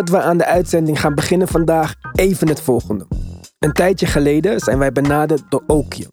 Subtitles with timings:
[0.00, 3.06] Voordat we aan de uitzending gaan beginnen vandaag, even het volgende.
[3.58, 6.10] Een tijdje geleden zijn wij benaderd door Okium.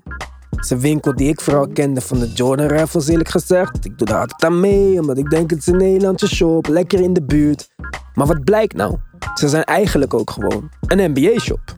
[0.49, 3.85] Het winkel die ik vooral kende van de Jordan Raffles eerlijk gezegd.
[3.85, 6.99] Ik doe daar altijd aan mee, omdat ik denk het is een Nederlandse shop, lekker
[6.99, 7.69] in de buurt.
[8.13, 8.97] Maar wat blijkt nou?
[9.35, 11.75] Ze zijn eigenlijk ook gewoon een NBA-shop.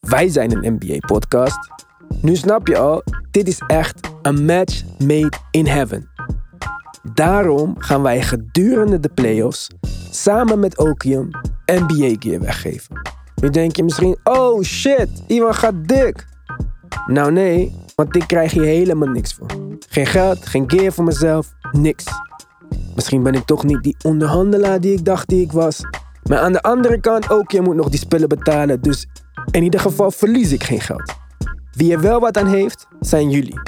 [0.00, 1.58] Wij zijn een NBA-podcast.
[2.20, 6.10] Nu snap je al, dit is echt een match made in heaven.
[7.14, 9.68] Daarom gaan wij gedurende de playoffs
[10.22, 11.30] samen met Okium
[11.66, 13.00] NBA gear weggeven.
[13.34, 16.26] Nu denk je misschien, oh shit, Iwan gaat dik.
[17.06, 19.46] Nou nee, want dit krijg je helemaal niks voor.
[19.88, 22.04] Geen geld, geen gear voor mezelf, niks.
[22.94, 25.80] Misschien ben ik toch niet die onderhandelaar die ik dacht die ik was.
[26.28, 28.80] Maar aan de andere kant, ook je moet nog die spullen betalen.
[28.80, 29.06] Dus
[29.50, 31.14] in ieder geval verlies ik geen geld.
[31.72, 33.60] Wie er wel wat aan heeft, zijn jullie.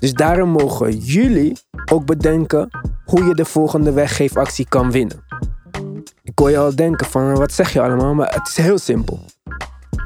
[0.00, 1.58] Dus daarom mogen jullie
[1.92, 2.68] ook bedenken
[3.04, 5.29] hoe je de volgende weggeefactie kan winnen.
[6.34, 9.20] Hoor je al denken van wat zeg je allemaal, maar het is heel simpel.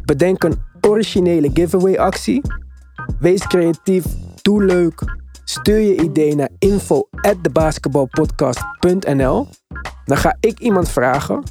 [0.05, 2.41] Bedenk een originele giveaway actie.
[3.19, 4.05] Wees creatief,
[4.43, 5.03] doe leuk.
[5.45, 9.49] Stuur je idee naar info@thebasketballpodcast.nl.
[10.05, 11.43] Dan ga ik iemand vragen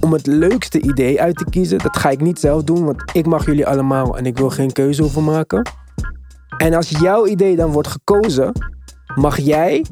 [0.00, 1.78] om het leukste idee uit te kiezen.
[1.78, 4.72] Dat ga ik niet zelf doen, want ik mag jullie allemaal en ik wil geen
[4.72, 5.70] keuze over maken.
[6.56, 8.52] En als jouw idee dan wordt gekozen,
[9.14, 9.84] mag jij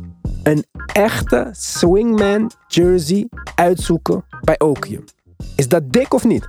[0.42, 5.04] een echte Swingman jersey uitzoeken bij Okium.
[5.56, 6.48] Is dat dik of niet?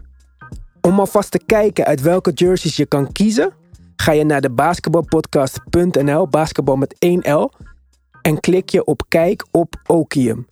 [0.82, 3.54] Om alvast te kijken uit welke jerseys je kan kiezen,
[3.96, 7.70] ga je naar de basketbalpodcast.nl, basketbal met 1L,
[8.22, 10.48] en klik je op kijk op Okium.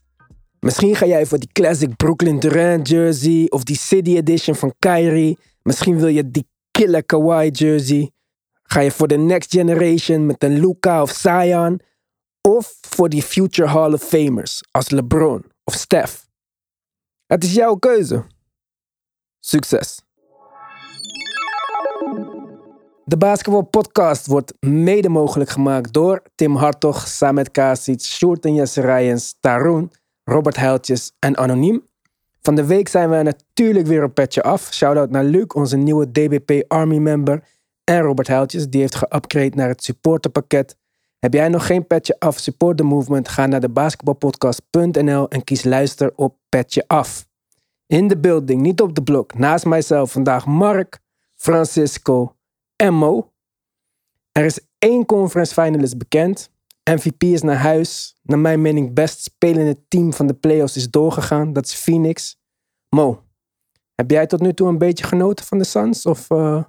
[0.59, 5.37] Misschien ga jij voor die classic Brooklyn Durant jersey of die City Edition van Kyrie.
[5.61, 8.11] Misschien wil je die killer Kawhi jersey.
[8.63, 11.79] Ga je voor de next generation met een Luca of Zion.
[12.41, 16.28] Of voor die future Hall of Famers als LeBron of Steph.
[17.29, 18.23] Het is jouw keuze.
[19.39, 20.01] Succes.
[23.05, 28.81] De Basketball Podcast wordt mede mogelijk gemaakt door Tim Hartog, Samet Kasic, Sjoerd en Jesse
[28.81, 29.91] Rijens, Tarun,
[30.23, 31.87] Robert Heiltjes en Anoniem.
[32.41, 34.73] Van de week zijn we natuurlijk weer op petje af.
[34.73, 37.43] Shoutout naar Luc, onze nieuwe DBP Army member.
[37.83, 40.77] En Robert Heiltjes, die heeft geupgrade naar het supporterpakket.
[41.19, 43.27] Heb jij nog geen petje af, support the movement?
[43.27, 47.27] Ga naar de basketbalpodcast.nl en kies luister op petje af.
[47.85, 49.37] In de building, niet op de blok.
[49.37, 50.99] Naast mijzelf vandaag Mark,
[51.35, 52.35] Francisco
[52.75, 53.33] en Mo.
[54.31, 56.51] Er is één conference finalist bekend.
[56.83, 58.19] MVP is naar huis.
[58.21, 61.53] Naar mijn mening best spelende team van de playoffs is doorgegaan.
[61.53, 62.39] Dat is Phoenix.
[62.89, 63.23] Mo,
[63.95, 66.05] heb jij tot nu toe een beetje genoten van de Suns?
[66.05, 66.63] Of, uh...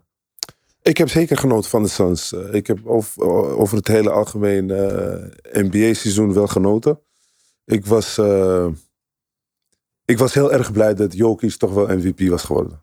[0.83, 2.33] Ik heb zeker genoten van de Suns.
[2.33, 3.23] Uh, ik heb over,
[3.57, 7.01] over het hele algemeen uh, NBA-seizoen wel genoten.
[7.65, 8.19] Ik was,
[10.05, 12.83] ik was heel erg blij dat Jokic toch wel MVP was geworden.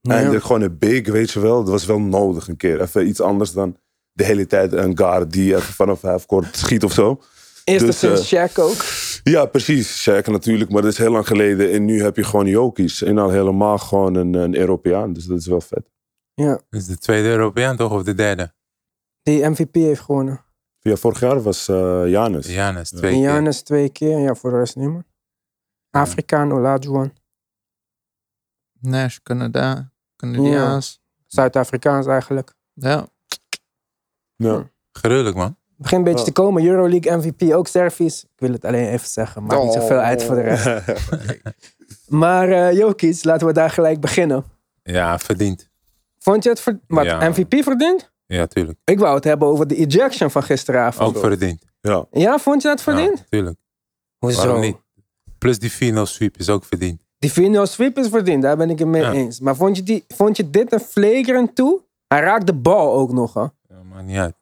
[0.00, 0.14] Ja.
[0.14, 1.56] Eindelijk gewoon een big, weet je wel.
[1.62, 2.80] Dat was wel nodig een keer.
[2.80, 3.76] Even iets anders dan
[4.12, 7.20] de hele tijd een guard die even vanaf halfcourt schiet of zo.
[7.64, 8.84] Eerste dus, sinds Shaq ook.
[9.22, 10.08] Ja, precies.
[10.08, 11.72] Shaq natuurlijk, maar dat is heel lang geleden.
[11.72, 13.00] En nu heb je gewoon Jokic.
[13.00, 15.12] En al helemaal gewoon een, een Europeaan.
[15.12, 15.90] Dus dat is wel vet.
[16.34, 16.60] Ja.
[16.70, 18.52] Is de tweede Europeaan toch, of de derde?
[19.22, 20.44] Die MVP heeft gewonnen.
[20.80, 22.46] Ja, vorig jaar was uh, Janus.
[22.46, 23.16] Janus, twee ja.
[23.16, 23.34] keer.
[23.34, 25.04] Janus twee keer, ja, voor de rest niet meer.
[25.90, 27.12] Afrikaan, Olajuwon.
[28.80, 31.00] Nash, Canada, Canadiaans.
[31.26, 32.54] Zuid-Afrikaans eigenlijk.
[32.72, 33.06] Ja.
[34.36, 34.70] Ja.
[34.92, 35.56] Gruwelijk, man.
[35.76, 36.64] Begin een beetje te komen.
[36.64, 38.24] Euroleague MVP, ook Service.
[38.24, 39.44] Ik wil het alleen even zeggen.
[39.44, 40.66] Maakt niet zoveel uit voor de rest.
[42.08, 44.44] Maar eh Jokic, laten we daar gelijk beginnen.
[44.82, 45.70] Ja, verdiend.
[46.24, 47.28] Vond je het ver- wat, Ja.
[47.28, 48.12] MVP verdiend?
[48.26, 48.78] Ja, tuurlijk.
[48.84, 51.16] Ik wou het hebben over de ejection van gisteravond.
[51.16, 51.64] Ook verdiend.
[51.80, 52.06] ja.
[52.10, 53.18] Ja, vond je dat verdiend?
[53.18, 53.58] Ja, tuurlijk.
[54.18, 54.38] Hoezo?
[54.42, 54.76] Waarom niet?
[55.38, 57.02] Plus die final sweep is ook verdiend.
[57.18, 59.12] Die final sweep is verdiend, daar ben ik het mee Ja.
[59.12, 59.40] eens.
[59.40, 61.82] Maar vond je, die, vond je dit een flagrant toe?
[62.06, 63.40] Hij raakt de bal ook nog, hè?
[63.40, 64.34] Ja, maakt niet uit.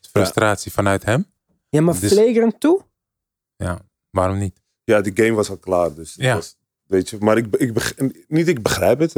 [0.00, 1.26] Het frustratie vanuit hem.
[1.68, 2.80] Ja, maar Dus- flagrant toe?
[3.56, 3.78] Ja,
[4.10, 4.60] waarom niet?
[4.84, 5.94] ja, die game was al klaar.
[5.94, 6.34] Dus het Ja.
[6.34, 6.56] was,
[6.88, 7.94] weet je, maar ik, ik,
[8.28, 9.14] niet ik begrijp het.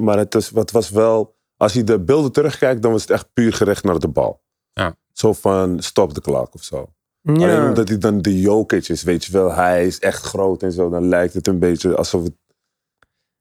[0.00, 1.34] Maar het, is, het was wel...
[1.56, 4.42] Als je de beelden terugkijkt, dan was het echt puur gericht naar de bal.
[4.72, 4.96] Ja.
[5.12, 6.92] Zo van stop de klok of zo.
[7.24, 7.68] Alleen Ja.
[7.68, 9.52] omdat hij dan de Jokic is, weet je wel.
[9.52, 10.88] Hij is echt groot en zo.
[10.90, 12.32] Dan lijkt het een beetje alsof het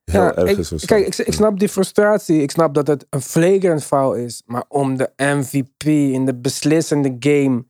[0.04, 0.72] heel Ja, erg is.
[0.72, 0.86] of zo.
[0.86, 2.42] kijk, ik, ik snap die frustratie.
[2.42, 4.44] Ik snap dat het een flagrant foul is.
[4.46, 7.66] Maar om de MVP in de beslissende game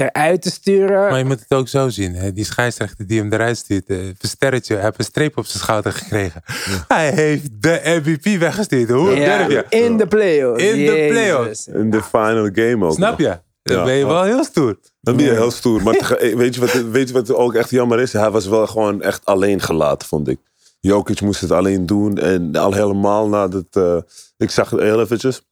[0.00, 1.10] eruit te sturen.
[1.10, 2.14] Maar je moet het ook zo zien.
[2.14, 2.32] Hè?
[2.32, 3.86] Die scheidsrechter die hem eruit stuurt.
[3.86, 6.42] eh, Versterretje, hij heeft een streep op zijn schouder gekregen.
[6.88, 8.88] Hij heeft de MVP weggestuurd.
[8.90, 9.76] Hoe Ja, durf je?
[9.78, 10.62] in de playoffs.
[10.62, 11.66] In de playoffs.
[11.66, 12.92] In de final game ook.
[12.94, 13.38] Snap je?
[13.62, 13.84] Dan Ja.
[13.84, 14.78] ben je wel heel stoer.
[15.00, 15.82] Dan ben je heel stoer.
[15.82, 18.12] Maar tege- weet, je wat, weet je wat ook echt jammer is?
[18.12, 20.38] Hij was wel gewoon echt alleen gelaten, vond ik.
[20.80, 22.18] Jokic moest het alleen doen.
[22.18, 23.64] En al helemaal nadat...
[23.70, 23.96] eh,
[24.36, 25.42] ik zag het heel eventjes.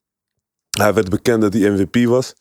[0.78, 2.34] Hij werd bekend dat hij MVP was.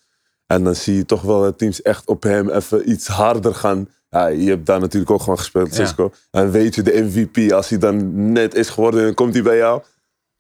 [0.51, 3.87] En dan zie je toch wel dat teams echt op hem even iets harder gaan.
[4.09, 5.85] Ja, je hebt daar natuurlijk ook gewoon gespeeld, Ja.
[5.85, 6.11] Cisco.
[6.31, 9.57] En weet je, de MVP, als hij dan net is geworden en komt hij bij
[9.57, 9.81] jou...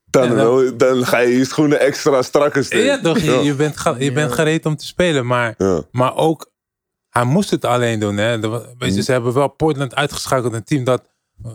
[0.09, 2.85] Dan, Ja, dan- dan ga je je schoenen extra strakker steken.
[2.85, 3.17] Ja, toch?
[3.19, 5.81] Je, je bent, je bent gereed om te spelen, maar, Ja.
[5.91, 6.51] maar ook,
[7.09, 8.17] hij moest het alleen doen.
[8.17, 8.39] Hè?
[8.77, 11.03] Weet je, ze hebben wel Portland uitgeschakeld, een team dat
[11.43, 11.51] eh,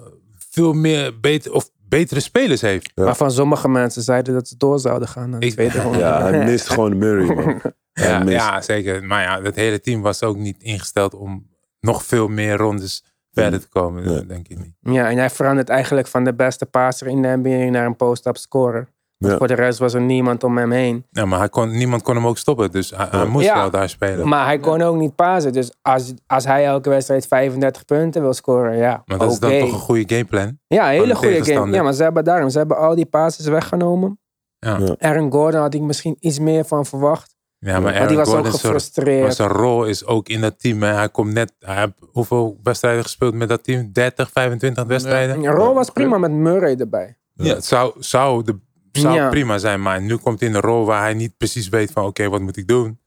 [0.50, 2.92] veel meer beter, of betere spelers heeft.
[2.94, 3.04] Ja.
[3.04, 5.98] Waarvan sommige mensen zeiden dat ze door zouden gaan naar de Ik- tweede ronde.
[5.98, 7.60] Ja, hij mist gewoon Murray, man.
[8.02, 9.04] Ja, zeker.
[9.04, 11.46] Maar ja, het hele team was ook niet ingesteld om
[11.80, 14.04] nog veel meer rondes verder te komen.
[14.04, 14.14] Nee.
[14.14, 14.94] Dat denk ik niet.
[14.94, 18.36] Ja, en hij verandert eigenlijk van de beste passer in de NBA naar een post-up
[18.36, 18.88] scorer.
[19.18, 19.36] Ja.
[19.36, 21.06] Voor de rest was er niemand om hem heen.
[21.10, 23.54] Ja, maar hij kon, niemand kon hem ook stoppen, dus hij, hij moest Ja.
[23.54, 24.28] wel daar spelen.
[24.28, 25.52] Maar hij kon ook niet pasen.
[25.52, 29.50] Dus als, als hij elke wedstrijd 35 punten wil scoren, ja, Maar dat is dan
[29.58, 30.58] toch een goede gameplan.
[30.66, 31.72] Ja, een hele de goede game.
[31.72, 34.18] Ja, maar ze hebben daarom, ze hebben al die passes weggenomen.
[34.58, 34.84] Ja, Ja.
[34.86, 34.94] ja.
[34.98, 37.35] Aaron Gordon had ik misschien iets meer van verwacht.
[37.72, 39.34] Maar Maar Aaron die was ook Gordon, zijn- maar gefrustreerd.
[39.34, 40.82] zijn rol is ook in dat team.
[40.82, 40.92] Hè.
[40.92, 43.92] Hij komt net, hij heeft hoeveel wedstrijden gespeeld met dat team?
[43.92, 45.40] 30, 25 wedstrijden?
[45.40, 47.16] Ja, Rol was prima met Murray erbij.
[47.34, 48.58] Ja, het zou, zou, de,
[48.92, 49.28] zou Ja.
[49.28, 52.04] prima zijn, maar nu komt hij in een rol waar hij niet precies weet van
[52.04, 52.98] oké, wat moet ik doen?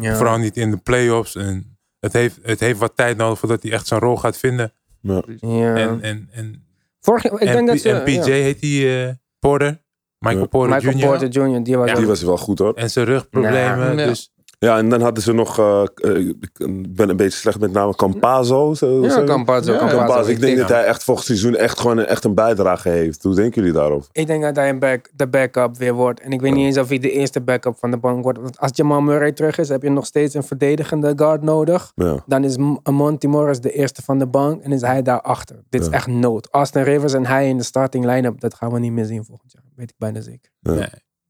[0.00, 0.16] Ja.
[0.16, 1.34] Vooral niet in de playoffs.
[1.36, 4.72] En het, heeft, het heeft wat tijd nodig voordat hij echt zijn rol gaat vinden.
[5.00, 5.22] Ja.
[5.40, 5.74] Ja.
[5.76, 6.66] En, en, en,
[7.00, 8.22] Vorig, ik en, denk dat ze, en PJ ja.
[8.24, 9.82] heet die eh, Porter.
[10.18, 10.48] Michael.
[10.48, 11.06] Porter Michael Jr.
[11.06, 11.94] Porter Jr., die was Ja.
[11.94, 12.74] Die was wel goed, hoor.
[12.74, 13.96] En zijn rugproblemen.
[13.96, 14.06] Ja.
[14.06, 15.58] Dus Ja, en dan hadden ze nog...
[15.58, 16.50] eh, eh, ik
[16.88, 17.94] ben een beetje slecht met namen.
[17.94, 18.74] Campazzo.
[18.74, 19.72] zo- Ja, zo- Campazzo.
[19.72, 19.98] Ja, Campazzo.
[19.98, 20.20] Campazzo.
[20.30, 23.22] Ik denk denk- dat hij echt volgend seizoen echt gewoon een, echt een bijdrage heeft.
[23.22, 24.08] Hoe denken jullie daarover?
[24.12, 26.20] Ik denk dat hij een back, de backup weer wordt.
[26.20, 28.38] En ik weet niet eens of hij de eerste backup van de bank wordt.
[28.38, 31.92] Want als Jamal Murray terug is, heb je nog steeds een verdedigende guard nodig.
[31.94, 32.22] Ja.
[32.26, 32.56] Dan is
[32.90, 35.56] Monty Morris de eerste van de bank en is hij daarachter.
[35.68, 36.48] Dit is echt nood.
[36.50, 39.52] Austin Rivers en hij in de starting line-up, dat gaan we niet meer zien volgend
[39.52, 39.62] jaar.
[39.76, 40.50] Weet ik bijna zeker.
[40.60, 40.72] Ja.
[40.72, 40.88] Nee.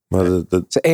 [0.08, 0.90] Maar dat, dat- Het is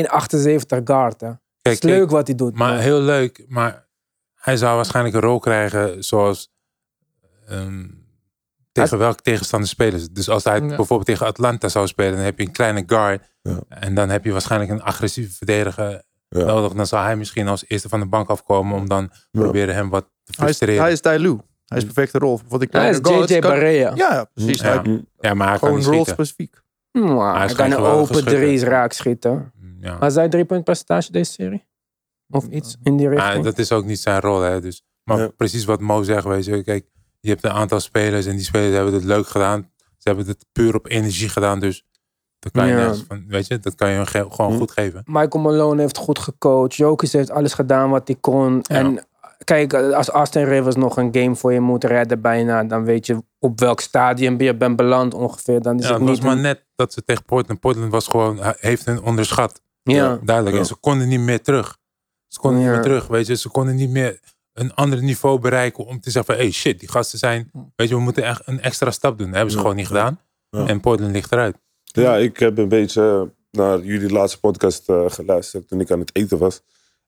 [0.77, 1.21] 1,78 guard.
[1.21, 1.31] Hè.
[1.65, 2.55] Kijk, het is leuk wat hij doet.
[2.55, 3.87] Maar heel leuk, maar
[4.35, 6.53] hij zou waarschijnlijk een rol krijgen zoals
[7.49, 7.85] ehm,
[8.73, 10.13] tegen welke tegenstander spelen ze.
[10.13, 10.67] Dus als hij Ja.
[10.67, 13.23] bijvoorbeeld tegen Atlanta zou spelen, dan heb je een kleine guard.
[13.43, 13.59] Ja.
[13.69, 16.45] En dan heb je waarschijnlijk een agressieve verdediger Ja.
[16.45, 16.73] nodig.
[16.73, 20.03] Dan zou hij misschien als eerste van de bank afkomen om dan proberen hem wat
[20.05, 20.83] te Hij is, frustreren.
[20.83, 21.41] hij is Tyloo.
[21.67, 22.41] Hij is perfecte rol.
[22.49, 23.93] Wat ik hij is JJ Barea.
[23.95, 24.61] Ja, ja, precies.
[24.61, 24.83] Ja.
[24.83, 26.63] Hij- ja, maar hij Gewoon rol specifiek.
[26.93, 29.53] Nou, Hij hij, kan een open drie's raak schieten.
[29.85, 30.29] Ja.
[30.29, 31.67] Drie punt percentage deze serie?
[32.31, 33.45] Of iets in die Maar richting?
[33.45, 34.41] dat is ook niet zijn rol.
[34.41, 34.61] Hè?
[34.61, 35.29] Dus, maar Ja.
[35.37, 36.63] precies wat Mo zegt, weet je.
[36.63, 36.87] Kijk,
[37.21, 39.71] je hebt een aantal spelers en die spelers hebben het leuk gedaan.
[39.79, 41.61] Ze hebben het puur op energie gedaan.
[41.61, 41.85] Dus
[42.39, 42.95] dat kan je, Ja.
[43.09, 44.59] van, weet je, dat kan je gewoon Hm.
[44.59, 45.03] goed geven.
[45.05, 46.75] Michael Malone heeft goed gecoacht.
[46.75, 48.63] Jokic heeft alles gedaan wat hij kon.
[48.63, 49.07] En
[49.45, 53.23] kijk, als Austin Rivers nog een game voor je moet redden bijna, dan weet je
[53.39, 55.61] op welk stadium je bent beland ongeveer.
[55.63, 56.27] Dan is Ja, het het was niet...
[56.27, 57.61] maar een- net dat ze tegen Portland.
[57.61, 59.63] Portland was gewoon, heeft hun onderschat.
[59.93, 60.19] Ja.
[60.23, 60.55] Duidelijk.
[60.57, 60.61] Ja.
[60.63, 61.79] En ze konden niet meer terug.
[62.29, 62.67] Ze konden Ja.
[62.67, 63.37] niet meer terug, weet je.
[63.37, 64.21] Ze konden niet meer
[64.53, 67.95] een ander niveau bereiken om te zeggen van, hey shit, die gasten zijn, weet je,
[67.95, 69.27] we moeten echt een extra stap doen.
[69.27, 69.63] Dat hebben ze Ja.
[69.63, 70.21] gewoon niet gedaan.
[70.51, 70.67] Ja.
[70.67, 71.57] En Portland ligt eruit.
[71.85, 76.11] Ja, ik heb een beetje naar jullie laatste podcast eh, geluisterd toen ik aan het
[76.17, 76.63] eten was.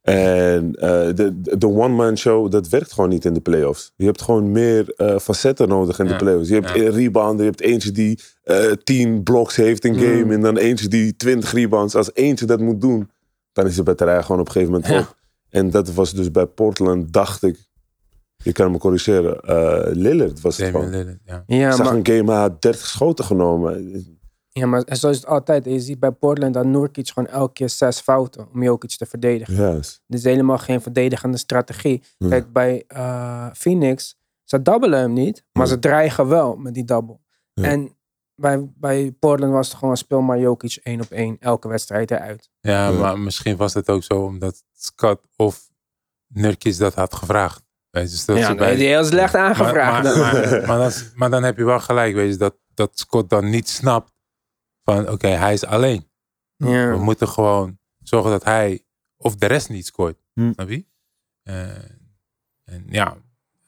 [0.06, 3.92] En eh, de, de one-man show, dat werkt gewoon niet in de playoffs.
[3.96, 6.48] Je hebt gewoon meer eh, facetten nodig in de Ja, playoffs.
[6.48, 6.75] Je hebt ja.
[6.75, 10.25] een rebounder, je hebt eentje die eh 10 blocks heeft in game.
[10.25, 10.30] Mm.
[10.30, 11.94] En dan eentje die 20 rebounds.
[11.94, 13.10] Als eentje dat moet doen,
[13.52, 14.98] dan is de batterij gewoon op een gegeven moment Ja.
[15.00, 15.16] op.
[15.50, 17.58] En dat was dus bij Portland, dacht ik,
[18.36, 20.90] je kan me corrigeren, eh Lillard was het gewoon.
[20.90, 21.44] Lillard, ja.
[21.46, 24.06] Ja, Ik zag maar, een game, hij had 30 schoten genomen.
[24.60, 25.66] Ja, maar zo is het altijd.
[25.66, 29.06] En Je ziet bij Portland dat Nurkic gewoon elke keer zes fouten om Jokic te
[29.06, 29.75] verdedigen.
[30.06, 32.02] Dit is helemaal geen verdedigende strategie.
[32.18, 32.28] Ja.
[32.28, 35.72] Kijk, bij eh, Phoenix, ze dubbelen hem niet, maar Ja.
[35.72, 37.18] ze dreigen wel met die double.
[37.52, 37.64] Ja.
[37.64, 37.96] En
[38.34, 42.50] bij, bij Portland was het gewoon speel maar Jokic één op één, elke wedstrijd eruit.
[42.60, 45.68] Ja, maar misschien was het ook zo omdat Scott of
[46.26, 47.64] Nurkic dat had gevraagd.
[47.90, 50.02] Weet je, dus dat Ja, nee, bij- die heel slecht maar, aangevraagd.
[50.16, 53.30] maar, maar, maar, dan, maar dan heb je wel gelijk, weet je, dat, dat Scott
[53.30, 54.12] dan niet snapt
[54.86, 56.08] van oké, hij is alleen.
[56.56, 56.96] We ja.
[56.96, 58.84] moeten gewoon zorgen dat hij
[59.16, 60.18] of de rest niet scoort.
[60.32, 60.52] Hm.
[60.52, 60.84] Snap je?
[61.42, 61.68] Eh,
[62.64, 63.16] en ja,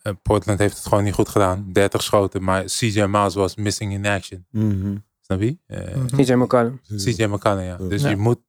[0.03, 1.73] eh, Portland heeft het gewoon niet goed gedaan.
[1.73, 4.47] 30 schoten, maar CJ Miles was missing in action.
[4.51, 4.97] Mhm.
[5.21, 5.59] Snap je?
[5.67, 6.23] Eh, Mhm.
[6.23, 6.81] CJ McCollum.
[6.97, 7.77] CJ McCollum, ja.
[7.77, 8.09] Dus Ja.
[8.09, 8.41] je, moet,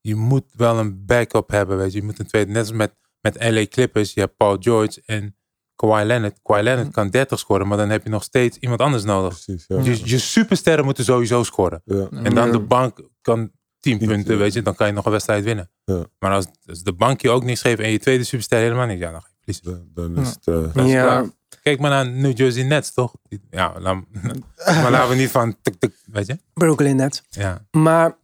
[0.00, 1.98] je moet wel een backup hebben, weet je.
[1.98, 4.14] Je moet een tweede, net als met, met LA Clippers.
[4.14, 5.36] Je hebt Paul George en
[5.78, 6.38] Kawhi Leonard.
[6.42, 9.28] Kawhi Leonard kan 30 scoren, maar dan heb je nog steeds iemand anders nodig.
[9.44, 9.80] Precies, ja.
[9.82, 11.82] Je, je supersterren moeten sowieso scoren.
[11.84, 12.08] ja.
[12.22, 14.62] En dan de bank kan 10 Tien, punten, weet je.
[14.62, 15.70] Dan kan je nog een wedstrijd winnen.
[15.84, 16.04] Ja.
[16.18, 18.98] Maar als, als de bank je ook niks geeft en je tweede superster helemaal niet,
[18.98, 19.90] ja, dan ga je verliezen.
[19.94, 20.74] Dan, dan is het...
[20.76, 23.14] eh, Ja, Kijk, kijk maar naar New Jersey Nets, toch?
[23.50, 23.96] Ja, laat,
[24.82, 26.38] maar laten we niet van, tuk, tuk, weet je?
[26.54, 27.22] Brooklyn net.
[27.30, 27.66] Ja.
[27.70, 28.16] Maar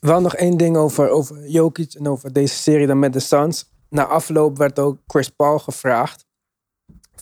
[0.00, 3.64] wel nog één ding over, over Jokic en over deze serie dan met de Suns.
[3.88, 6.26] Na afloop werd ook Chris Paul gevraagd.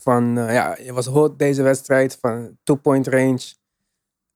[0.06, 3.54] Van, eh, ja, je was hot deze wedstrijd van two-point range.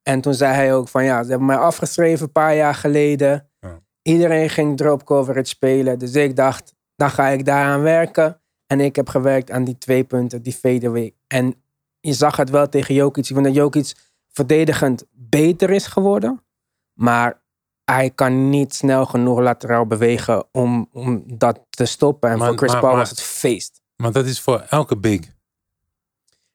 [0.03, 3.49] En toen zei hij ook van, ja, ze hebben mij afgeschreven een paar jaar geleden.
[3.61, 3.81] Ja.
[4.03, 5.99] Iedereen ging drop coverage spelen.
[5.99, 8.41] Dus ik dacht, dan ga ik daaraan werken.
[8.67, 11.15] En ik heb gewerkt aan die twee punten, die fadeaway.
[11.27, 11.55] En
[12.01, 13.29] je zag het wel tegen Jokic.
[13.29, 13.95] Ik vond dat Jokic
[14.29, 16.45] verdedigend beter is geworden.
[16.93, 17.43] Maar
[17.85, 22.31] hij kan niet snel genoeg lateraal bewegen om, om dat te stoppen.
[22.31, 23.83] En Maar- voor Chris maar- Paul maar- was het feest.
[23.97, 25.39] Maar dat is voor elke big.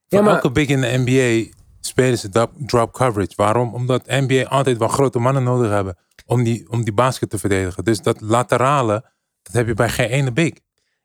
[0.07, 3.33] Voor Ja, maar- elke big in de NBA spelen ze drop, coverage.
[3.35, 3.73] Waarom?
[3.73, 7.83] Omdat NBA altijd wel grote mannen nodig hebben om die, om die basket te verdedigen.
[7.83, 9.05] Dus dat laterale,
[9.41, 10.53] dat heb je bij geen ene big.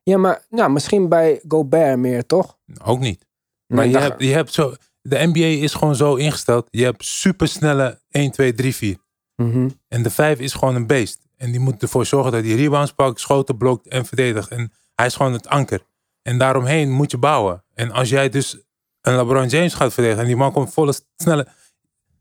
[0.02, 2.58] Ja, maar nou, misschien bij Gobert meer, toch?
[2.84, 3.26] Ook niet.
[3.66, 6.66] Maar Nee, je, hebt, je hebt zo, de NBA is gewoon zo ingesteld.
[6.70, 8.96] Je hebt supersnelle 1, 2, 3, 4.
[9.36, 9.68] Mhm.
[9.88, 11.18] En de 5 is gewoon een beest.
[11.36, 14.48] En die moet ervoor zorgen dat hij rebounds pakt, schoten blokt en verdedigt.
[14.48, 15.82] En hij is gewoon het anker.
[16.22, 17.64] En daaromheen moet je bouwen.
[17.74, 18.62] En als jij dus
[19.00, 21.46] een LeBron James gaat verdedigen en die man komt volle snelle.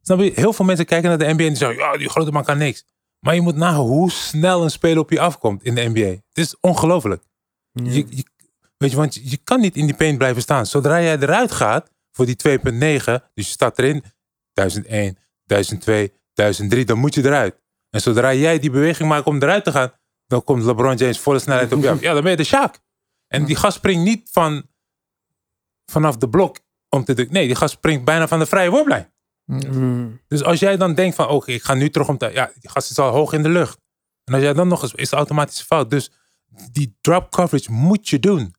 [0.02, 0.32] Snap je?
[0.36, 2.58] Heel veel mensen kijken naar de NBA en die zeggen: ja, die grote man kan
[2.58, 2.86] niks.
[3.20, 6.08] Maar je moet nagaan hoe snel een speler op je afkomt in de NBA.
[6.10, 7.24] Het is ongelooflijk.
[7.72, 8.24] Je, je-
[8.78, 10.66] weet je, want je, je kan niet in die paint blijven staan.
[10.66, 14.04] Zodra jij eruit gaat voor die 2.9, dus je staat erin,
[14.54, 17.56] 1001, 1002, 1003, dan moet je eruit.
[17.90, 19.92] En zodra jij die beweging maakt om eruit te gaan,
[20.28, 22.00] dan komt LeBron James volle snelheid op je af.
[22.08, 22.82] Ja, dan ben je de Shaq.
[23.28, 24.66] En die gast springt niet van,
[25.92, 26.58] vanaf de blok
[26.89, 27.36] om te drukken.
[27.36, 29.13] Nee, die gast springt bijna van de vrije worplijn.
[29.46, 30.08] Mhm.
[30.27, 32.29] Dus als jij dan denkt van, oké, ik ga nu terug om te...
[32.34, 33.79] Ja, die gast is al hoog in de lucht.
[34.24, 34.93] En als jij dan nog eens...
[34.93, 35.89] Is het automatisch fout.
[35.89, 36.12] Dus
[36.72, 38.55] die drop coverage moet je doen.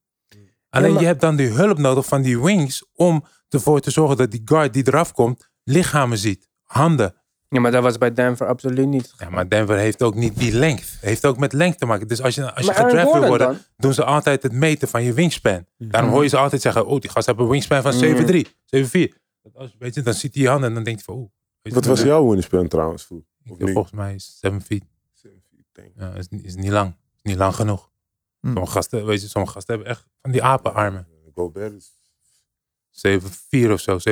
[0.68, 2.84] Alleen maar- je hebt dan die hulp nodig van die wings...
[2.92, 5.50] om ervoor te zorgen dat die guard die eraf komt...
[5.64, 6.48] lichamen ziet.
[6.62, 7.14] Handen.
[7.52, 9.14] Ja, maar dat was bij Denver absoluut niet.
[9.18, 10.84] Ja, maar Denver heeft ook niet die lengte.
[11.00, 12.08] Heeft ook met lengte te maken.
[12.08, 13.46] Dus als je, als je gedraft wil worden...
[13.46, 13.58] dan?
[13.76, 15.66] doen ze altijd het meten van je wingspan.
[15.78, 16.86] Daarom hoor je ze altijd zeggen...
[16.86, 19.14] oh, die gast heeft een wingspan van 7'3, 7'4.
[19.42, 21.30] Dat Als, weet je, dan ziet hij je handen en dan denkt hij van...
[21.62, 23.04] je, Wat was jouw wingspan trouwens?
[23.04, 23.24] Voel?
[23.44, 24.84] ik Of denk volgens mij is 7 feet.
[25.72, 25.92] Denk.
[25.96, 26.94] Ja, is, niet- is niet lang.
[27.16, 27.90] Is niet lang genoeg.
[28.40, 28.46] Hm.
[28.52, 31.06] Sommige gasten, weet je, sommige gasten hebben echt van die apenarmen.
[31.34, 31.92] Gobert is
[33.08, 34.02] 7-4 of zo, 7-5.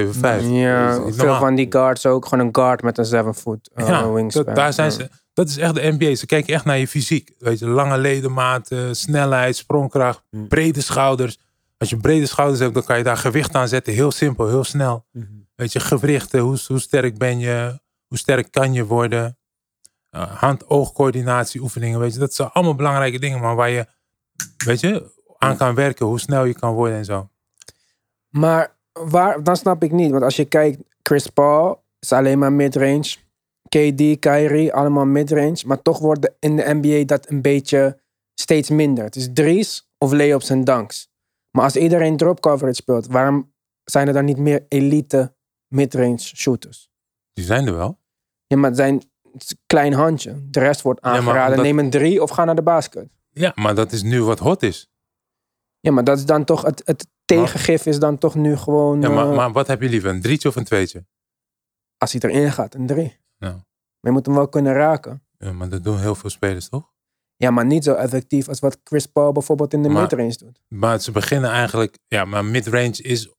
[0.50, 1.38] Ja, veel normaal.
[1.40, 4.44] van die guards ook gewoon een guard met een 7 foot uh, ja, wingspan.
[4.44, 4.96] dat, daar zijn Ja.
[4.96, 6.14] ze, dat is echt de NBA.
[6.14, 7.34] Ze kijken echt naar je fysiek.
[7.38, 10.46] Weet je, lange ledematen, snelheid, sprongkracht, Hm.
[10.46, 11.38] brede schouders.
[11.78, 13.92] Als je brede schouders hebt, dan kan je daar gewicht aan zetten.
[13.92, 15.06] Heel simpel, heel snel.
[15.54, 17.80] Weet je, gewrichten, hoe, hoe sterk ben je?
[18.06, 19.38] Hoe sterk kan je worden?
[20.10, 22.18] Uh, Hand-oogcoördinatie oefeningen, weet je.
[22.18, 23.86] Dat zijn allemaal belangrijke dingen, maar waar je,
[24.64, 26.06] weet je, aan kan werken.
[26.06, 27.28] Hoe snel je kan worden en zo.
[28.28, 30.10] Maar waar, dan snap ik niet.
[30.10, 33.16] Want als je kijkt, Chris Paul is alleen maar midrange.
[33.68, 35.62] KD, Kyrie, allemaal midrange.
[35.66, 38.00] Maar toch wordt in de NBA dat een beetje
[38.34, 39.04] steeds minder.
[39.04, 41.08] Het is drie's of layups en dunks.
[41.50, 43.52] Maar als iedereen drop coverage speelt, waarom
[43.84, 45.34] zijn er dan niet meer elite
[45.74, 46.88] midrange shooters?
[47.32, 47.98] Die zijn er wel.
[48.46, 48.94] Ja, maar het zijn
[49.32, 50.48] het is een klein handje.
[50.50, 51.48] De rest wordt aangeraden.
[51.50, 53.08] omdat- Neem een drie of ga naar de basket.
[53.30, 54.90] Ja, maar dat is nu wat hot is.
[55.80, 59.08] Ja, maar dat is dan toch het, het tegengif is dan toch nu gewoon Ja,
[59.08, 60.10] maar, eh, maar wat heb je liever?
[60.10, 61.06] Een drietje of een tweetje?
[61.98, 63.16] als hij erin gaat, een drie.
[63.38, 63.50] Ja.
[63.50, 63.62] Maar
[64.00, 65.22] je moet hem wel kunnen raken.
[65.38, 66.92] Ja, maar dat doen heel veel spelers, toch?
[67.36, 70.60] Ja, maar niet zo effectief als wat Chris Paul bijvoorbeeld in de Maar- midrange doet.
[70.68, 71.98] Maar ze beginnen eigenlijk...
[72.06, 73.32] Ja, maar midrange is...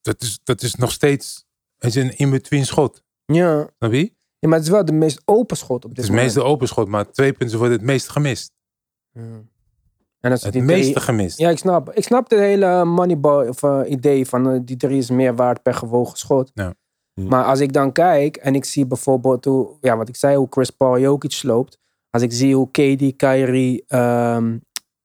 [0.00, 1.44] Dat is, dat is nog steeds...
[1.78, 3.02] Het is een in-between schot.
[3.24, 3.68] Ja.
[3.78, 4.12] Snap je?
[4.38, 6.26] ja, maar het is wel de meest open schot op Het dit is moment.
[6.26, 8.52] meestal open schot, maar twee punten worden het meest gemist.
[9.12, 9.22] Ja.
[10.20, 11.38] En als Het die meeste drie- gemist.
[11.38, 11.92] Ja, ik snap.
[11.92, 15.62] Ik snap het hele moneyball of, eh, idee van eh, die drie is meer waard
[15.62, 16.50] per gewogen schot.
[16.54, 16.74] Ja.
[17.14, 17.26] Hm.
[17.28, 20.46] Maar als ik dan kijk en ik zie bijvoorbeeld hoe, ja, wat ik zei, hoe
[20.50, 21.78] Chris Paul Jokic sloopt.
[22.10, 24.58] Als ik zie hoe KD, Kyrie, ehm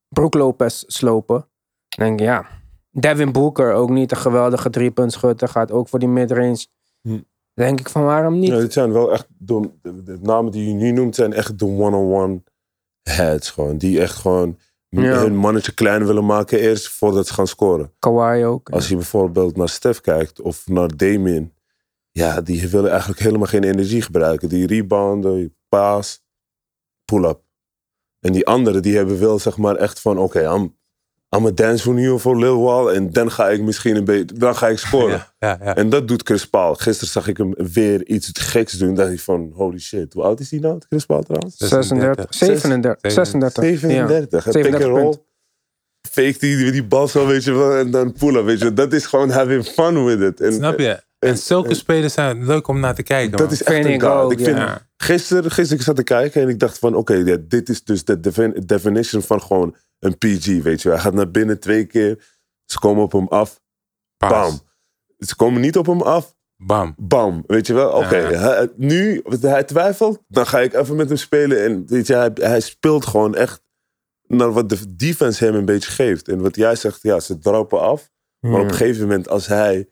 [0.09, 1.35] Brook Lopez slopen.
[1.89, 2.45] Dan denk ik, ja,
[2.91, 5.47] Devin Booker ook niet een geweldige driepuntschutter.
[5.47, 6.65] Gaat ook voor die midrange.
[7.01, 7.09] Hm.
[7.09, 7.21] Dan
[7.65, 8.49] denk ik van waarom niet?
[8.49, 11.59] Ja, dit zijn wel echt, de, de, de namen die je nu noemt, zijn echt
[11.59, 12.43] de one-on-one
[13.03, 13.77] heads gewoon.
[13.77, 14.57] Die echt gewoon
[15.01, 15.19] Ja.
[15.19, 17.91] hun mannetje klein willen maken eerst voordat ze gaan scoren.
[17.99, 18.69] Kawhi ook.
[18.69, 21.53] Als je bijvoorbeeld naar Steph kijkt of naar Damien.
[22.11, 24.49] Ja, die willen eigenlijk helemaal geen energie gebruiken.
[24.49, 26.23] Die rebounden, paas,
[27.05, 27.41] pull-up.
[28.19, 30.77] En die anderen die hebben wel zeg maar echt van oké, I'm,
[31.35, 32.91] I'm a dance for you for a little while.
[32.93, 35.09] En dan ga ik misschien een beetje, dan ga ik scoren.
[35.09, 35.75] Ja, ja, ja.
[35.75, 36.73] En dat doet Chris Paul.
[36.75, 38.93] Gisteren zag ik hem weer iets geks doen.
[38.95, 40.13] dacht ik van, holy shit.
[40.13, 41.57] Hoe oud is hij nou, Chris Paul trouwens?
[41.57, 43.63] 36, 37, 36.
[43.63, 44.45] 37.
[44.45, 44.51] Ja.
[44.51, 45.15] Een pick and 37 roll.
[46.09, 48.73] fake die, die bal zo, weet je wel, en dan pullen, weet je.
[48.73, 50.41] Dat is gewoon having fun with it.
[50.41, 51.01] En, Snap je?
[51.19, 53.31] En zulke spelers zijn leuk om naar te kijken.
[53.31, 53.51] Dat man.
[53.51, 54.59] is echt een ook, Ik vind,
[54.97, 58.03] gisteren, gisteren ik zat te kijken en ik dacht van, oké, ja, dit is dus
[58.03, 60.93] de defin- definition van gewoon een PG, weet je wel.
[60.97, 62.25] Hij gaat naar binnen twee keer,
[62.65, 63.61] ze komen op hem af,
[64.17, 64.59] bam.
[65.17, 66.93] Ze komen niet op hem af, Bam.
[66.97, 67.43] bam.
[67.47, 68.39] Weet je wel, oké, Ja.
[68.39, 71.63] hij- nu hij twijfelt, dan ga ik even met hem spelen.
[71.63, 73.61] En weet je, hij, hij speelt gewoon echt
[74.27, 76.27] naar wat de defense hem een beetje geeft.
[76.27, 78.11] En wat jij zegt, ja, ze droppen af.
[78.39, 79.89] Maar op een gegeven moment, als hij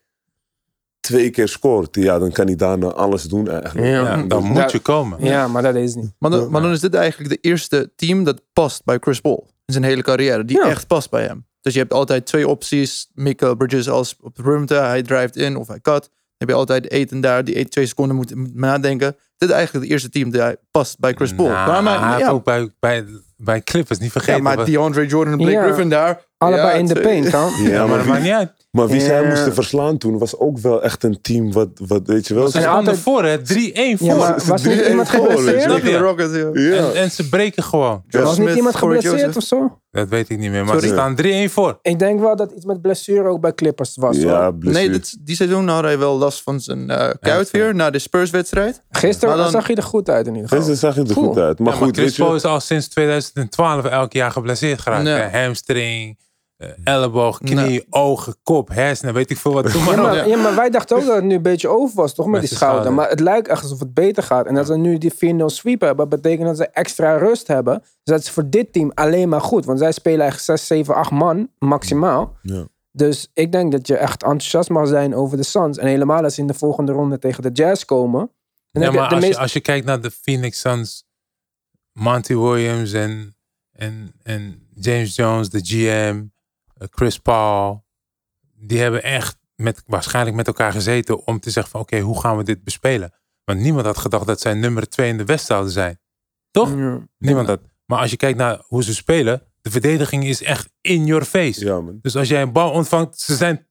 [1.02, 3.86] twee keer scoort, ja, dan kan hij daarna alles doen eigenlijk.
[3.86, 5.24] Ja, dan moet Dat- je komen.
[5.24, 6.12] Ja, maar dat is niet.
[6.18, 9.46] Maar dan, maar dan is dit eigenlijk de eerste team dat past bij Chris Paul.
[9.64, 10.44] In zijn hele carrière.
[10.44, 10.68] Die Ja.
[10.68, 11.46] echt past bij hem.
[11.60, 13.10] Dus je hebt altijd twee opties.
[13.14, 14.84] Michael Bridges als op de perimeter.
[14.84, 16.02] Hij drivet in of hij cut.
[16.02, 17.44] Dan heb je altijd eten daar.
[17.44, 19.16] Die eten twee seconden moet nadenken.
[19.42, 21.48] Dit is eigenlijk het eerste team dat hij past bij Chris Paul.
[21.48, 23.04] Nou, maar, maar, ja, ook bij, bij,
[23.36, 24.36] bij Clippers niet vergeten.
[24.36, 25.62] ja, maar wat- DeAndre Jordan en Blake Ja.
[25.62, 26.30] Griffin daar.
[26.38, 27.52] Allebei Ja, in de paint, dan.
[27.70, 28.52] Ja, maar dat wie, maakt niet uit.
[28.70, 32.26] maar wie zij moesten verslaan toen was ook wel echt een team wat, wat weet
[32.26, 32.48] je wel.
[32.48, 33.38] Ze altijd- voor, hè?
[33.38, 34.16] 3-1 voor.
[34.46, 35.82] Was niet iemand geblesseerd?
[36.54, 38.02] En, en ze breken gewoon.
[38.10, 39.76] Was niet iemand geblesseerd of zo?
[39.90, 40.64] Dat weet ik niet meer.
[40.64, 40.88] Maar Sorry?
[40.88, 41.78] ze staan 3-1 voor.
[41.82, 44.16] Ik denk wel dat iets met blessure ook bij Clippers was.
[44.16, 44.54] Ja, hoor.
[44.58, 47.74] Nee, dit, die seizoen had hij wel last van zijn eh kuit Ja, weer.
[47.74, 48.82] Na de Spurs-wedstrijd.
[48.90, 50.74] Gisteren Maar dan- zag je er goed uit in ieder geval.
[50.74, 51.58] Zag je er goed uit.
[51.58, 55.02] Maar Ja, maar goed, Chris Paul is al sinds 2012 elk jaar geblesseerd geraakt.
[55.02, 55.22] Nee.
[55.22, 56.18] Hamstring,
[56.56, 57.86] eh, elleboog, knie, Nee.
[57.90, 59.72] ogen, kop, hersenen, weet ik veel wat.
[59.72, 62.24] Ja maar ja, maar wij dachten ook dat het nu een beetje over was, toch?
[62.26, 62.80] Met, Met die de schouder.
[62.82, 63.02] schouder.
[63.04, 64.46] Maar het lijkt echt alsof het beter gaat.
[64.46, 67.78] En dat ze nu die 4-0 sweep hebben, betekent dat ze extra rust hebben.
[67.80, 69.64] Dus dat is voor dit team alleen maar goed.
[69.64, 72.36] Want zij spelen eigenlijk 6, 7, 8 man maximaal.
[72.42, 72.64] Ja.
[72.94, 75.78] Dus ik denk dat je echt enthousiast mag zijn over de Suns.
[75.78, 78.30] En helemaal als ze in de volgende ronde tegen de Jazz komen.
[78.80, 79.34] Ja, maar de als, meest...
[79.34, 81.04] je, als je kijkt naar de Phoenix Suns,
[81.92, 83.36] Monty Williams en,
[83.72, 86.24] en, en James Jones, de GM,
[86.76, 87.84] eh, Chris Paul,
[88.54, 92.36] die hebben echt met, waarschijnlijk met elkaar gezeten om te zeggen van oké, hoe gaan
[92.36, 93.14] we dit bespelen?
[93.44, 96.00] Want niemand had gedacht dat zij nummer 2 in de West zouden zijn.
[96.50, 96.76] Toch?
[96.76, 97.06] Ja.
[97.18, 97.60] Niemand had.
[97.86, 101.64] Maar als je kijkt naar hoe ze spelen, de verdediging is echt in your face.
[101.64, 101.98] Ja, man.
[102.02, 103.66] Dus als jij een bal ontvangt, ze zijn,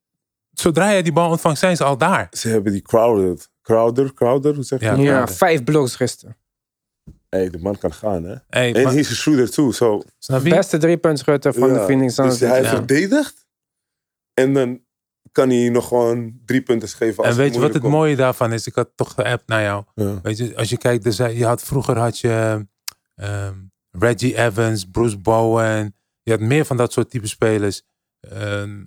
[0.51, 2.27] zodra jij die bal ontvangt, zijn ze al daar.
[2.31, 3.47] Ze hebben die Crowder.
[3.71, 4.95] Crowder, Crowder, hoe zeg je Ja.
[4.95, 5.03] dat?
[5.05, 6.38] Ja, vijf bloks gisteren.
[7.29, 8.36] Hey, de man kan gaan, hè?
[8.49, 10.01] Hey, En maar- he's a shooter too, so.
[10.19, 10.49] snap je?
[10.49, 12.38] Beste driepuntschutter van de Phoenix Suns.
[12.39, 12.69] Dus hij Ja.
[12.69, 13.45] verdedigt.
[14.34, 14.81] En dan
[15.31, 17.23] kan hij nog gewoon drie punten geven.
[17.23, 18.67] Als En weet je wat het mooie daarvan is?
[18.67, 19.84] Ik had toch geappt naar jou.
[19.95, 20.21] Ja.
[20.21, 22.67] Weet je, als je kijkt, er je had, vroeger had je
[23.15, 23.55] ehm,
[23.91, 25.95] Reggie Evans, Bruce Bowen.
[26.23, 27.81] Je had meer van dat soort type spelers.
[28.19, 28.84] Ehm,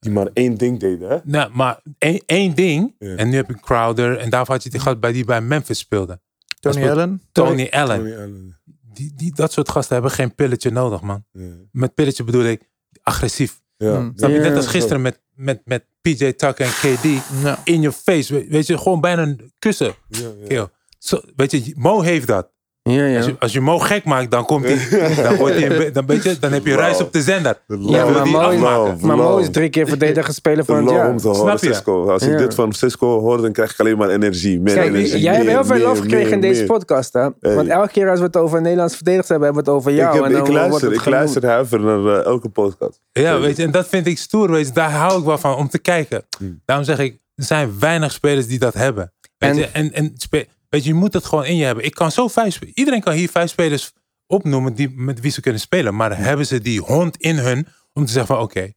[0.00, 1.18] Die maar één ding deden, hè?
[1.24, 2.94] nou, maar één, één ding.
[2.98, 3.16] Ja.
[3.16, 4.18] En nu heb je Crowder.
[4.18, 6.20] En daarvoor had je die gast bij die bij Memphis speelde.
[6.60, 7.22] Tony Allen.
[7.32, 7.98] Tony Allen.
[7.98, 8.60] Tony Allen.
[8.92, 11.24] Die, die, dat soort gasten hebben geen pilletje nodig, man.
[11.32, 11.52] Ja.
[11.72, 12.68] Met pilletje bedoel ik
[13.02, 13.60] agressief.
[13.76, 13.96] Ja.
[13.96, 14.12] Hmm.
[14.14, 14.38] Snap je?
[14.38, 17.04] Net als gisteren met, met, met PJ Tucker en KD.
[17.42, 17.60] Ja.
[17.64, 18.46] In your face.
[18.48, 19.94] Weet, je, gewoon bijna een kussen.
[20.08, 20.46] Ja, ja.
[20.46, 20.68] Kill.
[20.98, 22.50] Zo, weet je, Mo heeft dat.
[22.92, 23.16] Ja, ja.
[23.16, 24.78] Als, je, als je Mo gek maakt, dan komt hij.
[25.22, 26.04] Dan, wordt hij dan,
[26.40, 27.62] dan heb je reis op de zender.
[27.66, 30.76] De Ja, maar die Mo is, maar Mo is drie keer verdediger speler De van
[30.86, 31.20] het jaar.
[31.20, 31.66] Snap je?
[31.66, 32.08] Cisco.
[32.10, 34.60] Als ik dit van Cisco hoor, dan krijg ik alleen maar energie.
[34.60, 35.20] Meer Kijk, energie.
[35.20, 36.66] jij hebt heel veel lof gekregen meer, in deze meer.
[36.66, 37.28] podcast, hè?
[37.54, 40.08] Want elke keer als we het over Nederlands verdedigers hebben, hebben we het over jou.
[40.08, 43.00] ik, heb, en dan ik wordt luister, het ik luister huiver naar eh, elke podcast.
[43.12, 44.50] Ja, weet je, en dat vind ik stoer.
[44.50, 46.22] Weet je, daar hou ik wel van om te kijken.
[46.38, 46.60] Hmm.
[46.64, 49.12] Daarom zeg ik, er zijn weinig spelers die dat hebben.
[49.38, 51.84] Weet En- je, en, en spe- weet je, je moet het gewoon in je hebben.
[51.84, 53.92] Ik kan zo vijf, iedereen kan hier vijf spelers
[54.26, 55.96] opnoemen die, met wie ze kunnen spelen.
[55.96, 58.74] Maar hebben ze die hond in hun om te zeggen van oké, ik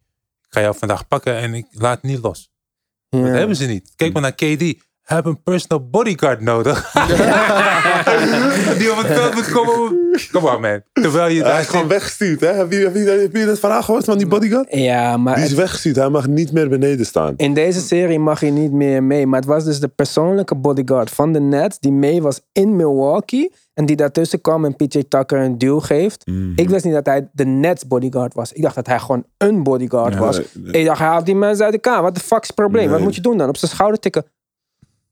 [0.49, 2.51] ga jou vandaag pakken en ik laat het niet los.
[3.09, 3.21] Ja.
[3.21, 3.93] Dat hebben ze niet.
[3.95, 4.75] Kijk maar naar KD.
[5.13, 6.91] Heeft een personal bodyguard nodig.
[8.77, 10.01] die op het veld moet komen.
[10.31, 10.81] Kom op man.
[10.93, 12.47] Terwijl je Hij daar is gewoon weggestuurd, hè?
[12.47, 14.67] Heb je, heb, je, heb je dat verhaal gehoord van die bodyguard?
[14.71, 15.95] Ja, maar Die is het- weggestuurd.
[15.95, 17.33] Hij mag niet meer beneden staan.
[17.37, 19.27] in deze serie mag hij niet meer mee.
[19.27, 23.51] Maar het was dus de persoonlijke bodyguard van de Nets die mee was in Milwaukee.
[23.73, 26.27] En die daartussen kwam en PJ Tucker een duw geeft.
[26.27, 26.51] Mhm.
[26.55, 28.51] Ik wist niet dat hij de Nets bodyguard was.
[28.53, 30.37] Ik dacht dat hij gewoon een bodyguard was.
[30.37, 30.81] nee, nee.
[30.81, 32.01] Ik dacht, hij haalt die mensen uit elkaar.
[32.01, 32.89] Wat de fuck is het probleem?
[32.89, 33.49] Wat moet je doen dan?
[33.49, 34.25] Op zijn schouder tikken.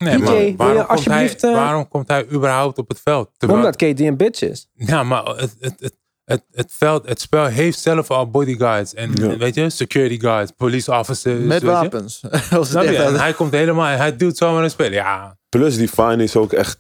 [0.02, 2.88] Nee, PJ, maar wil je waarom, komt alsjeblieft, hij, eh, waarom komt hij überhaupt op
[2.90, 3.30] het veld?
[3.38, 4.68] Terwijl- Omdat KD een bitch is.
[4.74, 8.94] Ja, maar het, het, het, het, het veld, het spel heeft zelf al bodyguards.
[8.94, 9.38] En Ja.
[9.38, 11.44] weet je, security guards, police officers.
[11.46, 12.22] Met wapens.
[12.74, 14.94] En hij komt helemaal, en hij doet zomaar een spelen.
[14.94, 16.80] Ja, Plus die fine is ook echt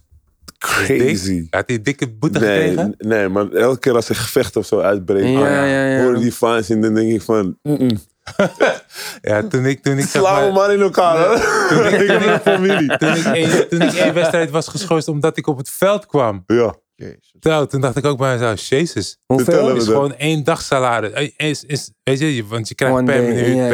[0.57, 1.27] crazy.
[1.39, 1.47] dik.
[1.53, 2.95] Had hij een dikke boete Nee, gekregen?
[2.97, 6.03] nee, maar elke keer als er gevecht of zo uitbreekt, Ja, ah, ja, ja.
[6.03, 7.57] hoor je die fines en dan denk ik van.
[9.21, 11.17] Ja, toen ik, toen ik zeg sla maar, in elkaar.
[11.17, 11.33] hè.
[12.35, 12.97] ik familie.
[12.97, 16.43] toen ik, één, toen ik één wedstrijd was geschorst omdat ik op het veld kwam.
[16.47, 17.33] Ja, Jezus.
[17.39, 19.17] Zo, toen dacht ik ook bij mezelf, jezus.
[19.25, 19.67] Hoeveel?
[19.67, 19.75] hem.
[19.75, 21.31] is gewoon één dag salaris.
[21.37, 23.67] Is, is, weet je, want je krijgt One per day, minuut,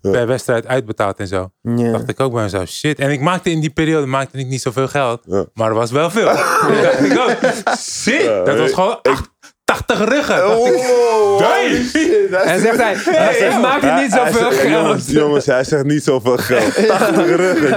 [0.00, 1.50] per, wedstrijd uitbetaald en zo.
[1.62, 2.98] Dacht ik ook bij mezelf, shit.
[2.98, 5.26] En ik maakte in die periode maakte ik niet zoveel geld.
[5.54, 6.28] Maar er was wel veel.
[6.60, 7.36] Toen dacht ik ook,
[7.78, 8.22] shit.
[8.22, 9.30] Ja, dat was gewoon acht-
[9.70, 10.58] 80 ruggen.
[10.58, 12.34] Oh, Damn.
[12.34, 12.94] En zegt hij,
[13.48, 14.70] ik maak het niet zoveel zegt- geld.
[14.84, 16.86] Jongens, jongens, hij zegt niet zoveel geld.
[16.86, 17.68] 80 ruggen.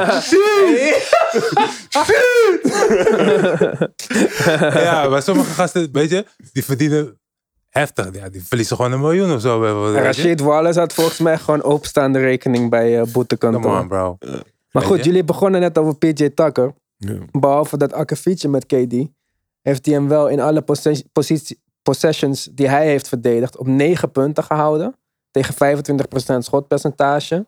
[4.83, 7.19] ja, maar sommige gasten, weet je, die verdienen
[7.69, 8.07] heftig.
[8.13, 9.91] Ja, die verliezen gewoon een miljoen of zo.
[9.93, 13.61] Rashid Wallace had volgens mij gewoon openstaande rekening bij uh, boetekantoor.
[13.61, 14.17] Come on, bro.
[14.71, 15.03] Maar goed, je?
[15.03, 16.73] jullie begonnen net over PJ Tucker.
[17.31, 18.93] Behalve dat akkefietje met KD,
[19.61, 24.11] heeft hij hem wel in alle possess- positie- possessions die hij heeft verdedigd op 9
[24.11, 24.95] punten gehouden.
[25.31, 27.47] Tegen 25% schotpercentage.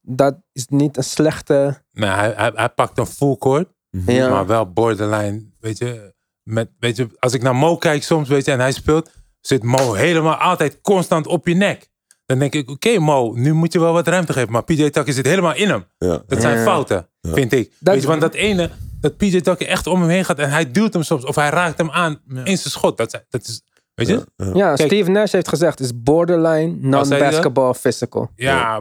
[0.00, 1.82] Dat is niet een slechte.
[1.92, 4.28] Nee, hij, hij, hij pakt een full court, Ja.
[4.28, 5.50] maar wel borderline.
[5.60, 8.72] Weet je, met, weet je, als ik naar Mo kijk soms, weet je, en hij
[8.72, 11.88] speelt, zit Mo helemaal altijd constant op je nek.
[12.26, 14.52] Dan denk ik, oké Mo, nu moet je wel wat ruimte geven.
[14.52, 15.84] Maar PJ Tucker zit helemaal in hem.
[15.98, 16.22] Ja.
[16.26, 16.62] Dat zijn Ja.
[16.64, 17.72] fouten, vind ik.
[17.78, 20.50] Dat- weet je, want dat ene, dat PJ Tucker echt om hem heen gaat en
[20.50, 22.44] hij duwt hem soms of hij raakt hem aan Ja.
[22.44, 22.96] in zijn schot.
[22.96, 23.62] Dat, dat is,
[23.94, 24.26] weet je?
[24.36, 24.90] Ja, Ja, Kijk.
[24.90, 28.30] Steve Nash heeft gezegd: is borderline non-basketball physical.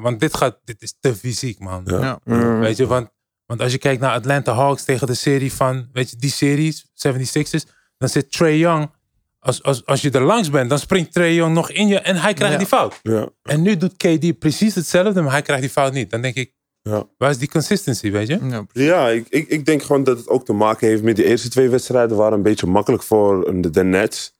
[0.01, 1.81] want dit, gaat, dit is te fysiek, man.
[1.85, 1.99] Ja.
[1.99, 2.19] Ja.
[2.23, 2.59] Mm.
[2.59, 3.09] Weet je, want,
[3.45, 6.85] want als je kijkt naar Atlanta Hawks tegen de serie van, weet je, die series,
[7.07, 8.91] 76ers, dan zit Trey Young,
[9.39, 12.15] als, als, als je er langs bent, dan springt Trey Young nog in je en
[12.15, 12.59] hij krijgt Ja.
[12.59, 12.99] die fout.
[13.01, 13.29] Ja.
[13.43, 16.09] En nu doet KD precies hetzelfde, maar hij krijgt die fout niet.
[16.09, 16.53] Dan denk ik,
[16.89, 17.03] Ja.
[17.17, 18.39] waar is die consistency, weet je?
[18.47, 21.23] Ja, Ja, ik, ik, ik denk gewoon dat het ook te maken heeft met de
[21.23, 22.17] eerste twee wedstrijden.
[22.17, 24.33] waren een beetje makkelijk voor de, de Nets.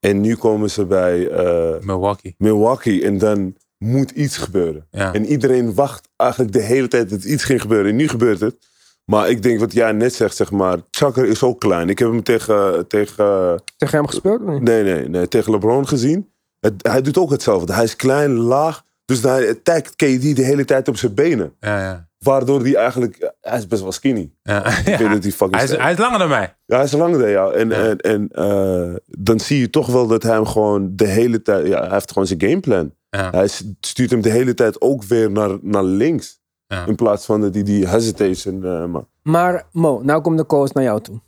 [0.00, 2.34] En nu komen ze bij eh, Milwaukee.
[2.38, 4.86] Milwaukee en dan moet iets gebeuren.
[4.90, 5.12] Ja.
[5.12, 7.90] En iedereen wacht eigenlijk de hele tijd dat iets ging gebeuren.
[7.90, 8.56] En nu gebeurt het.
[9.04, 10.78] Maar ik denk wat jij net zegt, zeg maar.
[10.90, 11.88] Chucker is ook klein.
[11.88, 14.40] Ik heb hem tegen, tegen, Tegen hem gespeeld?
[14.42, 14.62] of niet?
[14.62, 16.30] nee, nee, nee, tegen LeBron gezien.
[16.60, 17.72] Het, hij doet ook hetzelfde.
[17.72, 18.84] Hij is klein, laag.
[19.08, 21.54] Dus hij attackt KD de hele tijd op zijn benen.
[21.60, 22.08] Ja, ja.
[22.18, 23.32] Waardoor hij eigenlijk...
[23.40, 24.32] Hij is best wel skinny.
[24.42, 24.66] ja.
[24.78, 26.56] Ik weet dat hij fucking Hij, is, hij is langer dan mij.
[26.66, 27.54] Ja, hij is langer dan jou.
[27.54, 27.76] En, Ja.
[27.76, 31.66] en, en eh, dan zie je toch wel dat hij hem gewoon de hele tijd...
[31.66, 32.94] Ja, hij heeft gewoon zijn gameplan.
[33.10, 33.30] Ja.
[33.30, 33.48] Hij
[33.80, 36.40] stuurt hem de hele tijd ook weer naar, naar links.
[36.66, 36.86] Ja.
[36.86, 39.06] In plaats van dat hij die hesitation eh maakt.
[39.22, 41.20] Maar Mo, nou komt de coach naar jou toe.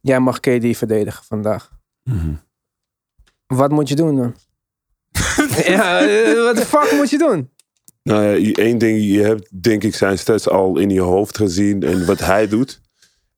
[0.00, 1.70] Jij mag KD verdedigen vandaag.
[3.46, 4.34] Wat moet je doen dan?
[5.66, 7.52] ja, eh, wat de fuck moet je doen?
[8.02, 11.82] Nou ja, één ding, je hebt denk ik zijn stats al in je hoofd gezien
[11.82, 12.80] en wat hij doet.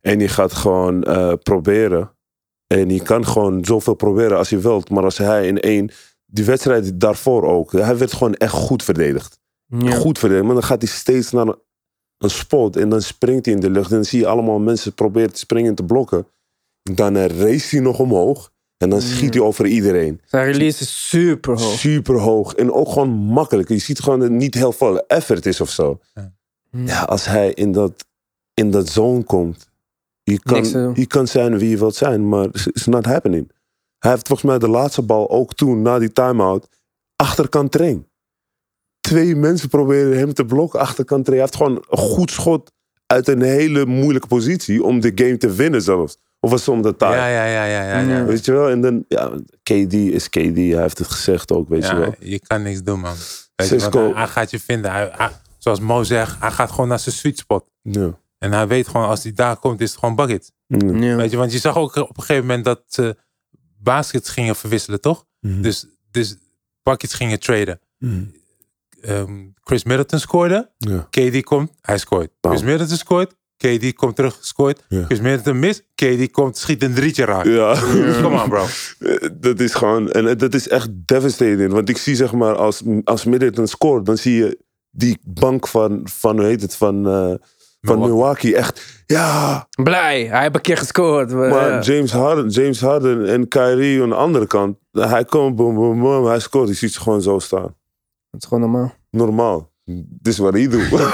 [0.01, 2.11] En je gaat gewoon eh, proberen.
[2.67, 4.91] En je kan gewoon zoveel proberen als je wilt.
[4.91, 5.91] Maar als hij in één,
[6.27, 9.39] die wedstrijd daarvoor ook, hij werd gewoon echt goed verdedigd.
[9.89, 10.47] Goed verdedigd.
[10.47, 11.59] Maar dan gaat hij steeds naar een,
[12.19, 13.91] een spot en dan springt hij in de lucht.
[13.91, 16.27] En dan zie je allemaal mensen proberen te springen en te blokken.
[16.83, 20.21] Dan eh, race hij nog omhoog en dan schiet hij over iedereen.
[20.25, 21.79] Zijn release is super hoog.
[21.79, 22.55] Super hoog.
[22.55, 23.69] En ook gewoon makkelijk.
[23.69, 26.01] Je ziet gewoon dat het niet heel veel effort is of zo.
[26.15, 26.35] Ja.
[26.71, 28.07] Ja, als hij in dat,
[28.55, 29.69] in dat zone komt.
[30.23, 33.51] Je kan, je kan zijn wie je wilt zijn, maar it's it's not happening.
[33.99, 36.69] Hij heeft volgens mij de laatste bal ook toen, na die timeout,
[37.17, 38.07] achterkant train.
[39.01, 41.41] Twee mensen proberen hem te blokken achterkant train.
[41.41, 42.73] Hij heeft gewoon een goed schot
[43.07, 46.19] uit een hele moeilijke positie om de game te winnen zelfs.
[46.40, 47.12] Of was om de taak?
[47.14, 47.99] Ja, ja, ja, ja, ja.
[48.16, 48.25] ja.
[48.25, 48.68] Weet je wel?
[48.70, 49.29] En dan, ja,
[49.62, 50.37] KD is KD.
[50.40, 52.14] Hij heeft het gezegd ook, weet je wel.
[52.20, 53.14] je kan niks doen, man.
[53.14, 54.05] Weet je, want Cisco.
[54.05, 54.90] hij, hij gaat je vinden.
[54.90, 57.64] Hij, hij- zoals Mo zegt, hij gaat gewoon naar zijn sweet spot.
[57.83, 58.18] Ja.
[58.38, 60.53] En hij weet gewoon, als hij daar komt, is het gewoon bucket.
[60.66, 61.16] Ja.
[61.16, 63.16] Weet je, want je zag ook op een gegeven moment dat ze
[63.79, 65.25] baskets gingen verwisselen, toch?
[65.40, 65.62] Mhm.
[65.62, 66.37] Dus, dus
[66.83, 67.81] buckets gingen traden.
[67.99, 68.25] Mhm.
[69.01, 70.70] Ehm, Chris Middleton scoorde.
[70.79, 71.07] Ja.
[71.11, 72.31] KD komt, hij scoort.
[72.40, 72.53] Bam.
[72.53, 73.35] Chris Middleton scoort.
[73.57, 74.83] KD komt terug, scoort.
[74.88, 75.05] Ja.
[75.05, 75.85] Chris Middleton mist.
[75.95, 77.45] KD komt, schiet een drietje raak.
[77.45, 77.75] Ja.
[78.23, 78.64] Come on, bro.
[78.99, 81.73] Eh, Dat is gewoon, en dat is echt devastating.
[81.73, 84.59] Want ik zie zeg maar, als, als Middleton scoort, dan zie je
[84.90, 87.35] die bank van, van hoe heet het, van, eh,
[87.81, 88.57] van Milwaukee.
[88.57, 89.66] Echt, ja.
[89.83, 91.33] Blij, hij heeft een keer gescoord.
[91.33, 91.81] Maar ja.
[91.81, 96.27] James Harden, James Harden en Kyrie aan de andere kant, hij komt, boom, boom, boom,
[96.27, 97.75] hij scoort, je ziet ze gewoon zo staan.
[98.31, 98.95] Dat is gewoon normaal.
[99.11, 99.75] Normaal.
[99.94, 100.85] Dit is wat hij doet.
[100.87, 101.05] Stone.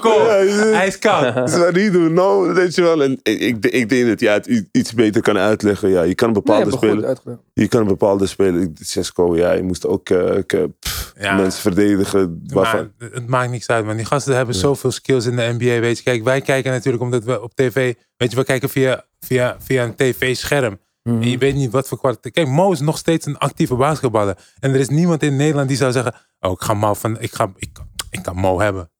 [0.28, 1.34] Ja, je- Hij is koud.
[1.34, 2.12] Dit is wat hij doet.
[2.12, 3.02] Nou, weet je wel.
[3.02, 5.88] En ik, ik, ik denk dat jij het iets beter kan uitleggen.
[5.88, 7.18] Ja, je kan een Nee, bepaalde spelen.
[7.52, 11.36] Je kan een bepaalde speler, Cisco, ja, je moest ook eh, pff, Ja.
[11.36, 12.42] mensen verdedigen.
[12.46, 13.96] Waarvan, Maar het maakt niks uit, man.
[13.96, 16.02] Die gasten hebben zoveel skills in de NBA, weet je.
[16.04, 17.94] Kijk, wij kijken natuurlijk omdat we op tv...
[18.16, 20.78] Weet je, we kijken via, via, via een tv-scherm.
[21.02, 21.22] Mhm.
[21.22, 22.34] En je weet niet wat voor kwaliteit...
[22.34, 24.36] Kijk, Mo is nog steeds een actieve basketballer.
[24.60, 26.14] En er is niemand in Nederland die zou zeggen...
[26.40, 27.20] Oh, ik ga Mo van...
[27.20, 27.78] Ik, ga, ik,
[28.10, 28.90] ik kan Mo hebben.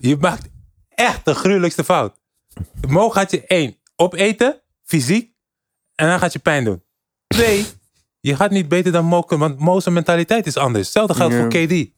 [0.00, 0.48] Je maakt
[0.88, 2.20] echt de gruwelijkste fout.
[2.88, 5.34] Mo gaat je één opeten, fysiek,
[5.94, 6.82] en dan gaat je pijn doen.
[7.26, 7.66] Twee,
[8.20, 10.84] je gaat niet beter dan Mo, want Mo's mentaliteit is anders.
[10.84, 11.90] Hetzelfde geldt voor KD.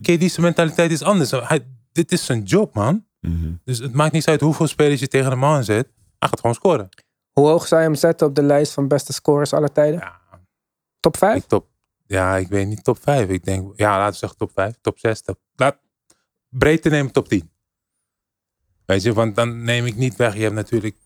[0.00, 1.30] KD's mentaliteit is anders.
[1.30, 3.06] Hij, dit is zijn job, man.
[3.20, 3.52] Mhm.
[3.64, 5.88] Dus het maakt niet uit hoeveel spelers je tegen hem aan zet.
[6.18, 6.88] Hij gaat gewoon scoren.
[7.32, 10.00] Hoe hoog zou je hem zetten op de lijst van beste scorers aller tijden?
[10.00, 10.20] Ja,
[11.00, 11.36] Top 5?
[11.36, 11.66] ik top,
[12.12, 13.28] ja, ik weet niet top 5.
[13.28, 15.20] Ik denk, ja, laten we zeggen top 5, top 6.
[15.20, 15.78] Top, laat,
[16.48, 17.50] breedte nemen top 10.
[18.84, 20.34] Weet je, want dan neem ik niet weg.
[20.34, 20.96] Je hebt natuurlijk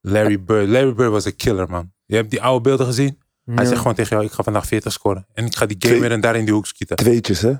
[0.00, 0.68] Larry Bird.
[0.68, 1.92] Larry Bird was een killer, man.
[2.06, 3.18] Je hebt die oude beelden gezien.
[3.44, 5.26] Hij zegt gewoon tegen jou, ik ga vandaag 40 scoren.
[5.32, 6.96] En ik ga die game weer en daar in die hoek schieten.
[6.96, 7.54] Tweetjes, hè?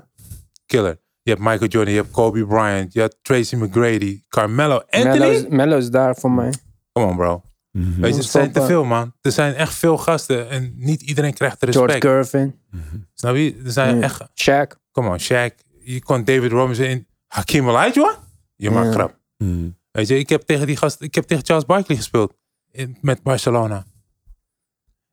[0.65, 0.99] Killer.
[1.21, 5.45] Je hebt Michael Jordan, je hebt Kobe Bryant, je hebt Tracy McGrady, Carmelo Anthony.
[5.49, 6.53] Mello is daar voor mij.
[6.91, 7.43] Come on, bro.
[7.71, 8.01] Mhm.
[8.01, 9.13] Weet je, het zijn te veel, man.
[9.21, 12.01] Er zijn echt veel gasten en niet iedereen krijgt de respect.
[12.03, 12.59] George Gervin,
[13.13, 13.61] Snap je?
[13.65, 14.79] Er zijn echt Shaq.
[14.91, 15.55] Come on, Shaq.
[15.83, 17.07] Je kon David Robinson in.
[17.27, 18.15] Hakim Olajuwon?
[18.55, 19.19] Je maakt grap.
[19.37, 19.69] Mhm.
[19.91, 22.37] Weet je, ik heb tegen die gast, ik heb tegen Charles Barkley gespeeld.
[22.71, 23.85] In, met Barcelona.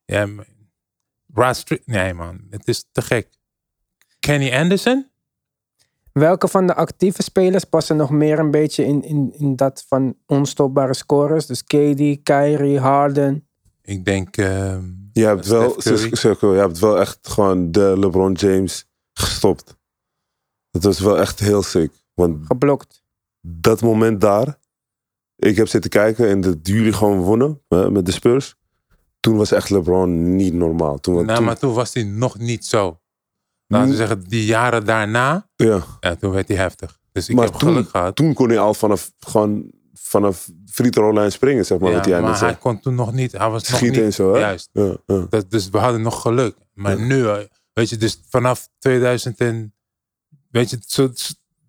[0.05, 0.45] Ja, man.
[1.35, 2.41] Rod Stri- Nee, man.
[2.51, 3.29] Het is te gek.
[4.19, 5.11] Kenny Anderson?
[6.19, 10.15] Welke van de actieve spelers passen nog meer een beetje in, in, in dat van
[10.27, 11.47] onstopbare scorers?
[11.47, 13.47] Dus KD, Kyrie, Harden.
[13.83, 14.37] Ik denk...
[14.37, 15.75] ehm, Je hebt wel.
[16.13, 19.77] Cirkel, je hebt wel echt gewoon de LeBron James gestopt.
[20.71, 21.93] Dat was wel echt heel sick.
[22.15, 23.03] Want Geblokt.
[23.41, 24.59] dat moment daar,
[25.37, 28.55] ik heb zitten kijken en dat jullie gewoon wonnen hè, met de Spurs.
[29.21, 30.99] Toen was echt LeBron niet normaal.
[30.99, 33.01] Toen, nou, toen- maar toen was hij nog niet zo.
[33.69, 33.99] Laten we Mm.
[33.99, 36.99] zeggen, die jaren daarna, ja, ja, toen werd hij heftig.
[37.13, 38.17] Dus ik Maar heb toen- geluk gehad.
[38.17, 41.91] toen kon hij al vanaf, gewoon vanaf free throw lijn springen, zeg maar.
[41.91, 42.59] Ja, wat jij net maar hij zei.
[42.59, 43.33] kon toen nog niet.
[43.33, 44.15] Hij was nog niet.
[44.15, 44.39] zo, hè?
[44.39, 44.69] Juist.
[44.73, 45.27] Ja, ja.
[45.31, 46.57] Dat, dus we hadden nog geluk.
[46.75, 47.37] Maar nu, eh,
[47.73, 49.75] weet je, dus vanaf 2000 en,
[50.51, 51.11] weet je, zo,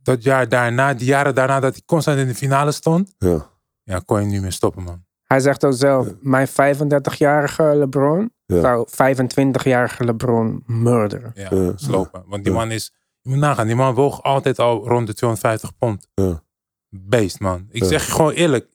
[0.04, 3.50] dat jaar daarna, die jaren daarna dat hij constant in de finale stond, ja.
[3.84, 5.06] ja, kon je niet meer stoppen, man.
[5.34, 8.60] Hij zegt ook zelf, mijn 35-jarige LeBron Ja.
[8.62, 11.32] zou 25-jarige LeBron murderen.
[11.34, 11.72] Ja, Ja.
[11.76, 12.24] slopen.
[12.28, 12.60] Want die Ja.
[12.60, 16.08] man is, je moet nagaan, die man woog altijd al rond de 250 pond.
[16.14, 16.42] Ja.
[16.90, 17.68] Beest, man.
[17.70, 17.88] Ik Ja.
[17.88, 18.68] zeg je gewoon eerlijk.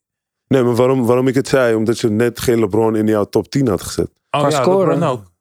[0.47, 1.75] Nee, maar waarom, waarom ik het zei?
[1.75, 4.11] Omdat je net geen LeBron in jouw top 10 had gezet.
[4.31, 4.89] Oh Qua ja, scoren.
[4.99, 5.33] LeBron ook.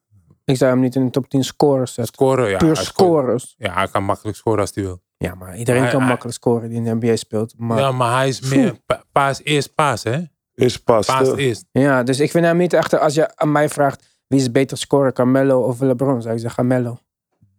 [0.45, 2.13] Ik zou hem niet in de top 10 scorers zetten.
[2.13, 2.57] Scoren, ja.
[2.57, 3.55] Puur scorers.
[3.57, 5.01] Ja, hij kan makkelijk scoren als hij wil.
[5.17, 7.53] Ja, maar iedereen Hij- kan hij- makkelijk scoren die in de NBA speelt.
[7.57, 7.91] Maar Ja, ja.
[7.91, 10.19] maar hij is meer pa- paas eerst paas, hè?
[10.55, 11.05] Eerst pas.
[11.05, 11.65] Paas eh, eerst.
[12.07, 12.99] dus ik vind hem niet echt...
[12.99, 16.21] Als je aan mij vraagt, wie is beter scorer, Carmelo of LeBron?
[16.21, 16.97] Zou ik zeggen Melo.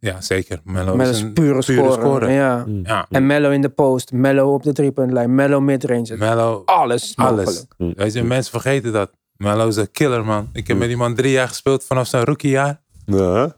[0.05, 0.61] Ja, zeker.
[0.65, 2.33] Melo, Melo is is een pure.
[2.33, 2.65] Ja.
[2.67, 2.81] mm.
[2.87, 6.17] Ja, En Melo in de post, Melo op de driepuntlijn, Melo midrange.
[6.17, 7.49] Melo, Alles mogelijk.
[7.49, 7.67] alles.
[7.77, 9.11] Weet je, mensen vergeten dat.
[9.37, 10.49] Melo is een killer, man.
[10.53, 12.83] Ik heb met die man drie jaar gespeeld vanaf zijn rookiejaar.
[13.05, 13.57] Ja?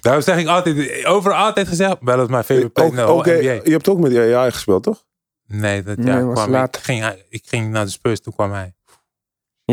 [0.00, 3.88] Daarom zeg ik altijd, overal altijd gezegd, Melo is mijn favorite player Ook, je hebt
[3.88, 5.04] ook met AI gespeeld, toch?
[5.46, 8.66] Nee, dat Nee, jaar kwam ik, ging, ik ging naar de Spurs, toen kwam hij.
[8.66, 8.94] Ik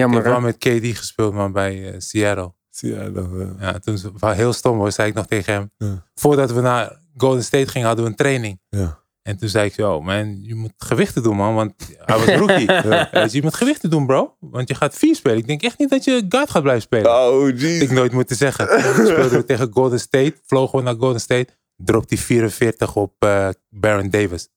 [0.02, 2.54] Jammer, heb wel met KD gespeeld, man, bij eh, Seattle.
[2.82, 3.26] Dat?
[3.34, 3.48] eh.
[3.60, 5.72] Ja, toen was heel stom hoor, zei ik nog tegen hem.
[5.78, 6.06] Ja.
[6.16, 8.60] Voordat we naar Golden State gingen, hadden we een training.
[8.70, 9.02] Ja.
[9.22, 11.56] En toen zei ik zo, man, je moet gewichten doen, man.
[11.56, 12.66] Want hij was rookie.
[13.24, 14.36] Dus je moet gewichten doen, bro.
[14.40, 15.38] Want je gaat vier spelen.
[15.38, 17.12] Ik denk echt niet dat je guard gaat blijven spelen.
[17.12, 17.82] Oh, Had jeez.
[17.82, 18.68] ik nooit moeten zeggen.
[18.96, 20.34] Toen speelden we tegen Golden State.
[20.46, 21.48] Vlogen we naar Golden State.
[21.76, 24.50] Dropt die 44 op eh, Baron Davis.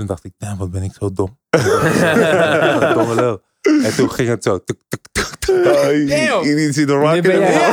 [0.00, 1.38] Toen dacht ik, damn, wat ben ik zo dom.
[1.50, 3.42] Wat domme lul.
[3.84, 4.58] En toen ging het zo.
[4.64, 6.44] tuk, tuk, tuk, Damn.
[6.44, 7.72] you see the Nu jij-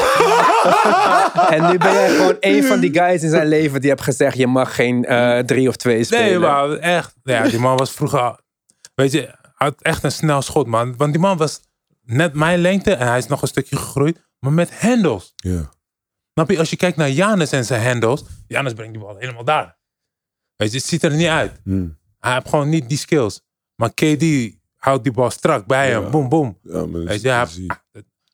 [1.58, 4.38] en nu ben jij gewoon een van die guys in zijn leven die heeft gezegd:
[4.38, 6.26] je mag geen eh, drie of twee spelen.
[6.26, 7.13] Nee, maar echt.
[7.24, 8.40] Ja, die man was vroeger...
[8.96, 10.98] Weet je, had echt een snel schot, man.
[10.98, 11.62] Want die man was
[12.04, 12.94] net mijn lengte.
[12.94, 14.22] En hij is nog een stukje gegroeid.
[14.40, 15.34] Maar met handles.
[15.36, 15.70] Ja.
[16.34, 16.58] Snap je?
[16.60, 18.24] Als je kijkt naar Janus en zijn handles.
[18.48, 19.78] Janus brengt die bal helemaal daar.
[20.56, 21.52] Weet je, het ziet er niet uit.
[21.63, 21.98] Hmm.
[22.19, 23.41] Hij heeft gewoon niet die skills.
[23.75, 24.25] Maar KD
[24.75, 26.01] houdt die bal strak bij hem.
[26.03, 26.10] Ja.
[26.10, 26.58] Boom, boom.
[26.62, 27.47] Ja, maar dat Weet je, hij-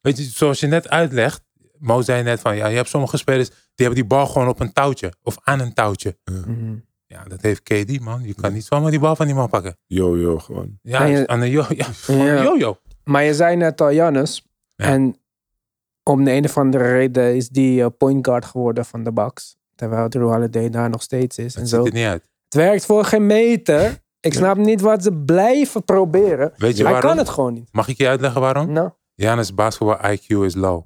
[0.02, 1.42] weet je, zoals je net uitlegt.
[1.78, 4.60] Mo zei net van, ja, je hebt sommige spelers die hebben die bal gewoon op
[4.60, 5.14] een touwtje.
[5.22, 6.18] Of aan een touwtje.
[6.32, 6.76] Mhm.
[7.06, 8.24] Ja, dat heeft KD, man.
[8.24, 9.78] Je kan niet zomaar die bal van die man pakken.
[9.88, 10.80] Yo, gewoon.
[10.82, 12.44] Ja, je- aan een yo, ja, Ja.
[12.44, 12.78] yo-yo.
[13.04, 14.48] Maar je zei net al Jannes.
[14.76, 14.86] Ja.
[14.86, 15.16] En
[16.04, 19.56] om de een of andere reden is die eh, point guard geworden van de Bucks.
[19.76, 21.56] Terwijl Drew Holiday daar nog steeds is.
[21.56, 21.84] En Het zo.
[21.84, 22.24] ziet er niet uit.
[22.54, 24.02] Het werkt voor geen meter.
[24.20, 26.54] Ik snap niet wat ze blijven proberen.
[26.58, 27.10] Weet je Hij waarom?
[27.10, 27.70] kan het gewoon niet.
[27.72, 28.72] Mag ik je uitleggen waarom?
[28.72, 30.86] Nou, Janus basketball IQ is low.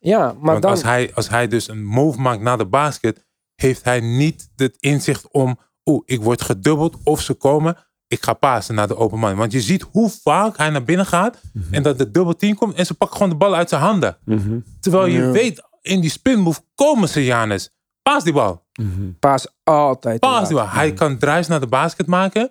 [0.00, 0.70] ja, maar Want dan...
[0.70, 3.24] als, hij, als hij dus een move maakt naar de basket,
[3.54, 7.76] heeft hij niet het inzicht om, oeh, ik word gedubbeld of ze komen,
[8.06, 9.36] ik ga pasen naar de open man.
[9.36, 12.74] Want je ziet hoe vaak hij naar binnen gaat en dat de dubbel team komt
[12.74, 14.16] en ze pakken gewoon de bal uit zijn handen.
[14.24, 14.58] Mhm.
[14.80, 15.30] Terwijl je Ja.
[15.30, 17.70] weet, in die spin move komen ze, Janus.
[18.12, 18.64] Paas die bal.
[18.80, 19.10] Mhm.
[19.20, 20.20] Paas altijd.
[20.20, 20.46] Paas laat.
[20.48, 20.68] die bal.
[20.68, 22.50] Hij kan drives naar de basket maken,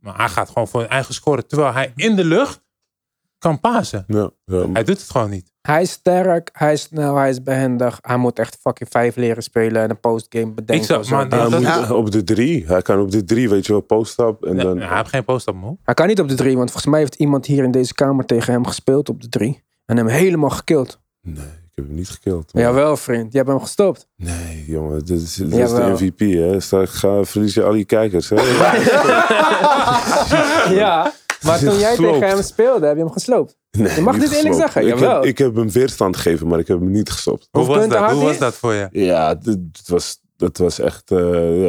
[0.00, 1.46] maar hij gaat gewoon voor een eigen scoren.
[1.46, 2.66] Terwijl hij in de lucht
[3.38, 4.04] kan pasen.
[4.06, 4.66] Ja, ja.
[4.72, 5.52] Hij doet het gewoon niet.
[5.60, 7.98] Hij is sterk, hij is snel, hij is behendig.
[8.02, 10.86] Hij moet echt fucking vijf leren spelen en een postgame bedenken.
[10.86, 11.14] zou- of zo.
[11.14, 11.94] maar Dat- Hij dat- moet Ja.
[11.94, 12.66] op de drie.
[12.66, 14.42] Hij kan op de drie, weet je wel, post-up.
[14.44, 15.76] En Nee, dan, hij heeft geen post-up move.
[15.82, 18.24] Hij kan niet op de drie, want volgens mij heeft iemand hier in deze kamer
[18.26, 19.64] tegen hem gespeeld op de drie.
[19.84, 21.00] En hem helemaal gekild.
[21.20, 22.54] Nee, ik heb hem niet gekild.
[22.54, 23.32] maar- Jawel, vriend.
[23.32, 24.06] Je hebt hem gestopt.
[24.16, 25.96] Nee, jongen, dit is, dit is Jawel.
[25.96, 26.60] de MVP, hè.
[26.60, 28.36] Straks ga, verlies je al je kijkers, hè.
[30.74, 31.12] ja,
[31.42, 32.12] maar toen jij Gesloopt.
[32.12, 33.56] tegen hem speelde, heb je hem gesloopt.
[33.70, 35.14] Nee, Je mag niet dit eerlijk zeggen, ik jawel.
[35.14, 37.48] heb, ik heb hem weerstand gegeven, maar ik heb hem niet gestopt.
[37.50, 38.10] Hoe was dat?
[38.10, 38.88] Hoe was dat voor je?
[38.92, 41.10] Ja, dit was, dat was echt...
[41.10, 41.18] eh,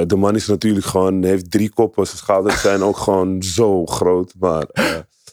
[0.06, 1.24] de man is natuurlijk gewoon...
[1.24, 2.06] heeft drie koppen.
[2.06, 4.34] Zijn schouders zijn ook gewoon zo groot.
[4.40, 4.86] Maar eh,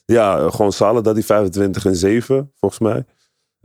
[0.06, 3.04] ja, gewoon zalen dat hij 25 en 7, volgens mij.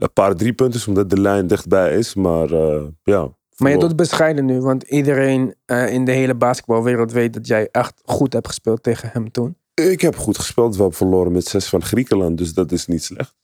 [0.02, 2.14] Een paar drie punten, omdat de lijn dichtbij is.
[2.14, 3.28] Maar eh, ja...
[3.56, 7.68] Maar je doet bescheiden nu, want iedereen eh, in de hele basketbalwereld weet dat jij
[7.70, 9.56] echt goed hebt gespeeld tegen hem toen.
[9.74, 10.74] Ik heb goed gespeeld.
[10.74, 12.38] We hebben verloren met zes van Griekenland.
[12.38, 13.34] Dus dat is niet slecht.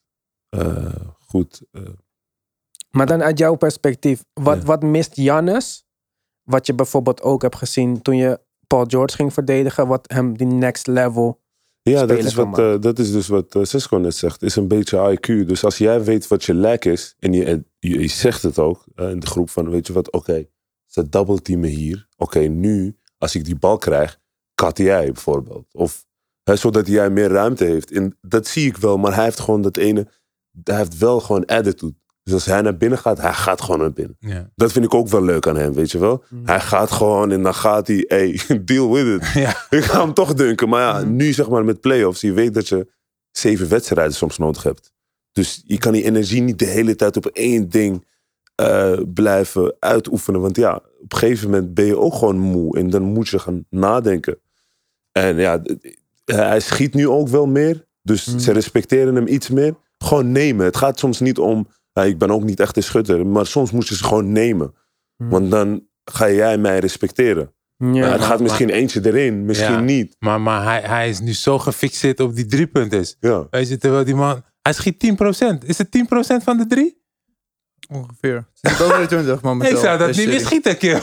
[0.48, 1.62] Eh, goed.
[2.90, 4.64] Maar dan uit jouw perspectief, wat, Ja.
[4.64, 5.86] wat mist Jannes?
[6.42, 10.46] Wat je bijvoorbeeld ook hebt gezien toen je Paul George ging verdedigen, wat hem die
[10.46, 11.40] next level.
[11.88, 14.42] Ja, dat is, wat, eh, dat is dus wat eh, Cisco net zegt.
[14.42, 15.46] Is een beetje IQ.
[15.46, 17.14] Dus als jij weet wat je lek is.
[17.18, 19.92] En je, en je, je zegt het ook eh, in de groep van weet je
[19.92, 20.12] wat.
[20.12, 20.46] Oké,
[20.86, 22.08] ze double teamen hier.
[22.16, 24.20] Oké, nu als ik die bal krijg.
[24.54, 25.66] Kat jij bijvoorbeeld.
[25.72, 26.06] Of
[26.42, 27.90] hè, zodat jij meer ruimte heeft.
[27.90, 28.96] En dat zie ik wel.
[28.96, 30.08] Maar hij heeft gewoon dat ene.
[30.64, 31.96] Hij heeft wel gewoon attitude.
[32.28, 33.20] Dus als hij naar binnen gaat.
[33.20, 34.16] Hij gaat gewoon naar binnen.
[34.20, 34.50] Ja.
[34.54, 35.72] Dat vind ik ook wel leuk aan hem.
[35.72, 36.24] Weet je wel.
[36.44, 38.04] Hij gaat gewoon en dan gaat hij.
[38.08, 39.32] Hey, deal with it.
[39.32, 39.66] Ja.
[39.70, 40.68] Ik ga hem toch dunken.
[40.68, 42.20] Maar ja, nu zeg maar met playoffs.
[42.20, 42.90] Je weet dat je
[43.30, 44.92] zeven wedstrijden soms nodig hebt.
[45.32, 48.06] Dus je kan die energie niet de hele tijd op één ding
[48.54, 50.40] eh, blijven uitoefenen.
[50.40, 52.78] Want ja, op een gegeven moment ben je ook gewoon moe.
[52.78, 54.38] En dan moet je gaan nadenken.
[55.12, 55.62] En ja,
[56.24, 57.86] hij schiet nu ook wel meer.
[58.02, 59.74] Dus ze respecteren hem iets meer.
[59.98, 60.64] Gewoon nemen.
[60.64, 61.68] Het gaat soms niet om...
[62.04, 63.26] ja, ik ben ook niet echt een schutter.
[63.26, 64.74] Maar soms moet je ze gewoon nemen.
[65.16, 67.52] Want dan ga jij mij respecteren.
[67.76, 69.80] Ja, Ja, het maar- gaat misschien eentje erin, misschien Ja.
[69.80, 70.16] niet.
[70.18, 73.06] Maar, maar hij, hij is nu zo gefixeerd op die drie punten.
[73.20, 73.46] Ja.
[73.50, 74.42] Weet je, terwijl die man...
[74.62, 75.64] Hij schiet 10%.
[75.66, 76.96] Is het 10% van de drie?
[77.92, 78.48] Ongeveer.
[78.60, 79.76] Het is boven de 20 momenteel.
[79.76, 81.00] Ik zou dat niet meer schieten, kill.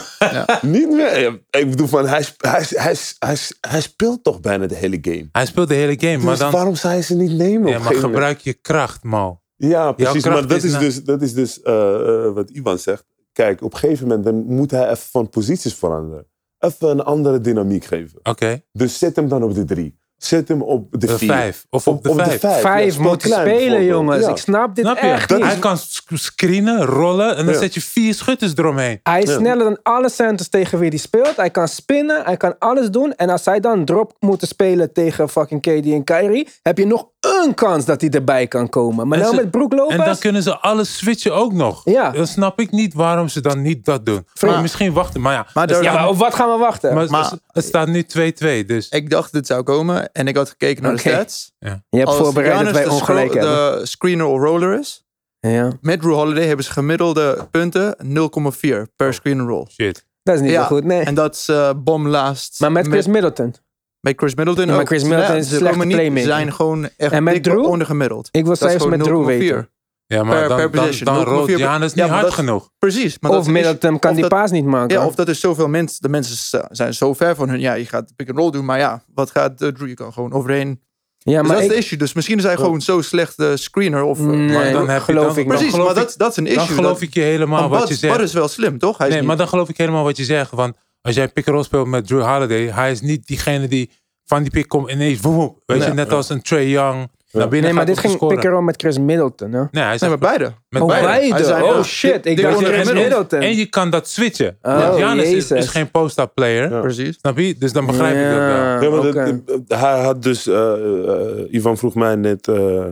[0.62, 1.20] Niet meer.
[1.20, 5.28] Ja, Ik bedoel, van, hij, hij, hij, hij, hij speelt toch bijna de hele game.
[5.32, 6.50] Hij speelt de hele game, maar Dus dan...
[6.52, 7.66] waarom zou je ze niet nemen?
[7.66, 9.40] op Ja, maar gebruik je kracht, Mo.
[9.56, 10.24] Ja, precies.
[10.24, 13.04] Maar dat is na- dus, dat is dus eh, eh, wat Ivan zegt.
[13.32, 16.26] Kijk, op een gegeven moment dan moet hij even van posities veranderen.
[16.58, 18.18] Even een andere dynamiek geven.
[18.22, 19.98] Oké, Dus zet hem dan op de drie.
[20.18, 21.28] Zet hem op de, de vier.
[21.28, 21.66] vijf.
[21.70, 22.42] Of op, de vijf.
[22.42, 24.24] Ja, Vijf speel moeten klein, spelen, jongens.
[24.24, 24.30] Ja.
[24.30, 25.46] Ik snap dit Snap echt Dat niet.
[25.46, 27.60] Hij kan sc- screenen, rollen en dan Ja.
[27.60, 29.00] zet je vier schutters eromheen.
[29.02, 29.36] Hij is Ja.
[29.38, 31.36] sneller dan alle centers tegen wie hij speelt.
[31.36, 33.14] Hij kan spinnen, hij kan alles doen.
[33.16, 37.08] En als hij dan drop moeten spelen tegen fucking KD en Kyrie, heb je nog
[37.20, 39.08] een kans dat hij erbij kan komen.
[39.08, 39.98] Maar En nou ze- met Brook Lopez...
[39.98, 41.80] En dan kunnen ze alles switchen ook nog.
[41.84, 42.10] Ja.
[42.10, 44.26] Dan snap ik niet waarom ze dan niet dat doen.
[44.40, 45.20] Maar misschien wachten.
[45.20, 46.94] Maar ja, Maar het ja, op wat gaan we wachten?
[46.94, 48.64] maar Maar- het- het staat nu 2-2.
[48.64, 51.52] Dus Ik dacht dit zou komen en ik had gekeken naar de stats.
[51.58, 53.78] je hebt Als voorbereid dat wij de, ongelijk hebben.
[53.78, 55.04] de screener of roller is,
[55.40, 59.66] Ja, met Drew Holiday hebben ze gemiddelde punten 0,4 per screen and roll.
[59.70, 60.06] shit.
[60.22, 61.00] dat is niet Ja, zo goed, nee.
[61.02, 62.60] En dat is eh bom last.
[62.60, 63.54] maar met Chris Middleton.
[64.00, 64.86] met Chris Middleton Ja, maar.
[64.86, 67.64] Chris Middleton is een ze slechte zijn gewoon echt En met dik Drew?
[67.64, 68.28] ondergemiddeld.
[68.30, 69.26] Ik wil cijfers met Drew 0,4.
[69.26, 69.70] weten.
[70.06, 71.14] Ja, maar Per- dan, per dan, possession.
[71.14, 72.70] dan 0,4 rolt Janus Ja, niet hard dat- genoeg.
[72.78, 73.16] Precies.
[73.20, 74.96] Maar Of dat Middleton kan of die dat- paas niet maken.
[74.98, 76.02] Ja, of dat is zoveel mensen.
[76.02, 77.60] De mensen zijn zo ver van hun.
[77.60, 78.64] Ja, je gaat pick and roll doen.
[78.64, 79.88] Maar ja, wat gaat uh, Drew?
[79.88, 80.80] Je kan gewoon overheen.
[81.18, 81.98] ja, Dus maar dat is de issue.
[81.98, 84.02] Dus misschien is hij gewoon zo slecht eh, screener.
[84.02, 85.46] Of, eh, Nee, Maar dan heb je geloof dan- ik dan niet.
[85.54, 86.58] precies, geloof maar ik- dat, dat is een issue.
[86.66, 88.16] Dan geloof dat, ik je helemaal wat Bud- je zegt.
[88.16, 88.96] Bud is wel slim, toch?
[88.98, 90.50] Hij is Nee, niet- maar dan geloof ik helemaal wat je zegt.
[90.50, 93.90] Want als jij pick-and-roll speelt met Drew Holiday, hij is niet diegene die
[94.24, 95.20] van die pick komt ineens,
[95.66, 97.10] weet je, net als een Trey Young.
[97.38, 98.64] Naar binnen nee, maar dit ging scoren.
[98.64, 99.52] met Chris Middleton.
[99.52, 99.58] Hè?
[99.58, 100.52] Nee, hij Nee, zegt maar beide.
[100.68, 101.06] met Oh, beide.
[101.06, 101.34] beide?
[101.34, 103.40] Hij zei, oh shit, ik dacht Chris Middleton.
[103.40, 104.58] En je kan dat switchen.
[104.62, 106.70] Oh, Want Giannis is, geen post-up player.
[106.70, 106.80] Ja.
[106.80, 107.16] Precies.
[107.18, 107.56] Snap je?
[107.58, 108.56] Dus dan begrijp ik dat wel.
[108.56, 109.42] Ja, maar dat- oké.
[109.66, 110.72] dat- hij had dus, eh,
[111.10, 112.84] eh, Ivan vroeg mij net eh,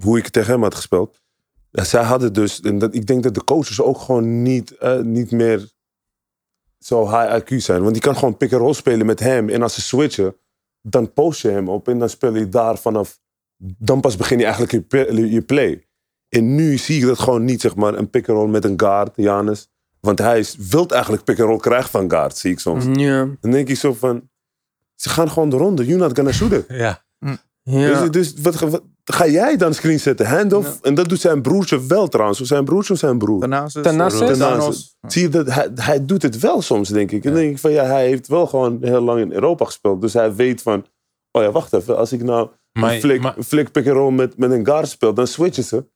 [0.00, 1.20] hoe ik tegen hem had gespeeld.
[1.72, 5.30] Zij hadden dus, en dat, ik denk dat de coaches ook gewoon niet, eh, niet
[5.30, 5.68] meer
[6.78, 7.80] zo high IQ zijn.
[7.80, 9.48] Want die kan gewoon roll spelen met hem.
[9.48, 10.36] En als ze switchen,
[10.82, 13.20] dan post je hem op en dan speel je daar vanaf.
[13.78, 14.72] Dan pas begin je eigenlijk
[15.30, 15.86] je, play.
[16.28, 18.80] En nu zie ik dat gewoon niet, zeg maar, een pick and roll met een
[18.80, 19.68] guard, Janus.
[20.00, 22.84] Want hij is, wilt eigenlijk pick and roll krijgen van guard, zie ik soms.
[22.92, 23.28] Ja.
[23.40, 24.28] Dan denk ik zo van,
[24.94, 25.86] ze gaan gewoon de ronde.
[25.86, 26.64] You're not gonna shoot it.
[26.68, 27.04] Ja.
[27.62, 28.00] Ja.
[28.00, 30.26] Dus, dus wat, wat- ga jij dan screen zetten?
[30.26, 30.78] Handoff?
[30.82, 32.40] En dat doet zijn broertje wel trouwens.
[32.40, 33.40] Of zijn broertje of zijn broer?
[33.82, 34.96] Daarnaast.
[35.06, 35.46] Zie je dat?
[35.54, 37.24] Hij, hij doet het wel soms, denk ik.
[37.24, 40.00] En dan denk ik van, ja, hij heeft wel gewoon heel lang in Europa gespeeld.
[40.00, 40.86] Dus hij weet van,
[41.30, 41.96] oh ja, wacht even.
[41.96, 44.66] Als ik nou Maar- een flik, maar- een flik pick and roll met, met een
[44.66, 45.86] guard speelt, dan switchen ze.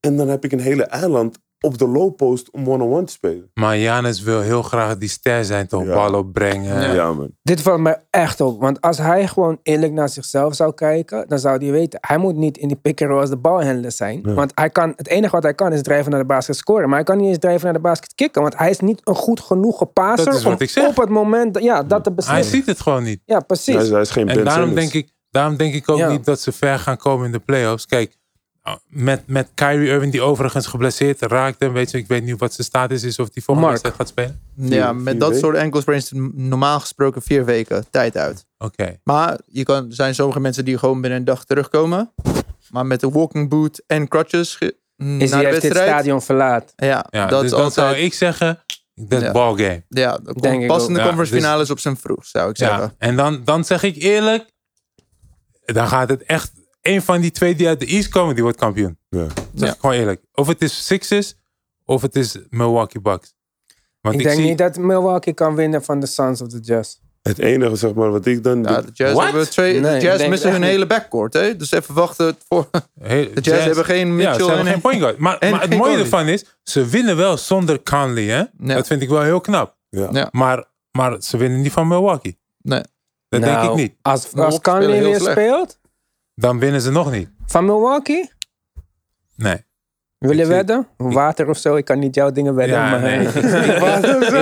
[0.00, 3.50] En dan heb ik een hele eiland op de low post om one-on-one te spelen.
[3.54, 5.84] Maar Janis wil heel graag die ster zijn, toch?
[5.84, 5.94] Ja.
[5.94, 6.94] Bal opbrengen.
[6.94, 7.30] Ja, man.
[7.42, 8.60] Dit valt mij echt op.
[8.60, 12.36] Want als hij gewoon eerlijk naar zichzelf zou kijken, dan zou hij weten, hij moet
[12.36, 14.20] niet in die pick and roll als de balhandler zijn.
[14.22, 14.34] Ja.
[14.34, 16.88] Want hij kan, het enige wat hij kan is drijven naar de basket scoren.
[16.88, 18.42] Maar hij kan niet eens drijven naar de basket kicken.
[18.42, 20.88] Want hij is niet een goed genoeg passer Dat is wat om ik zeg.
[20.88, 23.20] op het moment ja, dat te Hij ziet het gewoon niet.
[23.24, 23.74] Ja, precies.
[23.74, 26.08] Hij, is, hij is geen En daarom denk, ik, daarom denk ik ook Ja.
[26.10, 27.86] niet dat ze ver gaan komen in de playoffs.
[27.86, 28.16] Kijk,
[28.88, 31.70] met, met Kyrie Irving, die overigens geblesseerd raakte.
[31.70, 34.40] Weet je, ik weet niet wat zijn status is of die volgende wedstrijd gaat spelen.
[34.56, 35.44] Ja, Vier- met vier dat weken?
[35.44, 38.46] soort ankle sprains is normaal gesproken vier weken tijd uit.
[38.58, 39.00] Oké.
[39.04, 42.12] Maar je kan, er zijn sommige mensen die gewoon binnen een dag terugkomen.
[42.70, 46.72] Maar met de walking boot en crutches is naar hij de dit stadion verlaat.
[46.76, 48.58] Ja, Ja, dat dus is dan zou ik zeggen,
[48.94, 49.32] dat Ja.
[49.32, 49.84] ballgame.
[49.88, 50.98] Ja, de Denk ik passende ook.
[50.98, 52.66] Ja, conference dus- finales op zijn vroeg, zou ik Ja.
[52.68, 52.94] zeggen.
[52.98, 54.52] En dan, dan zeg ik eerlijk,
[55.64, 56.52] dan gaat het echt,
[56.82, 58.98] een van die twee die uit de East komen, die wordt kampioen.
[59.08, 59.26] Ja.
[59.54, 59.72] Zeg Ja.
[59.74, 60.20] ik gewoon eerlijk.
[60.34, 61.34] Of het is Sixers,
[61.84, 63.34] of het is Milwaukee Bucks.
[64.00, 66.58] Want Ik, ik, denk zie, niet dat Milwaukee kan winnen van de Suns of the
[66.60, 66.96] Jazz.
[67.22, 69.24] Het enige zeg maar, wat ik dan Ja, de Jazz, What?
[69.24, 70.68] hebben twee, Nee, de Jazz missen hun niet.
[70.70, 71.32] hele backcourt.
[71.32, 71.56] Hè?
[71.56, 72.36] Dus even wachten.
[72.48, 75.18] Voor, de Jazz, hebben geen Ja, Mitchell ze hebben en geen point guard.
[75.18, 78.24] Maar, en maar het mooie ervan is, ze winnen wel zonder Conley.
[78.24, 78.42] Hè?
[78.74, 79.76] Dat vind ik wel heel knap.
[79.88, 80.08] ja.
[80.12, 80.28] Ja.
[80.32, 82.38] Maar, maar ze winnen niet van Milwaukee.
[82.62, 82.82] Nee.
[83.40, 83.94] Dat denk ik Nou, niet.
[84.02, 85.30] Als, als heel weer slecht.
[85.38, 85.78] speelt,
[86.34, 87.28] Dan winnen ze nog niet.
[87.46, 88.30] van Milwaukee,
[89.36, 89.56] Nee.
[90.18, 90.88] wil je Ik zie- wedden?
[90.96, 92.76] Water of zo, ik kan niet jouw dingen wedden.
[92.76, 93.18] Ja, maar nee.
[93.26, 94.32] Ik, ik, denk niet.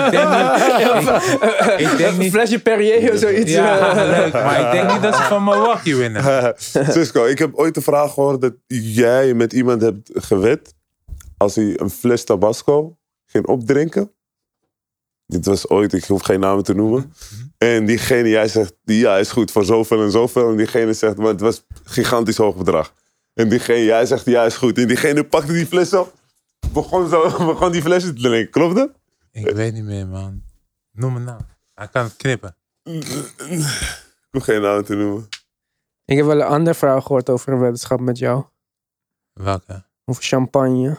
[1.78, 3.50] Ik, ik denk Een flesje Perrier of zoiets.
[3.52, 4.32] Ja, leuk.
[4.32, 6.54] Maar ik denk niet dat ze van Milwaukee winnen.
[6.90, 10.74] Cisco, ik heb ooit de vraag gehoord dat jij met iemand hebt gewet.
[11.36, 14.12] Als hij een fles Tabasco ging opdrinken.
[15.26, 17.12] Dit was ooit, ik hoef geen namen te noemen.
[17.62, 20.50] En diegene, jij zegt, ja, is goed voor zoveel en zoveel.
[20.50, 22.92] En diegene zegt, maar het was een gigantisch hoog bedrag.
[23.34, 24.78] En diegene, jij zegt, ja, is goed.
[24.78, 26.14] En diegene pakte die fles op.
[26.72, 28.50] Begon, zo, begon die fles te drinken.
[28.50, 28.90] Klopt dat?
[29.30, 30.42] Ik weet niet meer, man.
[30.92, 31.46] Noem een naam.
[31.74, 32.56] Hij kan het knippen.
[32.82, 33.06] Ik
[34.30, 35.28] hoef geen namen te noemen.
[36.04, 38.44] Ik heb wel een andere vrouw gehoord over een weddenschap met jou.
[39.32, 39.84] Welke?
[40.04, 40.96] Over champagne.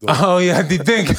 [0.00, 1.08] Oh ja, die ding.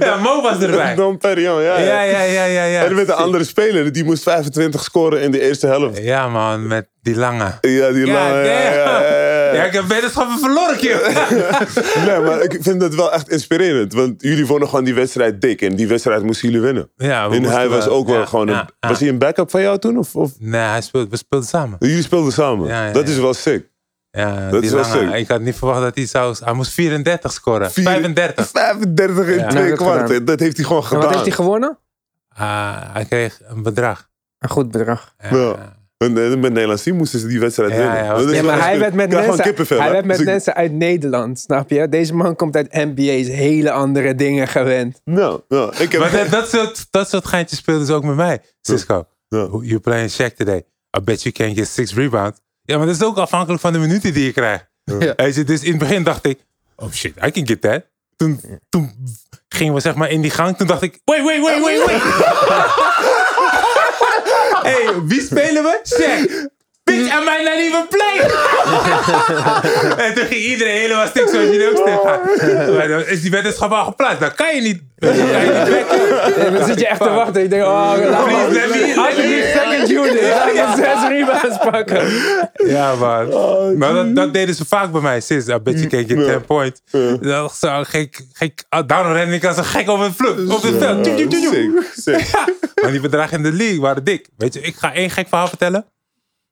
[0.00, 0.94] ja, Mo was erbij.
[1.00, 1.30] Dom ja.
[1.38, 2.02] Ja, ja.
[2.02, 2.84] ja, ja, ja.
[2.84, 5.98] En met een andere speler, die moest 25 scoren in de eerste helft.
[5.98, 7.58] Ja, man, met die lange.
[7.60, 8.34] Ja, die lange.
[8.34, 9.64] Ja, ja, ja, ja.
[9.64, 10.98] Ik heb weddenschappen verloren, Kim.
[12.06, 13.92] Nee, maar ik vind het wel echt inspirerend.
[13.92, 15.62] Want jullie wonnen gewoon die wedstrijd dik.
[15.62, 16.90] En die wedstrijd moesten jullie winnen.
[16.96, 18.68] Ja, En hij was ook wel gewoon een...
[18.80, 19.98] Was hij een backup van jou toen?
[19.98, 20.30] Of, of?
[20.38, 21.76] Nee, hij speelde, we speelden samen.
[21.80, 22.92] Jullie speelden samen.
[22.92, 23.69] Dat is wel sick.
[24.10, 25.10] Ja, Dat die is wel sick.
[25.14, 26.36] Ik had niet verwacht dat hij zou...
[26.44, 27.70] Hij moest 34 scoren.
[27.70, 28.48] Vier- 35.
[28.48, 29.48] 35 in Ja.
[29.48, 30.26] twee Ja, kwart.
[30.26, 31.02] Dat heeft hij gewoon En gedaan.
[31.04, 31.78] wat heeft hij gewonnen?
[32.28, 34.08] Ah, hij kreeg een bedrag.
[34.38, 35.14] Een goed bedrag.
[35.30, 35.54] Ja.
[35.96, 37.76] En, eh, met Nederlands team moesten ze die wedstrijd Ja,
[38.16, 38.34] winnen.
[38.34, 41.38] ja, maar hij werd met mensen, kippenvel, hij werd met Dus ik- mensen uit Nederland,
[41.38, 41.88] snap je?
[41.88, 45.00] Deze man komt uit NBA's, hele andere dingen gewend.
[45.04, 46.00] Nou, nou, ik heb...
[46.00, 48.40] Maar dat, dat, soort, dat soort geintjes speelden ze ook met mij.
[48.60, 49.48] Cisco, Ja.
[49.60, 50.64] you playing Shaq today.
[50.98, 52.40] I bet you can get six rebounds.
[52.70, 54.66] Ja, maar dat is ook afhankelijk van de minuten die je krijgt.
[54.84, 55.24] Ja.
[55.26, 56.38] Je, dus in het begin dacht ik,
[56.76, 57.82] oh shit, I can get that.
[58.16, 58.92] Toen, toen
[59.48, 60.56] gingen we zeg maar in die gang.
[60.56, 62.02] Toen dacht ik, wait, wait, wait, wait, wait.
[64.72, 65.80] hey, wie spelen we?
[65.82, 66.50] Shaq.
[66.90, 68.30] Bitch, I might not even play.
[70.06, 72.20] en toen ging iedereen helemaal stuk zoals jullie ook stuk gaan.
[72.76, 74.20] Maar dan is die weddenschap al geplaatst.
[74.20, 74.82] Dan kan je niet.
[75.00, 76.46] Kan je niet weg.
[76.46, 77.42] En dan zit je echt te wachten.
[77.42, 78.52] Ik denk, oh, laat Please, me.
[78.52, 82.08] let me- Als ik die second unit, laat ik zes rebounds pakken.
[82.66, 83.78] Ja, man.
[83.78, 85.20] maar dat, dat deden ze vaak bij mij.
[85.20, 86.80] Sinds, I bet you can get 10 points.
[87.20, 90.62] Dan zo gek, gek, ah, daarom ren ik als een gek op het, vloer, op
[90.62, 91.04] het veld.
[92.82, 94.28] Maar die bedragen in de league waren dik.
[94.36, 95.84] Weet je, ik ga één gek verhaal vertellen.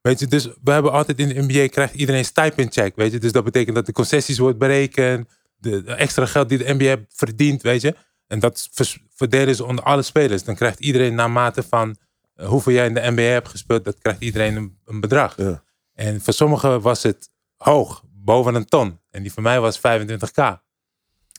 [0.09, 2.97] Weet je, dus we hebben altijd in de NBA krijgt iedereen stipend check.
[2.97, 5.29] Weet je, dus dat betekent dat de concessies wordt berekend.
[5.57, 7.95] De, de extra geld die de NBA verdient, weet je.
[8.27, 8.69] En dat
[9.15, 10.45] verdelen ze onder alle spelers.
[10.45, 11.97] Dan krijgt iedereen naarmate van
[12.35, 15.37] eh, hoeveel jij in de NBA hebt gespeeld, dat krijgt iedereen een, een bedrag.
[15.37, 15.63] Ja.
[15.95, 19.01] En voor sommigen was het hoog, boven een ton.
[19.11, 20.43] En die voor mij was 25k.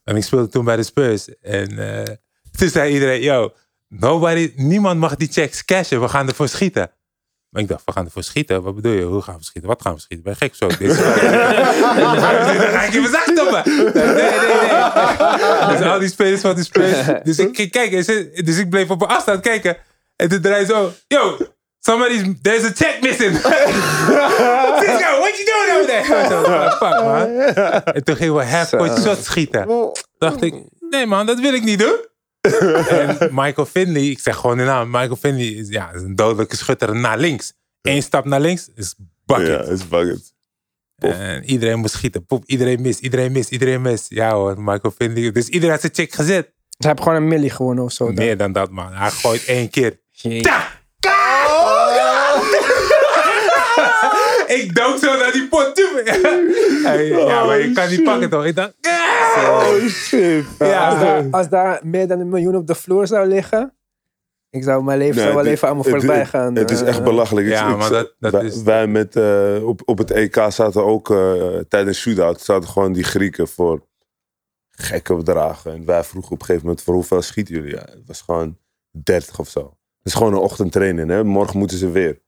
[0.03, 1.39] En ik speelde toen bij de Spurs.
[1.39, 2.15] En eh,
[2.57, 3.53] toen zei iedereen, yo,
[3.87, 6.01] nobody, niemand mag die checks cashen.
[6.01, 6.91] We gaan ervoor schieten.
[7.49, 8.63] Maar ik dacht, we gaan ervoor schieten?
[8.63, 9.03] Wat bedoel je?
[9.03, 9.69] Hoe gaan we schieten?
[9.69, 10.23] Wat gaan we schieten?
[10.23, 10.67] Ben je gek zo?
[10.67, 10.93] Dit
[12.73, 13.61] ga ik in mijn zak stoppen.
[13.65, 15.77] Nee, nee, nee.
[15.77, 16.97] Dus al die spelers van de Spurs.
[17.23, 17.91] Dus ik kijk,
[18.45, 19.77] dus ik bleef op een afstand kijken.
[20.15, 21.37] En toen draai zo, yo,
[21.79, 23.35] somebody's, there's a check missing.
[24.81, 25.99] Cisco, what you doing over there?
[25.99, 27.27] Ik zo, "What the fuck, man.
[27.93, 29.91] En toen gingen we half-court shots schieten.
[30.17, 30.53] Dacht ik,
[30.89, 32.07] nee man, dat wil ik niet doen.
[32.57, 34.89] En Michael Finley, ik zeg gewoon de naam.
[34.89, 37.53] Michael Finley is, ja, is een dodelijke schutter naar links.
[37.81, 38.95] Één stap naar links is
[39.25, 39.47] bucket.
[39.47, 40.33] Ja, is bucket.
[40.95, 42.25] En iedereen moet schieten.
[42.25, 44.05] Poep, iedereen mist, iedereen mist, iedereen mist.
[44.09, 45.31] Ja hoor, Michael Finley.
[45.31, 46.53] Dus iedereen heeft zijn chick gezet.
[46.77, 48.05] Ze hebben gewoon een millie gewonnen of zo.
[48.05, 48.13] dan.
[48.13, 48.93] Meer dan dat, man.
[48.93, 49.99] Hij gooit één keer.
[50.11, 50.67] Jeetje.
[54.61, 56.01] Ik dook zo naar die pot toe.
[56.83, 58.45] Hey, ja, maar je kan niet pakken toch?
[58.45, 58.73] Ik dacht...
[59.35, 60.45] Oh shit.
[60.59, 63.73] Als, Ja, daar, als daar meer dan een miljoen op de vloer zou liggen.
[64.49, 66.55] Ik zou mijn leven Nee, zou wel even aan me het- voorbij het- gaan.
[66.55, 67.47] Het is eh, echt belachelijk.
[67.47, 70.85] Ja, ik- maar dat- dat wij, is- wij met, eh, op, op het EK zaten
[70.85, 73.87] ook uh, tijdens shootout zaten gewoon die Grieken voor
[74.69, 75.73] gekke bedragen.
[75.73, 77.71] En wij vroegen op een gegeven moment voor hoeveel schieten jullie?
[77.71, 78.57] Ja, het was gewoon
[79.03, 79.59] 30 of zo.
[79.97, 81.09] Het is gewoon een ochtendtraining.
[81.09, 81.23] Hè?
[81.23, 82.19] Morgen moeten ze weer.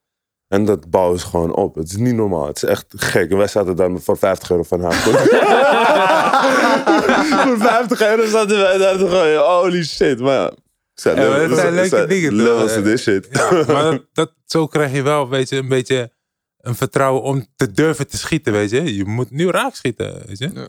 [0.52, 1.76] En dat bouwen ze gewoon op.
[1.76, 2.48] Het is niet normaal.
[2.48, 3.32] Het is echt gek.
[3.32, 4.94] En wij zaten daar voor 50 euro van haar.
[7.48, 10.20] voor 50 euro zaten wij daar toch gewoon, holy shit.
[10.20, 10.54] Maar ja,
[10.94, 12.34] zijn Ja, maar dat zijn leuke zijn dingen?
[12.34, 13.28] Levels of this shit.
[13.32, 16.12] Ja, maar dat, dat, zo krijg je wel weet je, een beetje
[16.58, 18.96] een vertrouwen om te durven te schieten, weet je.
[18.96, 20.52] Je moet nu raak schieten, weet je.
[20.54, 20.68] Ja.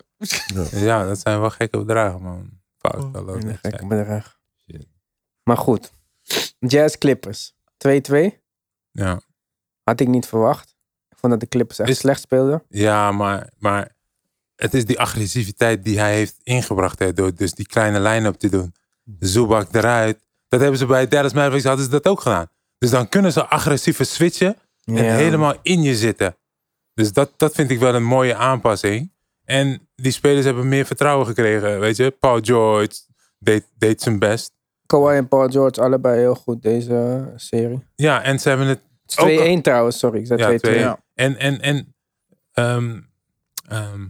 [0.71, 2.51] Ja, dat zijn wel gekke bedragen, man.
[2.79, 3.89] Fout, wel echt gekke zijn.
[3.89, 4.39] bedrag.
[4.71, 4.87] Shit.
[5.43, 5.93] Maar goed.
[6.59, 7.55] Jazz Clippers.
[7.89, 7.91] 2-2.
[8.91, 9.21] Ja,
[9.83, 10.75] Had ik niet verwacht.
[11.11, 12.63] Ik vond dat de Clippers echt Is- slecht speelden.
[12.69, 13.95] ja maar, maar
[14.57, 18.49] het is die agressiviteit die hij heeft ingebracht, hè, door dus die kleine line-up te
[18.49, 18.75] doen.
[19.19, 20.19] Zubak eruit.
[20.49, 22.47] Dat hebben ze bij Dallas Mavericks, hadden ze dat ook gedaan.
[22.79, 25.03] Dus dan kunnen ze agressiever switchen en Ja.
[25.15, 26.37] helemaal in je zitten.
[26.95, 29.13] Dus dat, dat vind ik wel een mooie aanpassing.
[29.45, 32.11] En die spelers hebben meer vertrouwen gekregen, weet je.
[32.11, 32.95] Paul George
[33.39, 34.53] deed, deed zijn best.
[34.87, 37.87] Kawhi en Paul George allebei heel goed deze serie.
[37.95, 38.81] Ja, en ze hebben het
[39.59, 40.19] 2-1 trouwens, sorry.
[40.21, 40.55] Ik zei Ja, 2-2.
[40.61, 40.79] twee.
[40.79, 41.01] Ja.
[41.15, 41.95] En, en, en
[42.53, 43.01] ehm
[43.69, 44.07] ehm,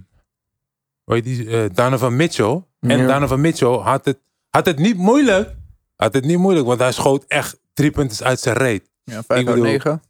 [1.05, 2.63] hoe heet die, eh, Donovan Mitchell.
[2.81, 3.07] En Ja.
[3.07, 4.19] Donovan Mitchell had het,
[4.51, 5.55] had het niet moeilijk.
[5.97, 8.91] Had het niet moeilijk, want hij schoot echt drie punten uit zijn reet.
[9.05, 10.03] Ja, 5 Ik uit bedoel- 9.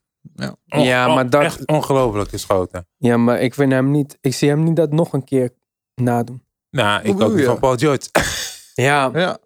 [0.68, 2.86] Onge- Ja, maar dat- Echt ongelooflijk geschoten.
[2.98, 4.18] Ja, maar ik vind hem niet...
[4.20, 5.50] Ik zie hem niet dat nog een keer
[5.94, 6.42] nadoen.
[6.70, 8.08] Nou, ik ook niet van Paul George.
[8.74, 9.38] Ja, Ja.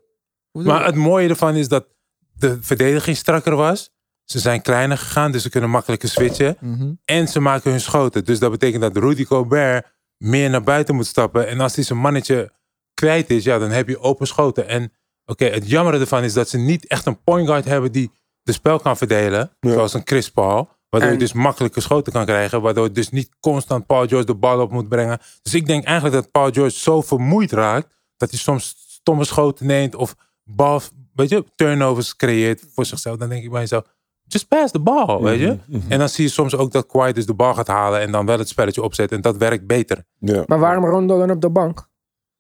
[0.53, 1.87] Maar het mooie ervan is dat
[2.33, 3.91] de verdediging strakker was.
[4.27, 6.57] Ze zijn kleiner gegaan, dus ze kunnen makkelijker switchen.
[6.61, 6.93] Mhm.
[7.05, 8.25] En ze maken hun schoten.
[8.25, 11.49] Dus dat betekent dat Rudy Gobert meer naar buiten moet stappen.
[11.49, 12.53] En als hij zijn mannetje
[12.95, 14.69] kwijt is, ja, dan heb je open schoten.
[14.69, 14.93] En
[15.25, 18.11] oké, het jammer ervan is dat ze niet echt een point guard hebben die
[18.43, 19.57] de spel kan verdelen.
[19.61, 19.73] Ja.
[19.73, 20.75] Zoals een Chris Paul.
[20.89, 22.61] Waardoor je dus makkelijke schoten kan krijgen.
[22.61, 25.19] Waardoor je dus niet constant Paul George de bal op moet brengen.
[25.43, 27.95] Dus ik denk eigenlijk dat Paul George zo vermoeid raakt.
[28.17, 29.95] Dat hij soms stomme schoten neemt.
[29.95, 30.15] Of
[30.45, 30.81] bal,
[31.15, 33.17] weet je, turnovers creëert voor zichzelf.
[33.17, 33.85] Dan denk ik bij jezelf,
[34.27, 35.57] just pass the ball, weet je.
[35.89, 38.01] En dan zie je soms ook dat Kawhi dus de bal gaat halen.
[38.01, 39.13] En dan wel het spelletje opzet.
[39.13, 40.05] En dat werkt beter.
[40.19, 40.43] Ja.
[40.47, 41.89] maar waarom Rondo dan op de bank?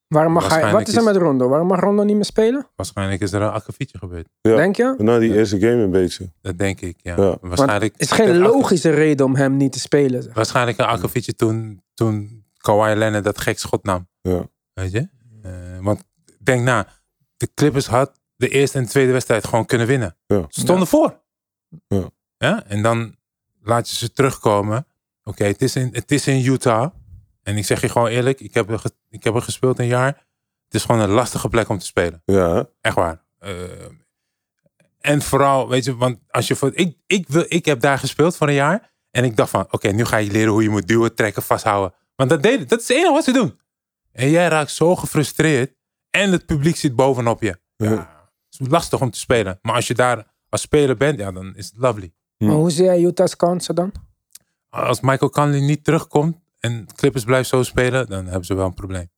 [0.06, 0.72] Waarom mag hij...
[0.72, 1.48] Wat is er is- met Rondo?
[1.48, 2.66] Waarom mag Rondo niet meer spelen?
[2.76, 4.28] Waarschijnlijk is er een akkefietje gebeurd.
[4.40, 4.56] Ja.
[4.56, 4.94] Denk je?
[4.98, 6.32] Na die eerste game een beetje.
[6.40, 7.14] Dat denk ik, ja.
[7.16, 7.36] Ja.
[7.40, 10.22] Waarschijnlijk, Het is geen logische reden om hem niet te spelen.
[10.22, 10.34] Zeg.
[10.34, 14.08] Waarschijnlijk een akkefietje toen, toen Kawhi Leonard dat gek schot nam.
[14.20, 14.42] Ja.
[14.72, 15.08] Weet je?
[15.42, 16.04] Eh, want
[16.42, 16.86] denk na,
[17.36, 20.16] de Clippers had de eerste en de tweede wedstrijd gewoon kunnen winnen.
[20.26, 20.44] Ja.
[20.48, 21.24] Ze stonden voor.
[21.88, 22.10] Ja.
[22.38, 22.64] Ja?
[22.66, 23.16] En dan
[23.62, 24.86] laat je ze terugkomen.
[25.24, 26.94] Oké, het, is in, het is in Utah.
[27.42, 29.86] En ik zeg je gewoon eerlijk, ik heb, er ge- ik heb er gespeeld een
[29.86, 30.06] jaar.
[30.64, 32.22] Het is gewoon een lastige plek om te spelen.
[32.24, 32.66] Ja?
[32.80, 33.24] Echt waar.
[33.38, 33.52] Eh,
[35.00, 36.70] en vooral, weet je, want als je voor.
[36.74, 38.94] Ik, ik, wil, ik heb daar gespeeld voor een jaar.
[39.10, 41.94] En ik dacht van, oké, nu ga je leren hoe je moet duwen, trekken, vasthouden.
[42.16, 43.60] Want dat, deed, dat is het enige wat ze doen.
[44.12, 45.74] En jij raakt zo gefrustreerd.
[46.10, 47.58] En het publiek zit bovenop je.
[47.76, 47.96] Ja, Ja.
[48.50, 49.58] het is lastig om te spelen.
[49.62, 50.26] Maar als je daar
[50.56, 52.12] als speler bent, ja, dan is het lovely.
[52.38, 53.92] Maar hoe zie jij Utah's kansen dan?
[54.68, 58.74] Als Michael Conley niet terugkomt en Clippers blijft zo spelen, dan hebben ze wel een
[58.74, 59.10] probleem.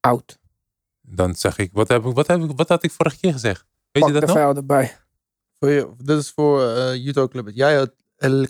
[0.00, 0.38] Oud.
[1.00, 3.64] Dan zeg ik, wat, heb ik, wat, heb ik, wat had ik vorige keer gezegd?
[3.92, 4.38] Weet Pak je de dat nog?
[4.38, 4.96] vuil erbij.
[5.58, 7.56] Voor je, dit is voor eh, Utah Clippers.
[7.56, 7.90] Jij had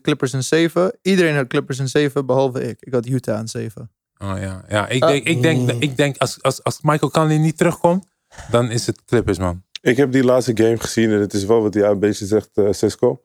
[0.01, 0.99] Clippers in 7.
[1.03, 2.77] Iedereen had Clippers in 7, behalve ik.
[2.81, 3.91] Ik had Utah in 7.
[4.19, 5.09] Oh ja, ja ik Ah.
[5.09, 8.07] denk, ik denk, ik denk als, als, als Michael Conley niet terugkomt,
[8.51, 9.63] dan is het Clippers, man.
[9.81, 12.51] Ik heb die laatste game gezien en het is wel wat hij een beetje zegt,
[12.55, 13.25] eh, Cisco.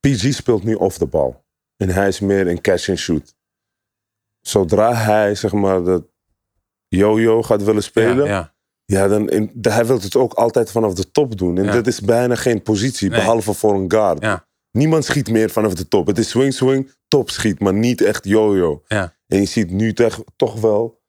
[0.00, 1.44] PG speelt nu off de bal.
[1.76, 3.34] En hij is meer een catch and shoot.
[4.40, 6.04] Zodra hij, zeg maar, dat
[6.88, 8.54] yo-yo gaat willen spelen, Ja, ja.
[8.84, 9.08] ja.
[9.08, 11.58] dan in, hij wil het ook altijd vanaf de top doen.
[11.58, 11.72] En Ja.
[11.72, 13.18] dat is bijna geen positie, Nee.
[13.18, 14.42] behalve voor een guard.
[14.70, 16.06] Niemand schiet meer vanaf de top.
[16.06, 18.82] Het is swing-swing, top schiet, maar niet echt yo-yo.
[18.88, 19.16] Ja.
[19.26, 19.92] En je ziet nu
[20.36, 21.02] toch wel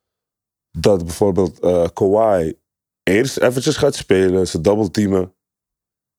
[0.71, 2.53] dat bijvoorbeeld eh Kawhi
[3.05, 5.33] eerst eventjes gaat spelen, ze double teamen,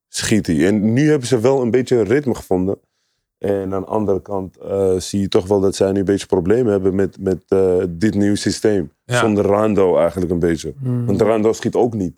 [0.08, 0.66] schiet hij.
[0.66, 2.78] En nu hebben ze wel een beetje een ritme gevonden.
[3.38, 6.26] En aan de andere kant eh, zie je toch wel dat zij nu een beetje
[6.26, 8.92] problemen hebben met, met eh, dit nieuwe systeem.
[9.04, 9.18] Ja.
[9.20, 10.74] Zonder Rando eigenlijk een beetje.
[10.82, 11.06] Hmm.
[11.06, 12.16] Want Rando schiet ook niet.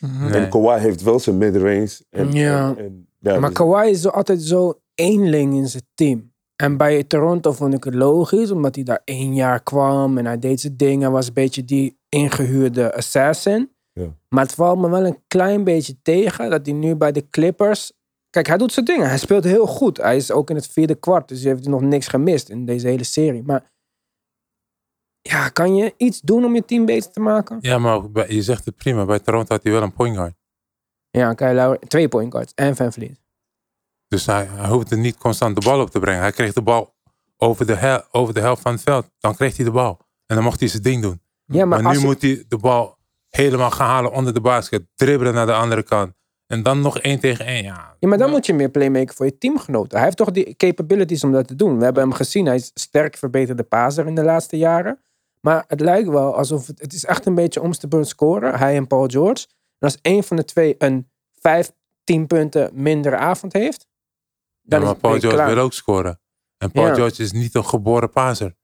[0.00, 0.30] Nee.
[0.32, 1.90] En Kawhi heeft wel zijn midrange.
[2.10, 2.68] En, Ja.
[2.68, 6.32] en, en- ja, Maar dus- Kawhi is zo, altijd zo eenling in zijn team.
[6.56, 10.38] En bij Toronto vond ik het logisch, omdat hij daar één jaar kwam en hij
[10.38, 11.12] deed zijn dingen.
[11.12, 13.70] was een beetje die ingehuurde assassin.
[14.00, 14.08] Ja.
[14.28, 17.92] Maar het valt me wel een klein beetje tegen dat hij nu bij de Clippers.
[18.30, 19.08] Kijk, hij doet zijn dingen.
[19.08, 19.96] Hij speelt heel goed.
[19.96, 22.86] Hij is ook in het vierde kwart, dus hij heeft nog niks gemist in deze
[22.88, 23.42] hele serie.
[23.42, 23.72] Maar
[25.22, 27.58] ja, kan je iets doen om je team beter te maken?
[27.60, 29.04] Ja, maar bij- je zegt het prima.
[29.04, 30.34] Bij Toronto had hij wel een point guard.
[31.10, 33.20] Ja, Kyle Lowry, twee point guards en Van Vliet.
[34.08, 36.20] Dus hij, hij hoefde niet constant de bal op te brengen.
[36.20, 36.94] Hij kreeg de bal
[37.36, 39.10] over de, hel- over de helft van het veld.
[39.18, 39.98] Dan kreeg hij de bal.
[40.26, 41.20] En dan mocht hij zijn ding doen.
[41.44, 42.93] Ja, maar, nu je- moet hij de bal
[43.36, 44.82] helemaal gaan halen onder de basket.
[44.94, 46.12] Dribbelen naar de andere kant.
[46.46, 47.62] En dan nog één tegen één.
[47.62, 49.96] Ja, Ja, maar dan moet je meer playmaker voor je teamgenoten.
[49.96, 51.78] Hij heeft toch die capabilities om dat te doen.
[51.78, 52.46] We hebben hem gezien.
[52.46, 54.98] Hij is sterk verbeterde paser in de laatste jaren.
[55.40, 58.58] Maar het lijkt wel alsof het, het is echt een beetje om te beurt scoren.
[58.58, 59.46] Hij en Paul George.
[59.78, 61.10] En als één van de twee een
[61.40, 61.72] 5,
[62.04, 63.86] 10 punten mindere avond heeft.
[64.62, 65.54] Dan Ja, is maar Paul George klaar.
[65.54, 66.20] wil ook scoren.
[66.58, 66.94] En Paul Ja.
[66.94, 68.54] George is niet een geboren paser.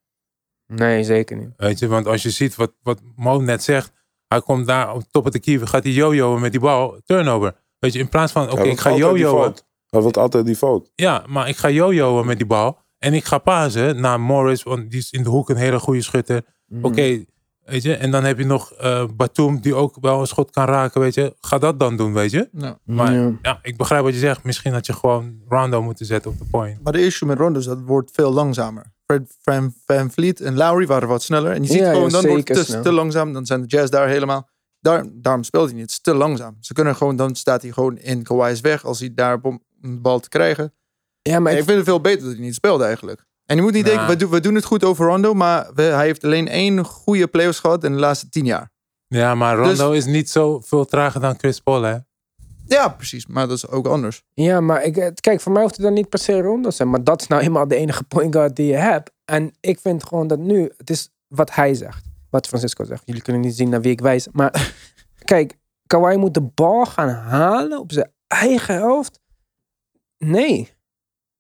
[0.67, 1.51] Nee, zeker niet.
[1.57, 3.93] Weet je, want als je ziet wat, wat Mo net zegt.
[4.31, 5.67] Hij komt daar op top of de keeper.
[5.69, 7.01] Gaat hij jojoen met die bal.
[7.05, 7.55] Turnover.
[7.79, 9.55] Weet je, in plaats van oké, ik ga jojoen.
[9.91, 10.93] Hij wil altijd die fout.
[10.95, 12.79] Ja, maar ik ga jojoen met die bal.
[12.99, 14.63] En ik ga pasen naar Morris.
[14.63, 16.43] Want die is in de hoek een hele goede schutter.
[16.67, 16.85] Mhm.
[16.85, 17.25] Oké,
[17.65, 17.95] weet je.
[17.95, 21.15] En dan heb je nog eh Batum die ook wel een schot kan raken, weet
[21.15, 21.35] je.
[21.41, 22.49] Ga dat dan doen, weet je.
[22.53, 22.79] Ja.
[22.85, 23.33] Maar Ja.
[23.43, 23.59] ja.
[23.63, 24.45] ik begrijp wat je zegt.
[24.45, 26.83] Misschien had je gewoon Rondo moeten zetten op de point.
[26.83, 28.93] Maar de issue met Rondo is dat het wordt veel langzamer.
[29.11, 31.53] Fred Van, Van Vliet en Lowry waren wat sneller.
[31.53, 33.33] En je ziet Ja, gewoon, dan wordt het te, langzaam.
[33.33, 34.49] Dan zijn de Jazz daar helemaal.
[34.81, 35.83] Daar, daarom speelt hij niet.
[35.83, 36.57] Het is te langzaam.
[36.61, 40.01] Ze kunnen gewoon, dan staat hij gewoon in Kawhi's weg als hij daar om de
[40.01, 40.75] bal te krijgen.
[41.23, 43.25] Ja, maar ik ik, vind het veel beter dat hij niet speelde eigenlijk.
[43.45, 43.97] En je moet niet Nou.
[43.97, 46.85] denken, we, doen- we doen het goed over Rondo, maar we- hij heeft alleen één
[46.85, 48.71] goede playoffs gehad in de laatste tien jaar.
[49.07, 51.97] Ja, maar Rondo is niet zo veel trager dan Chris Paul, hè.
[52.77, 53.27] Ja, precies.
[53.27, 54.23] Maar dat is ook anders.
[54.35, 56.91] ja, maar ik, eh, kijk, voor mij hoeft het dan niet per se Rondo zijn.
[56.91, 59.11] Maar dat is nou eenmaal de enige point guard die je hebt.
[59.25, 62.05] En ik vind gewoon dat nu, het is wat hij zegt.
[62.31, 63.03] Wat Francisco zegt.
[63.05, 64.29] Jullie kunnen niet zien naar wie ik wijs.
[64.33, 64.75] Maar
[65.25, 69.21] kijk, Kawhi moet de bal gaan halen op zijn eigen helft.
[70.19, 70.73] Nee.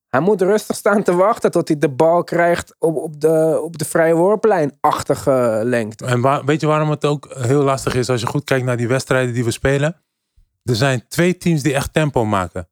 [0.08, 3.78] Hij moet rustig staan te wachten tot hij de bal krijgt op, op de, op
[3.78, 6.04] de vrije worplijn-achtige lengte.
[6.06, 8.76] En waar- weet je waarom het ook heel lastig is als je goed kijkt naar
[8.76, 9.96] die wedstrijden die we spelen?
[10.62, 12.68] Er zijn twee teams die echt tempo maken.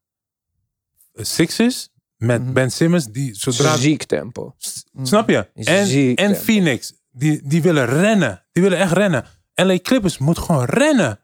[1.13, 2.53] Sixers met Mhm.
[2.53, 3.75] Ben Simmons, die zodra...
[3.75, 4.55] Ziek tempo.
[5.03, 5.47] Snap je?
[5.53, 6.41] En, Ziek en tempo.
[6.41, 8.45] Phoenix, die, die willen rennen.
[8.51, 9.25] Die willen echt rennen.
[9.53, 11.19] LA Clippers moet gewoon rennen.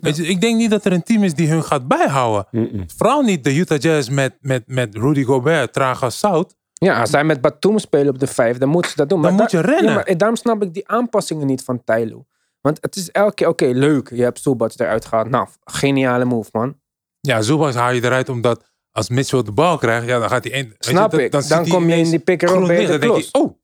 [0.00, 2.46] Weet je, ik denk niet dat er een team is die hun gaat bijhouden.
[2.50, 2.84] Mm-mm.
[2.96, 6.56] Vooral niet de Utah Jazz met, met, met Rudy Gobert, traag als zout.
[6.72, 9.22] Ja, als zij met Batum spelen op de vijf, dan moeten ze dat doen.
[9.22, 9.84] Dan maar moet je rennen.
[9.84, 12.26] Ja, maar daarom snap ik die aanpassingen niet van Tyloo.
[12.64, 14.10] Want het is elke keer, oké, leuk.
[14.10, 15.28] Je hebt Zubac eruit gehaald.
[15.28, 16.80] Nou, geniale move, man.
[17.20, 20.58] Ja, Zubac haal je eruit omdat als Mitchell de bal krijgt, ja, dan gaat hij
[20.58, 21.32] je, Snap dan- ik.
[21.32, 22.46] dan Dan, kom je in die liggen.
[22.88, 23.28] Dan denk klos.
[23.32, 23.58] je, oh,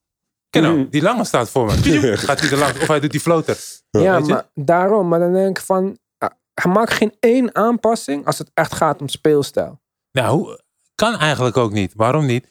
[0.51, 1.73] ken die lange staat voor me.
[2.17, 3.59] gaat hij er langs of hij doet die floater.
[3.91, 4.33] ja, weet je?
[4.33, 5.09] maar daarom.
[5.09, 9.01] Maar dan denk ik van, ah, hij maakt geen één aanpassing als het echt gaat
[9.01, 9.81] om speelstijl.
[10.13, 10.61] Nou, hoe,
[10.95, 11.93] kan eigenlijk ook niet.
[11.95, 12.47] Waarom niet?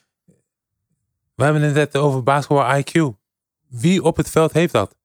[1.36, 3.18] We hebben het net over basketbal IQ.
[3.68, 4.96] Wie op het veld heeft dat?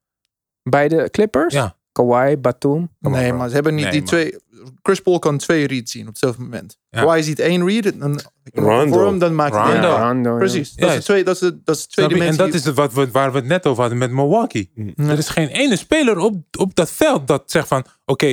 [0.68, 1.76] Bij de Clippers, Ja.
[1.92, 2.90] Kawhi, Batum.
[2.98, 4.36] Nee, maar ze hebben niet Nee, die twee.
[4.82, 6.78] Chris Paul kan twee reads zien op hetzelfde moment.
[6.90, 7.00] Ja.
[7.00, 8.20] Kawhi ziet één read en
[8.52, 9.96] voor hem dan maakt hij Rondo.
[9.96, 10.36] Rondo.
[10.36, 10.74] Precies.
[10.74, 12.30] Dat is, twee, dat is de, dat is de Snap tweede je?
[12.30, 14.70] En dat is het wat we, waar we het net over hadden met Milwaukee.
[14.96, 17.84] Er is geen ene speler op, op dat veld dat zegt van...
[18.04, 18.26] Oké,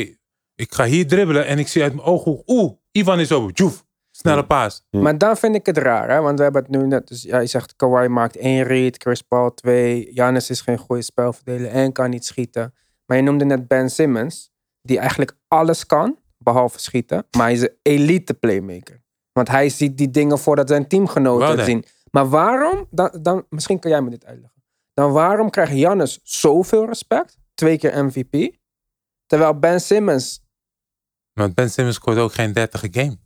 [0.55, 2.43] ik ga hier dribbelen en ik zie uit mijn ooghoek...
[2.49, 3.51] Oeh, Ivan is open.
[3.53, 3.85] Joef.
[4.21, 4.83] Snelle paas.
[4.89, 6.21] Maar dan vind ik het raar, hè?
[6.21, 7.07] want we hebben het nu net.
[7.07, 10.09] Dus jij zegt Kawhi maakt één read, Chris Paul twee.
[10.13, 12.73] Giannis is geen goede spelverdeler en kan niet schieten.
[13.05, 14.51] Maar je noemde net Ben Simmons,
[14.81, 17.25] die eigenlijk alles kan, behalve schieten.
[17.37, 19.01] Maar hij is een elite playmaker.
[19.31, 21.85] Want hij ziet die dingen voordat zijn teamgenoten het zien.
[22.11, 24.63] Maar waarom, dan, dan, misschien kan jij me dit uitleggen.
[24.93, 27.37] Dan waarom krijgt Giannis zoveel respect?
[27.53, 28.55] Twee keer MVP.
[29.25, 30.41] Terwijl Ben Simmons
[31.33, 33.17] Want Ben Simmons scoort ook geen 30 game.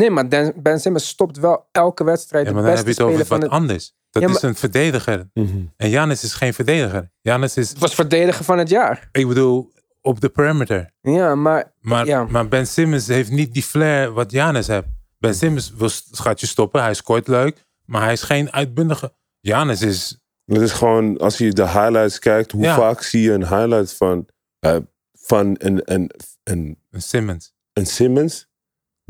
[0.00, 3.02] Nee, maar Dan- Ben Simmons stopt wel elke wedstrijd Ja, de maar dan heb beste
[3.02, 3.50] je het over wat het...
[3.50, 3.92] anders.
[4.10, 5.30] Dat Ja, is een verdediger.
[5.34, 5.56] Mhm.
[5.76, 7.10] En Janis is geen verdediger.
[7.20, 9.08] Janis is, Het was verdediger van het jaar.
[9.12, 10.90] ik bedoel, op de perimeter.
[11.00, 12.24] Ja, maar Maar, Ja.
[12.24, 14.86] maar Ben Simmons heeft niet die flair wat Janis heeft.
[15.18, 16.82] Ben Simmons wil, gaat je stoppen.
[16.82, 17.64] Hij scoort leuk.
[17.84, 19.12] Maar hij is geen uitbundige.
[19.40, 20.18] Janis is...
[20.44, 22.74] Het is gewoon, als je de highlights kijkt, hoe Ja.
[22.76, 24.28] vaak zie je een highlight van,
[24.58, 24.76] eh,
[25.12, 26.10] van een, een,
[26.44, 27.52] een, een Simmons.
[27.72, 28.48] een Simmons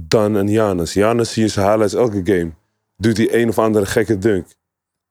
[0.09, 0.93] dan een Giannis.
[0.93, 2.51] Giannis zie je zijn highlights elke game.
[2.97, 4.47] Doet hij een of andere gekke dunk.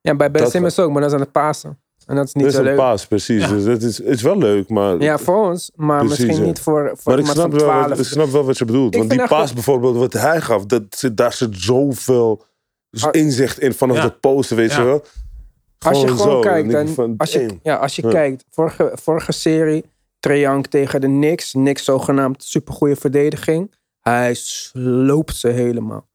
[0.02, 1.80] ja, bij Ben Simmons ook, maar dat is aan het pasen.
[2.06, 2.78] En dat is niet Dat is zo een leuk.
[2.78, 3.42] paas, precies.
[3.42, 3.48] Ja.
[3.52, 5.02] Dus dat is, is wel leuk, maar...
[5.02, 6.48] Ja, voor ons, maar Precies, misschien ja.
[6.48, 8.00] niet voor, voor maar ik iemand snap, van wel, wat- 12.
[8.00, 8.94] ik snap wel wat je bedoelt.
[8.94, 12.44] Ik Want die paas dat- bijvoorbeeld wat hij gaf, dat zit, daar zit zoveel
[12.90, 14.04] dus inzicht in vanaf Ja.
[14.04, 14.78] de posten, weet Ja.
[14.80, 15.04] je wel.
[15.80, 18.10] Als je gewoon zo, kijkt, dan van, als je, ja, als je Ja.
[18.10, 19.86] kijkt, vorige, vorige serie,
[20.20, 21.52] Young tegen de Knicks.
[21.52, 23.72] Knicks zogenaamd supergoeie verdediging.
[24.00, 26.08] Hij sloopt ze helemaal.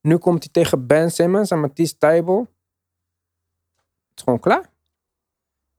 [0.00, 2.38] Nu komt hij tegen Ben Simmons en Matisse Tybel.
[4.08, 4.70] Het is gewoon klaar.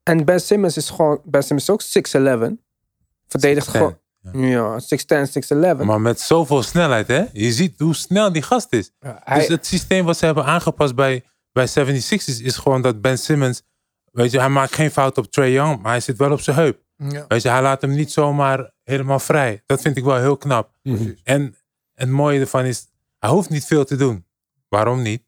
[0.04, 2.58] En Ben Simmons is gewoon, Ben Simmons is ook 6'11.
[3.28, 3.97] Verdedigt 6'10, gewoon,
[4.50, 5.84] ja, 6'10, 6'11.
[5.86, 7.26] Maar met zoveel snelheid, hè?
[7.34, 8.91] Je ziet hoe snel die gast is.
[9.00, 13.18] Hij- Dus het systeem wat ze hebben aangepast bij, bij 76ers is gewoon dat Ben
[13.18, 13.62] Simmons,
[14.12, 16.56] weet je, hij maakt geen fout op Trae Young, maar hij zit wel op zijn
[16.56, 16.82] heup.
[16.95, 17.26] Ja.
[17.28, 19.64] Weet je, hij laat hem niet zomaar helemaal vrij.
[19.66, 20.70] Dat vind ik wel heel knap.
[20.84, 21.12] Mhm.
[21.24, 21.56] En
[21.94, 22.86] het mooie ervan is,
[23.20, 24.26] hij hoeft niet veel te doen.
[24.70, 25.22] Waarom niet?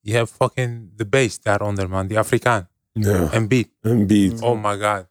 [0.00, 2.06] Je hebt fucking de beest daaronder, man.
[2.06, 2.68] Die Afrikaan.
[2.92, 3.66] Ja, En beat.
[3.80, 4.40] een beat.
[4.40, 5.06] Oh my god.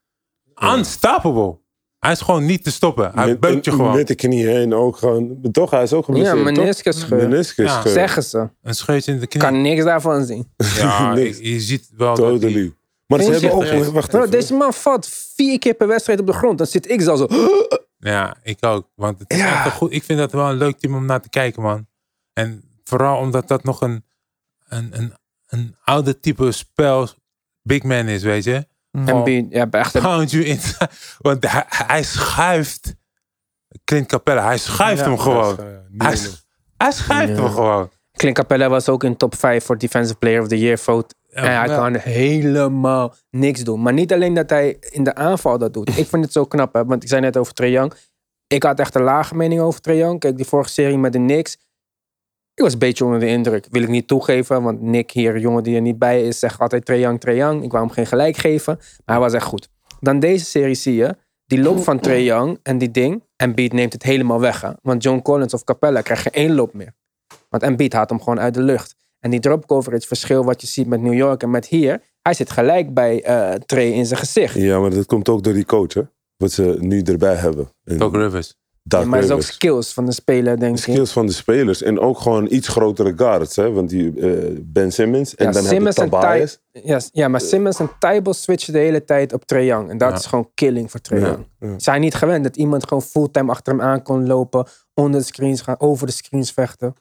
[0.78, 1.62] Unstoppable.
[2.00, 3.12] Hij is gewoon niet te stoppen.
[3.14, 3.96] Hij beukt je gewoon.
[3.96, 5.40] Met de knie heen ook gewoon.
[5.52, 6.58] Toch, hij is ook ja, geblesseerd, toch?
[6.58, 7.30] meniscus scheur.
[7.30, 7.80] Meniscus Ja.
[7.80, 7.92] scheur.
[7.92, 8.50] Zeggen ze.
[8.62, 9.44] Een scheutje in de knie.
[9.44, 10.52] Kan niks daarvan zien.
[10.78, 11.38] Ja, Niks.
[11.38, 12.74] je, ziet wel dat die- Totally.
[13.08, 13.94] Maar ze hebben ook...
[13.94, 16.58] Wacht Bro, deze man valt vier keer per wedstrijd op de grond.
[16.58, 17.28] Dan zit ik zo zo.
[18.04, 18.90] Ja, ik ook.
[18.96, 19.56] Want het is Ja.
[19.56, 21.88] echt een goed, ik vind dat wel een leuk team om naar te kijken, man.
[22.34, 24.06] En vooral omdat dat nog een,
[24.68, 25.14] een, een,
[25.48, 27.10] een oude type spel
[27.62, 28.68] big man is, weet je.
[28.92, 30.60] En be- ja, echt een you in.
[31.20, 32.96] Want hij, hij schuift.
[33.84, 35.56] Clint Capella, hij schuift Ja, hem gewoon.
[35.60, 36.18] ja, Hij,
[36.78, 37.44] hij schuift Ja.
[37.44, 37.92] hem gewoon.
[38.18, 41.16] Clint Capella was ook in top 5 voor Defensive Player of the Year vote.
[41.28, 41.76] Ja, en hij ja.
[41.76, 43.82] kan helemaal niks doen.
[43.82, 45.98] Maar niet alleen dat hij in de aanval dat doet.
[45.98, 47.94] Ik vind het zo knap, hè, want ik zei net over Trae Young.
[48.48, 50.20] Ik had echt een lage mening over Trae Young.
[50.20, 51.58] Kijk, die vorige serie met de Knicks.
[52.54, 53.68] Ik was een beetje onder de indruk.
[53.72, 56.86] Wil ik niet toegeven, want Nick hier, jongen die er niet bij is, zegt altijd
[56.86, 57.64] Trae Young, Trae Young.
[57.64, 59.70] Ik wou hem geen gelijk geven, maar hij was echt goed.
[60.00, 63.24] Dan deze serie zie je, die loop van Trae Young en die ding.
[63.36, 64.62] Embiid neemt het helemaal weg.
[64.62, 64.70] Hè?
[64.82, 66.94] Want John Collins of Capella krijgen één loop meer.
[67.54, 68.96] Want Embiid haalt hem gewoon uit de lucht.
[69.20, 72.02] En die drop coverage verschil wat je ziet met New York en met hier.
[72.22, 74.56] Hij zit gelijk bij eh Trey in zijn gezicht.
[74.56, 76.02] Ja, maar dat komt ook door die coach, hè?
[76.38, 77.70] Wat ze nu erbij hebben.
[77.84, 78.56] En Doc Rivers.
[78.84, 80.82] Doc maar het is ook skills van de speler, denk ik.
[80.82, 81.82] skills van de spelers.
[81.82, 83.72] En ook gewoon iets grotere guards, hè?
[83.72, 85.36] Want die eh, Ben Simmons.
[85.36, 86.60] En Ja, dan Simmons heb je en Tobias.
[86.72, 89.90] Ja, ja, maar Simmons en Tybal switchen de hele tijd op Trae Young.
[89.90, 90.16] En dat Ja.
[90.16, 91.46] is gewoon killing voor Trae Ja, Young.
[91.60, 91.80] ja.
[91.80, 94.66] Zijn niet gewend dat iemand gewoon fulltime achter hem aan kon lopen.
[94.94, 96.96] Onder de screens gaan, over de screens vechten.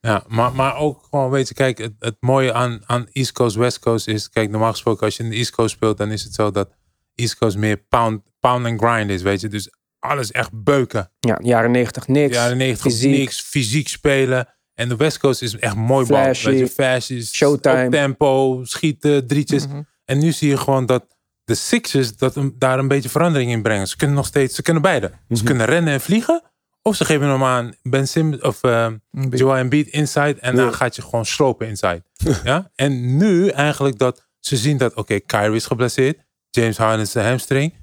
[0.00, 3.56] Ja, maar, maar ook gewoon, weet je, kijk, het, het mooie aan, aan East Coast,
[3.56, 6.24] West Coast is, kijk, normaal gesproken als je in de East Coast speelt, dan is
[6.24, 6.68] het zo dat
[7.14, 9.48] East Coast meer pound, pound and grind is, weet je.
[9.48, 11.10] Dus alles echt beuken.
[11.20, 12.34] Ja, jaren 90 niks.
[12.34, 13.10] jaren 90 fysiek.
[13.10, 14.48] niks, fysiek spelen.
[14.74, 16.24] En de West Coast is echt mooi bal.
[16.24, 17.88] Weet je, flashes, Showtime.
[17.88, 19.66] tempo, schieten, drietjes.
[19.66, 19.82] Mhm.
[20.04, 23.88] En nu zie je gewoon dat de Sixers dat daar een beetje verandering in brengen.
[23.88, 25.12] Ze kunnen nog steeds, ze kunnen beide.
[25.28, 26.42] Ze kunnen rennen en vliegen.
[26.82, 28.86] Of ze geven hem aan Ben Simmons of uh.
[29.30, 30.36] Joel Embiid inside.
[30.40, 32.02] En dan gaat je gewoon slopen inside.
[32.44, 32.70] ja?
[32.74, 36.18] En nu eigenlijk dat ze zien dat, oké, Kyrie is geblesseerd.
[36.50, 37.74] James Harden is de hamstring.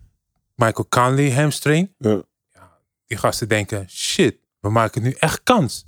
[0.55, 1.93] Michael Conley hamstring.
[1.97, 2.21] Ja.
[3.05, 5.85] Die gasten denken, shit, we maken nu echt kans.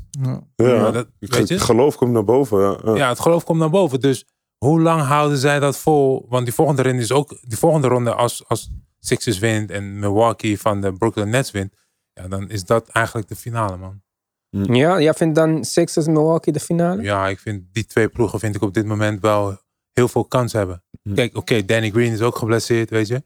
[0.55, 0.91] Ja.
[0.91, 1.53] Dat- weet je?
[1.53, 2.59] het geloof komt naar boven.
[2.61, 2.77] Ja.
[2.83, 2.95] Ja.
[2.95, 3.99] Ja, het geloof komt naar boven.
[3.99, 4.25] Dus
[4.57, 6.25] hoe lang houden zij dat vol?
[6.29, 10.59] Want die volgende ronde is ook die volgende ronde als, als Sixers wint en Milwaukee
[10.59, 11.73] van de Brooklyn Nets wint.
[12.21, 14.01] Ja, dan is dat eigenlijk de finale, man.
[14.49, 17.01] Ja, jij vindt dan Sixers Milwaukee de finale?
[17.01, 19.57] Ja, ik vind die twee ploegen vind ik op dit moment wel
[19.93, 20.83] heel veel kans hebben.
[21.15, 23.23] Kijk, oké, Danny Green is ook geblesseerd, weet je.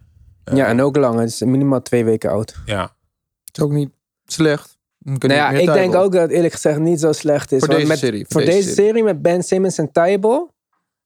[0.54, 1.20] Ja, en ook lang.
[1.20, 2.56] Het is minimaal twee weken oud.
[2.66, 2.82] Ja,
[3.44, 3.90] Het is ook niet
[4.26, 4.78] slecht.
[5.00, 6.04] Nou ja, ik denk Tybal.
[6.04, 7.60] ook dat het eerlijk gezegd niet zo slecht is.
[7.60, 10.54] Voor deze met, serie, Voor deze serie met Ben Simmons en Tybal.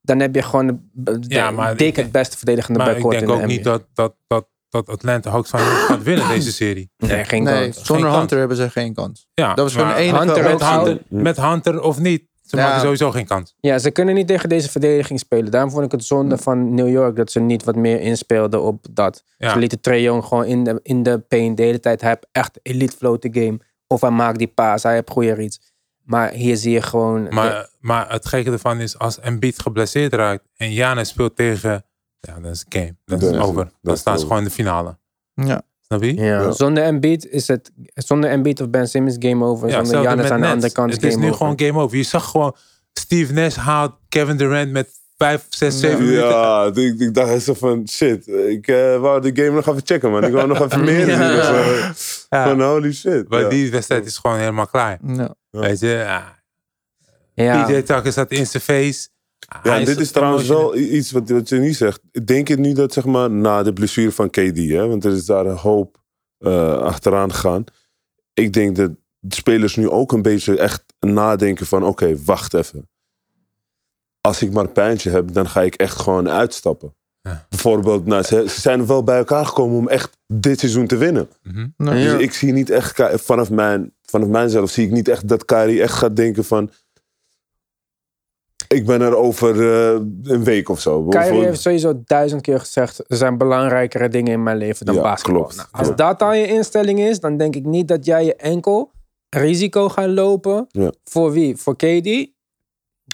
[0.01, 2.93] Dan heb je gewoon de, de, Ja, maar dik ik- het beste verdedigende maar ik
[2.93, 6.27] backcourt denk in de ook niet dat, dat, dat, dat Atlanta Hawks van gaat winnen
[6.27, 6.89] deze serie.
[6.97, 7.85] Nee, geen Nee, kans.
[7.85, 8.11] zonder.
[8.11, 9.27] Hunter hebben ze geen kans.
[9.33, 10.61] Ja, Dat was gewoon enige Hunter met.
[10.69, 12.63] Hunter, met Hunter of niet, ze Ja.
[12.63, 13.55] maken sowieso geen kans.
[13.59, 15.51] Ja, ze kunnen niet tegen deze verdediging spelen.
[15.51, 18.85] Daarom vond ik het zonde van New York dat ze niet wat meer inspeelden op
[18.91, 19.23] dat.
[19.37, 19.51] Ja.
[19.51, 22.01] Ze lieten Trae Young gewoon in de, in de paint de hele tijd.
[22.01, 23.59] Hij heeft echt elite flow the game.
[23.87, 25.59] Of hij maakt die paas, hij heeft goede reads.
[26.03, 27.27] Maar hier zie je gewoon...
[27.29, 31.85] Maar, maar het gekke ervan is, als Embiid geblesseerd raakt en Giannis speelt tegen,
[32.19, 32.95] ja, dat is game.
[33.05, 33.63] Dat is over.
[33.63, 34.97] dat Dan staan ze gewoon in de finale.
[35.33, 35.61] Ja.
[35.81, 36.15] Snap je?
[36.15, 36.51] ja, Ja.
[36.51, 37.71] Zonder Embiid is het...
[37.93, 39.67] Zonder Embiid of Ben Simmons game over.
[39.69, 41.37] Ja, zonder Giannis met aan de andere kant Het game is nu over.
[41.37, 41.97] gewoon game over.
[41.97, 42.55] Je zag gewoon,
[42.93, 46.27] Steve Nash haalt Kevin Durant met 5, 6, 7 minuten.
[46.29, 48.27] Ja, ik, ik dacht zo van shit.
[48.27, 50.23] Ik eh, wou de game nog even checken, man.
[50.23, 51.17] Ik wou nog even meer zien.
[51.17, 52.47] Dus, Ja.
[52.47, 53.29] Van holy shit.
[53.29, 53.49] Maar ja.
[53.49, 54.99] die wedstrijd is gewoon helemaal klaar.
[55.49, 56.35] Weet je, ja.
[57.33, 57.65] Ja.
[57.65, 59.07] PJ Tucker zat in zijn face.
[59.47, 62.01] Ja, Hij en dit is trouwens wel iets wat, wat je niet zegt.
[62.25, 65.25] Denk je nu dat, zeg maar, na de blessure van KD, hè, want er is
[65.25, 65.97] daar een hoop
[66.37, 67.63] eh, achteraan gegaan.
[68.33, 72.89] Ik denk dat de spelers nu ook een beetje echt nadenken van, oké, wacht even.
[74.21, 76.95] als ik maar een pijntje heb, dan ga ik echt gewoon uitstappen.
[77.21, 77.45] Ja.
[77.49, 81.29] Bijvoorbeeld, nou, ze, ze zijn wel bij elkaar gekomen om echt dit seizoen te winnen.
[81.43, 81.67] Mhm.
[81.77, 82.17] Nou, Dus ja.
[82.17, 85.93] ik zie niet echt, vanaf, mijn, vanaf mijzelf zie ik niet echt dat Kyrie echt
[85.93, 86.71] gaat denken van...
[88.67, 91.03] Ik ben er over eh, een week of zo.
[91.05, 94.95] Kyrie Of- heeft sowieso duizend keer gezegd: er zijn belangrijkere dingen in mijn leven dan
[94.95, 95.41] Ja, basketbal.
[95.41, 95.55] klopt.
[95.55, 95.97] Nou, als Klopt.
[95.97, 98.91] dat dan je instelling is, dan denk ik niet dat jij je enkel
[99.29, 100.65] risico gaat lopen.
[100.69, 100.91] Ja.
[101.03, 101.55] Voor wie?
[101.57, 102.35] Voor KD?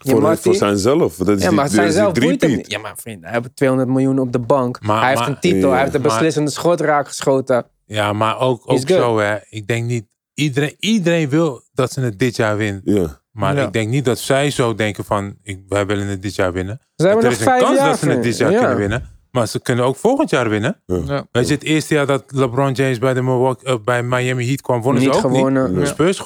[0.06, 1.16] Voor, voor zijnzelf.
[1.16, 2.58] Dat is Ja, die- maar dat zijn is die zelf boeit hem driepeat.
[2.58, 2.72] niet.
[2.72, 4.82] Ja, maar vriend, hij heeft 200 miljoen op de bank.
[4.82, 7.66] Maar- hij heeft maar- een titel, Ja, hij heeft de maar- beslissende schot raak geschoten.
[7.86, 9.36] Ja, maar ook, ook zo, hè.
[9.49, 10.06] Ik denk niet...
[10.34, 12.82] Iedereen, iedereen wil dat ze het dit jaar winnen.
[12.86, 13.22] Ja.
[13.34, 13.66] Maar Ja.
[13.66, 15.36] ik denk niet dat zij zo denken van...
[15.44, 16.80] Ik, wij willen het dit jaar winnen.
[16.96, 18.60] Ze hebben er nog is een kans dat ze het dit jaar Ja.
[18.60, 19.10] kunnen winnen.
[19.32, 20.82] Maar ze kunnen ook volgend jaar winnen.
[20.86, 21.26] Ja.
[21.32, 24.62] Weet je, het eerste jaar dat LeBron James bij, de Milwaukee, eh, bij Miami Heat
[24.62, 25.76] kwam, wonnen Niet ze ook gewonnen.
[25.78, 25.88] niet.
[25.88, 26.24] Spurs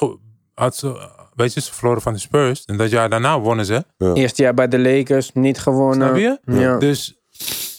[0.54, 2.64] had ze, weet je, ze verloren van de Spurs.
[2.64, 3.84] En dat jaar daarna wonnen ze.
[4.14, 6.08] Eerste jaar bij de Lakers, niet gewonnen.
[6.08, 6.38] Snap je?
[6.60, 6.78] Ja.
[6.78, 7.18] Dus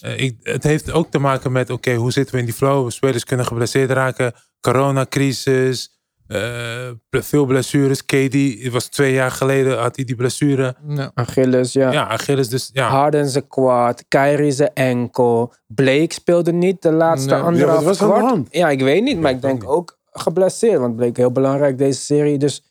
[0.00, 2.90] eh, ik, het heeft ook te maken met, oké, hoe zitten we in die flow?
[2.90, 4.32] Spelers kunnen geblesseerd raken.
[4.60, 5.99] Coronacrisis.
[6.30, 8.04] Eh, veel blessures.
[8.04, 10.74] KD, het was twee jaar geleden, had hij die blessure.
[10.88, 11.10] Ja.
[11.14, 11.92] Achilles, ja.
[11.92, 12.88] Ja, Achilles dus, ja.
[12.88, 15.52] Harden zijn kwaad, Kyrie zijn enkel.
[15.66, 17.42] Blake speelde niet de laatste Nee.
[17.42, 18.46] anderhalf Ja, was kwart.
[18.50, 19.70] Ja, ik weet niet, maar ik denk niet.
[19.70, 20.78] ook geblesseerd.
[20.78, 22.38] Want Blake heel belangrijk deze serie.
[22.38, 22.68] Dus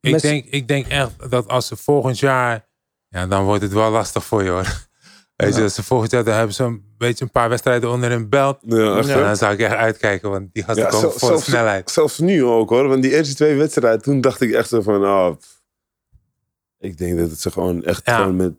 [0.00, 2.66] Ik Met- denk, ik denk echt dat als ze volgend jaar...
[3.08, 4.66] Ja, dan wordt het wel lastig voor je hoor.
[5.36, 6.24] Weet je, als ze volgend jaar...
[6.24, 8.58] Dan hebben ze een beetje een paar wedstrijden onder hun belt.
[8.60, 10.30] Ja, echt, En dan zou ik echt uitkijken.
[10.30, 11.90] Want die gasten Ja, komen zel- voor zelfs, snelheid.
[11.90, 12.88] zelfs nu ook hoor.
[12.88, 15.04] Want die eerste twee wedstrijden, toen dacht ik echt zo van...
[15.04, 15.30] Oh,
[16.78, 18.16] ik denk dat het ze gewoon echt Ja.
[18.16, 18.52] gewoon met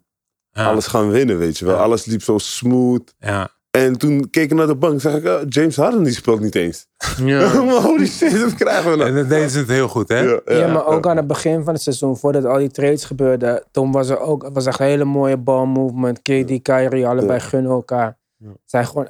[0.52, 1.76] Ja, alles gaan winnen, weet je wel.
[1.76, 1.82] Ja.
[1.82, 3.14] Alles liep zo smooth.
[3.20, 3.50] ja.
[3.72, 6.56] En toen keek ik naar de bank, zag ik, oh, James Harden die speelt niet
[6.56, 6.86] eens.
[7.18, 7.64] Ja.
[7.64, 9.10] maar holy shit, dat krijgen we nou.
[9.10, 10.20] En dan deden ze het heel goed, hè?
[10.20, 13.64] Ja, ja, maar ook aan het begin van het seizoen, voordat al die trades gebeurden,
[13.72, 16.22] toen was er ook was echt een hele mooie ball movement.
[16.22, 17.46] KD, Kyrie, allebei Ja.
[17.46, 18.18] gunnen elkaar.
[18.44, 18.54] Ja.
[18.66, 19.10] Zijn gewoon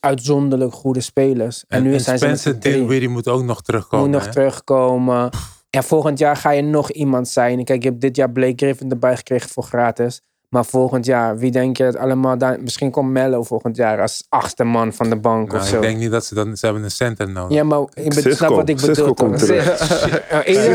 [0.00, 1.64] uitzonderlijk goede spelers.
[1.68, 2.78] En, En, nu en zijn ze Spencer drieën.
[2.78, 4.06] Dinwiddie moet ook nog terugkomen.
[4.06, 4.32] moet nog hè?
[4.32, 5.30] terugkomen.
[5.70, 7.64] En volgend jaar ga je nog iemand zijn.
[7.64, 10.20] Kijk, je hebt dit jaar Blake Griffin erbij gekregen voor gratis.
[10.52, 12.60] Maar volgend jaar, wie denk je het allemaal daar?
[12.62, 15.76] Misschien komt Mello volgend jaar als achtste man van de bank Nou, of zo.
[15.76, 16.56] ik denk niet dat ze dan...
[16.56, 17.56] Ze hebben een center nodig.
[17.56, 18.30] Ja, maar ik Cisco.
[18.30, 19.14] snap wat ik Cisco bedoel.
[19.14, 19.48] komt toch?
[19.48, 19.76] terug.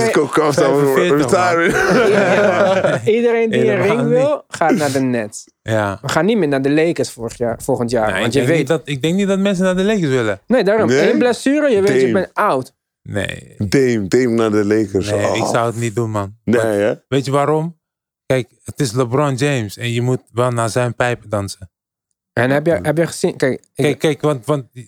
[0.01, 1.55] Cisco comes down 45, man.
[1.55, 1.73] retiring.
[2.13, 5.45] Ja, iedereen die een ring wil, gaat naar de Nets.
[5.61, 5.99] Ja.
[6.01, 8.11] We gaan niet meer naar de Lakers vorig jaar, volgend jaar.
[8.11, 8.57] Nee, want ik, je denk weet...
[8.57, 10.39] niet dat, ik denk niet dat mensen naar de Lakers willen.
[10.47, 10.87] Nee, daarom.
[10.87, 11.11] Nee?
[11.11, 12.11] Eén blessure, je weet, je Dame.
[12.13, 12.75] bent oud.
[13.01, 15.11] Nee, Dame, Dame naar de Lakers.
[15.11, 15.35] nee Oh.
[15.37, 16.35] ik zou het niet doen, man.
[16.43, 16.93] Nee, hè?
[17.07, 17.76] Weet je waarom?
[18.27, 21.71] Kijk, het is LeBron James en je moet wel naar zijn pijpen dansen.
[22.33, 23.35] En heb je, heb je gezien...
[23.37, 24.85] Kijk, ik- Kijk, kijk want, want je,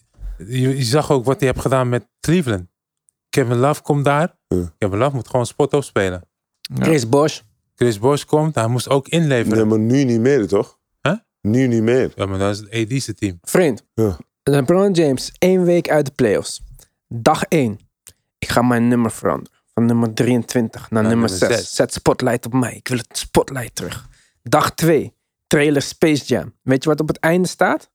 [0.78, 2.68] je zag ook wat hij heeft gedaan met Cleveland.
[3.30, 4.38] Kevin Love komt daar.
[4.48, 4.74] Ja.
[4.78, 6.28] Kevin Love moet gewoon spot op spelen.
[6.74, 7.40] Chris Bosh.
[7.76, 9.58] Chris Bosh komt, hij moest ook inleveren.
[9.58, 10.80] Nee, maar nu niet meer, toch?
[11.02, 11.14] Huh?
[11.42, 12.12] Nu niet meer.
[12.16, 13.38] Ja, maar dat is het AD's team.
[13.42, 14.18] Vriend, Ja.
[14.44, 16.62] LeBron James, één week uit de playoffs.
[17.08, 17.80] Dag 1.
[18.38, 19.59] Ik ga mijn nummer veranderen.
[19.80, 21.58] Van nummer 23 naar Naar nummer nummer 6.
[21.58, 21.76] zes.
[21.76, 22.76] Zet spotlight op mij.
[22.76, 24.08] Ik wil het spotlight terug.
[24.44, 25.14] Dag 2.
[25.48, 26.54] Trailer Space Jam.
[26.62, 27.92] Weet je wat op het einde staat?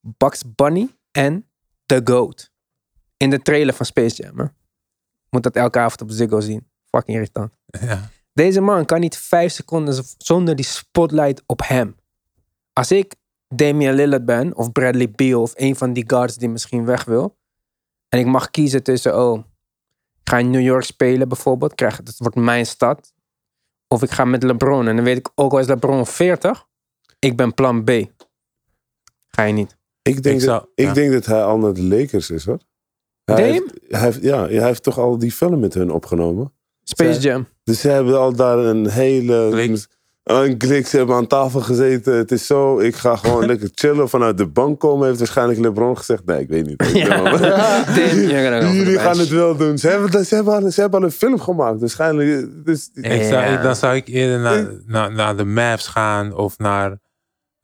[0.00, 1.48] Bugs Bunny en
[1.86, 2.50] The Goat.
[3.16, 4.38] In de trailer van Space Jam.
[4.38, 4.44] Hè?
[5.30, 6.68] Moet dat elke avond op Ziggo zien.
[6.90, 7.52] Fucking irritant.
[7.80, 8.10] Ja.
[8.32, 11.96] Deze man kan niet vijf seconden zonder die spotlight op hem.
[12.72, 13.14] Als ik
[13.48, 17.36] Damian Lillard ben, of Bradley Beal, of een van die guards die misschien weg wil,
[18.08, 19.42] en ik mag kiezen tussen, oh,
[20.24, 23.12] ga in New York spelen bijvoorbeeld, krijg, het wordt mijn stad,
[23.88, 26.66] of ik ga met LeBron, en dan weet ik ook al is LeBron 40,
[27.18, 27.90] ik ben plan B.
[29.28, 29.76] Ga je niet.
[30.02, 32.58] Ik denk, Ik zou- dat, ik denk dat hij al naar de Lakers is, hoor.
[33.24, 33.48] Hij Dame?
[33.48, 36.52] heeft, hij heeft, ja, hij heeft toch al die film met hun opgenomen.
[36.82, 37.46] Space Zij- Jam.
[37.64, 39.50] Dus ze hebben al daar een hele...
[40.22, 42.14] Een klik, ze hebben aan tafel gezeten.
[42.14, 44.08] Het is zo, ik ga gewoon lekker chillen.
[44.08, 46.24] Vanuit de bank komen heeft waarschijnlijk LeBron gezegd.
[46.24, 46.82] Nee, ik weet niet.
[46.82, 46.88] Ik
[48.74, 49.78] Jullie gaan het wel doen.
[49.78, 51.80] Ze hebben, ze, hebben al, ze hebben al een film gemaakt.
[51.80, 52.48] Waarschijnlijk.
[52.64, 53.62] Dus, Ik zou, Ja.
[53.62, 56.98] Dan zou ik eerder naar, naar, naar de Mavs gaan of naar,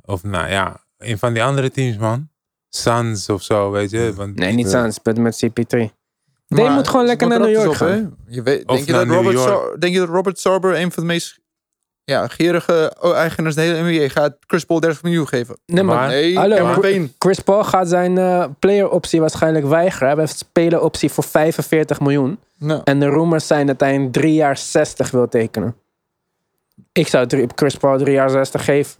[0.04, 2.28] of naar, ja, een van die andere teams, man.
[2.68, 4.12] Suns of zo, weet je.
[4.16, 4.70] Want Nee, niet.
[4.70, 5.78] Suns, speelt met CP3.
[6.46, 7.88] Dame Maar moet gewoon lekker naar New York op, gaan.
[7.88, 8.04] hè?
[8.34, 9.38] Je weet, Of denk, je dat Robert.
[9.38, 11.40] Sar- denk je dat Robert Sarber een van de meest
[12.08, 15.56] ja, gierige eigenaars in de hele NBA gaat Chris Paul 30 miljoen geven?
[15.66, 16.80] Nee, maar Nee, Hallo.
[17.18, 20.08] Chris Paul gaat zijn eh player optie waarschijnlijk weigeren.
[20.08, 22.38] Hij heeft speler optie voor 45 miljoen.
[22.58, 25.74] Nou, En de rumors zijn dat hij een 3 jaar 60 wil tekenen.
[26.92, 28.96] Ik zou drie- Chris Paul 3 jaar 60 geven.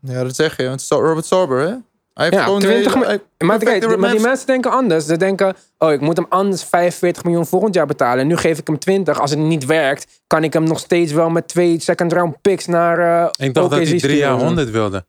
[0.00, 0.68] ja, dat zeg je.
[0.68, 1.74] Want Robert Sarber, hè?
[2.14, 4.22] Hij heeft Ja, gewoon 20 hij- mi- hij- Maar, kijk, die- maar die match.
[4.22, 5.06] mensen denken anders.
[5.06, 8.18] Ze denken, oh, ik moet hem anders 45 miljoen volgend jaar betalen.
[8.20, 9.20] En nu geef ik hem 20.
[9.20, 12.66] Als het niet werkt, kan ik hem nog steeds wel met twee second round picks
[12.66, 14.46] naar eh Ik dacht dat hij drie jaar sturen.
[14.46, 15.06] 100 wilde.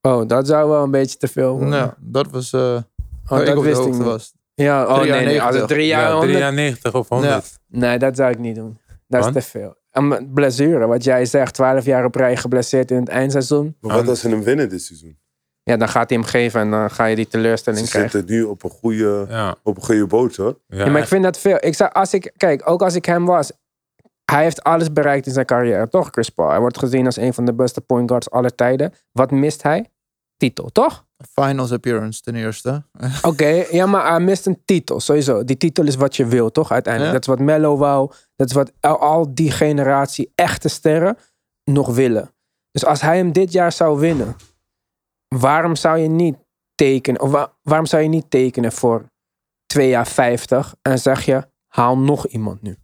[0.00, 1.68] Oh, dat zou wel een beetje te veel worden.
[1.68, 2.54] Nou, dat was...
[2.54, 2.78] oh,
[3.28, 4.02] ik dat wist ik niet.
[4.02, 4.32] was.
[4.54, 5.42] Ja, oh Drie nee, jaar nee.
[5.42, 5.60] Als 90.
[5.60, 6.28] het drie jaar Ja, 100...
[6.30, 7.58] drie jaar 90 of 100.
[7.68, 8.78] Nee, dat zou ik niet doen.
[9.06, 9.74] Dat is te veel.
[9.90, 13.76] En blessure, wat jij zegt, 12 jaar op rij geblesseerd in het eindseizoen.
[13.80, 15.18] Maar wat als ze hem winnen dit seizoen?
[15.68, 18.10] Ja, dan gaat hij hem geven en dan ga je die Ze teleurstelling krijgen.
[18.10, 20.58] zitten nu op een goede, Ja, op een goede boot hoor.
[20.66, 21.56] ja, Ja, maar ik vind dat veel.
[21.60, 23.52] Ik zou, als ik, kijk, ook als ik hem was,
[24.24, 26.48] hij heeft alles bereikt in zijn carrière, toch, Chris Paul?
[26.50, 28.92] Hij wordt gezien als een van de beste point guards aller tijden.
[29.12, 29.86] Wat mist hij?
[30.36, 31.04] Titel, toch?
[31.32, 32.82] Finals appearance ten eerste.
[33.22, 35.44] Oké, ja, maar hij mist een titel, sowieso.
[35.44, 36.72] Die titel is wat je wil, toch?
[36.72, 37.14] Uiteindelijk.
[37.14, 37.18] Ja.
[37.20, 38.10] Dat is wat Mello wou.
[38.36, 41.16] Dat is wat al die generatie echte sterren
[41.64, 42.30] nog willen.
[42.70, 44.36] Dus als hij hem dit jaar zou winnen,
[45.28, 46.36] waarom zou je niet
[46.74, 47.20] tekenen?
[47.20, 49.06] Of wa- waarom zou je niet tekenen voor
[49.66, 52.76] 2 jaar 50 en zeg je, haal nog iemand nu?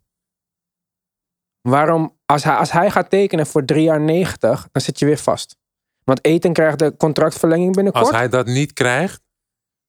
[1.60, 5.18] Waarom, als hij, als hij gaat tekenen voor 3 jaar 90, dan zit je weer
[5.18, 5.56] vast.
[6.04, 8.04] Want Eten krijgt de contractverlenging binnenkort.
[8.04, 9.22] Als hij dat niet krijgt,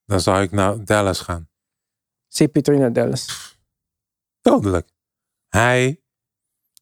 [0.05, 1.49] dan zou ik naar Dallas gaan.
[2.43, 3.57] CP3 naar Dallas.
[4.41, 4.89] Dodelijk.
[5.49, 6.03] Hij.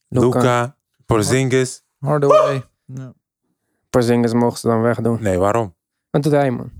[0.07, 1.83] Luca, Porzingis.
[1.97, 2.69] Hardaway.
[2.85, 3.13] Ja.
[3.93, 5.17] Porzingis mogen ze dan wegdoen.
[5.21, 5.75] Nee, waarom?
[6.09, 6.71] Wat doet hij, man?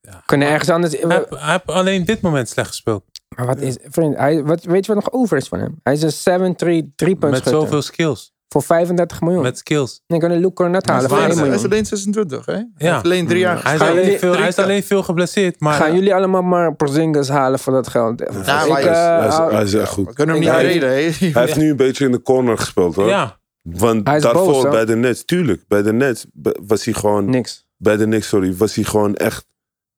[0.00, 0.22] Ja.
[0.26, 0.92] Kunnen ergens anders...
[1.00, 3.02] Hij heeft, hij heeft alleen dit moment slecht gespeeld.
[3.36, 3.76] Maar wat is...
[3.82, 5.78] Vriend, hij, wat, weet je wat nog over is van hem?
[5.82, 7.50] Hij is een 7-3 3-punt Met schutter.
[7.52, 8.32] zoveel skills.
[8.48, 9.42] Voor 35 miljoen.
[9.42, 10.02] Met skills.
[10.06, 11.72] Ik kan een Luke Cornet Maar halen is voor waar, 1 Hij is miljoen.
[11.72, 12.52] alleen 26, hè?
[12.52, 12.92] Hij Ja.
[12.92, 15.60] heeft alleen drie jaar Hij is, Gaan alleen jullie- veel, hij is alleen veel geblesseerd.
[15.60, 18.18] Maar Gaan jullie allemaal maar Porzingis halen voor dat geld?
[18.20, 20.14] maar ik, hij is- eh, hij, is, hou- hij is echt We goed.
[20.14, 20.94] kunnen hem niet Ja, reden, hè?
[20.94, 23.08] Hij heeft nu een beetje in de corner gespeeld hoor.
[23.08, 26.26] ja, Want Hij is daarvoor boos, bij de Nets, tuurlijk, bij de Nets
[26.66, 27.66] was hij gewoon, niks.
[27.76, 29.46] bij de Knicks, sorry, was hij gewoon echt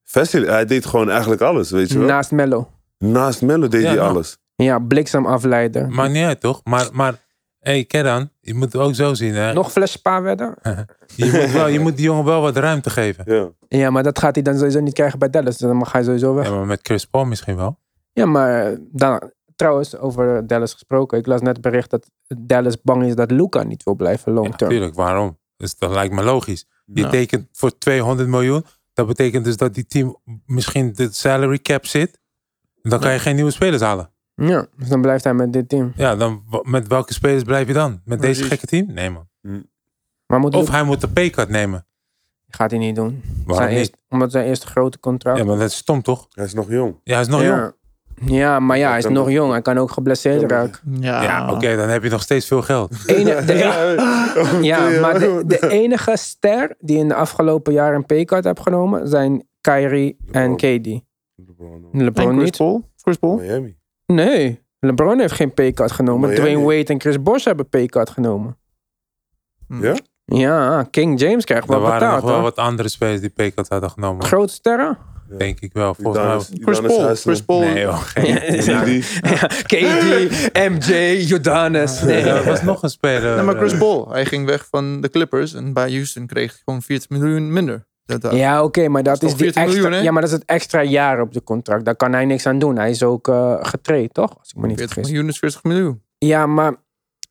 [0.04, 0.46] vestig.
[0.46, 2.06] Hij deed gewoon eigenlijk alles, weet je wel.
[2.06, 2.70] Naast Mello.
[2.98, 4.08] Naast Melo deed Ja, hij nou.
[4.08, 4.38] alles.
[4.56, 5.88] Ja, bliksemafleider.
[5.88, 6.60] maakt niet uit toch?
[6.64, 7.14] Maar, maar
[7.58, 9.34] hey, Keran, je moet het ook zo zien.
[9.34, 9.52] Hè?
[9.52, 10.54] Nog fles spaarwedden?
[11.16, 13.24] Je, moet wel, je moet die jongen wel wat ruimte geven.
[13.34, 13.50] Ja.
[13.68, 15.58] Ja, maar dat gaat hij dan sowieso niet krijgen bij Dallas.
[15.58, 16.46] Dan mag hij sowieso weg.
[16.46, 17.78] Ja, maar met Chris Paul misschien wel.
[18.12, 19.30] Ja, maar dan,
[19.62, 21.18] trouwens, over Dallas gesproken.
[21.18, 24.70] Ik las net bericht dat Dallas bang is dat Luca niet wil blijven long term.
[24.70, 25.38] Natuurlijk, waarom?
[25.56, 26.66] Dus dat lijkt me logisch.
[26.84, 27.08] Je Ja.
[27.10, 28.64] tekent voor 200 miljoen.
[28.92, 32.20] Dat betekent dus dat die team misschien de salary cap zit.
[32.82, 34.10] Dan kan je geen nieuwe spelers halen.
[34.34, 35.92] Ja, dus dan blijft hij met dit team.
[35.96, 38.00] Ja, dan met welke spelers blijf je dan?
[38.04, 38.92] Met deze gekke team?
[38.92, 39.28] Nee man.
[40.26, 41.86] Maar moet Of hij moet de paycut nemen.
[42.48, 43.22] gaat hij niet doen.
[43.46, 43.78] Waarom Zijn niet?
[43.78, 45.38] eerst, omdat zijn eerste grote contract.
[45.38, 46.26] Ja, maar dat is stom toch?
[46.30, 47.00] Hij is nog jong.
[47.04, 47.46] Ja, hij is nog ja.
[47.46, 47.74] jong.
[48.24, 49.50] Ja, maar ja, hij is nog jong.
[49.52, 50.80] Hij kan ook geblesseerd raken.
[51.00, 52.94] Ja, Ja, oké, dan heb je nog steeds veel geld.
[53.06, 53.54] Ene, de,
[54.72, 59.08] ja, maar de, de enige ster die in de afgelopen jaren een paycard heeft genomen
[59.08, 60.56] zijn Kyrie en.
[60.56, 60.60] KD.
[61.36, 62.56] LeBron, LeBron En Chris niet.
[62.56, 62.88] Paul?
[62.96, 63.36] Chris Paul?
[63.36, 63.76] Miami.
[64.06, 66.28] Nee, LeBron heeft geen paycard genomen.
[66.28, 66.44] Miami.
[66.44, 68.56] Dwayne Wade en Chris Bosh hebben paycard genomen.
[69.68, 69.94] Ja?
[70.24, 72.42] Ja, King James krijgt Er wel waren betaald nog wel hoor.
[72.42, 74.24] wat andere spelers die paycut hadden genomen.
[74.24, 74.98] Grote sterren?
[75.38, 75.94] Denk ik wel.
[75.94, 76.58] Volgens mij.
[76.60, 77.14] Chris Paul.
[77.14, 77.60] Chris Paul.
[77.60, 78.02] Nee joh.
[79.66, 80.52] KD.
[80.70, 82.00] MJ, Jordanis.
[82.00, 82.20] Nee.
[82.22, 83.34] Er was nog een speler.
[83.36, 86.50] Nee, maar Chris eh, Paul, hij ging weg van de Clippers en bij Houston kreeg
[86.50, 87.84] hij gewoon 40 miljoen minder.
[88.30, 90.30] Ja, oké, maar dat Dat is, is die toch 14 extra, miljoen, ja, maar dat
[90.30, 91.84] is het extra jaar op de contract.
[91.84, 92.76] Daar kan hij niks aan doen.
[92.76, 94.38] Hij is ook eh getraind, toch?
[94.38, 95.12] Als ik me niet 40 vergis.
[95.12, 96.02] miljoen is 40 miljoen.
[96.18, 96.74] Ja, maar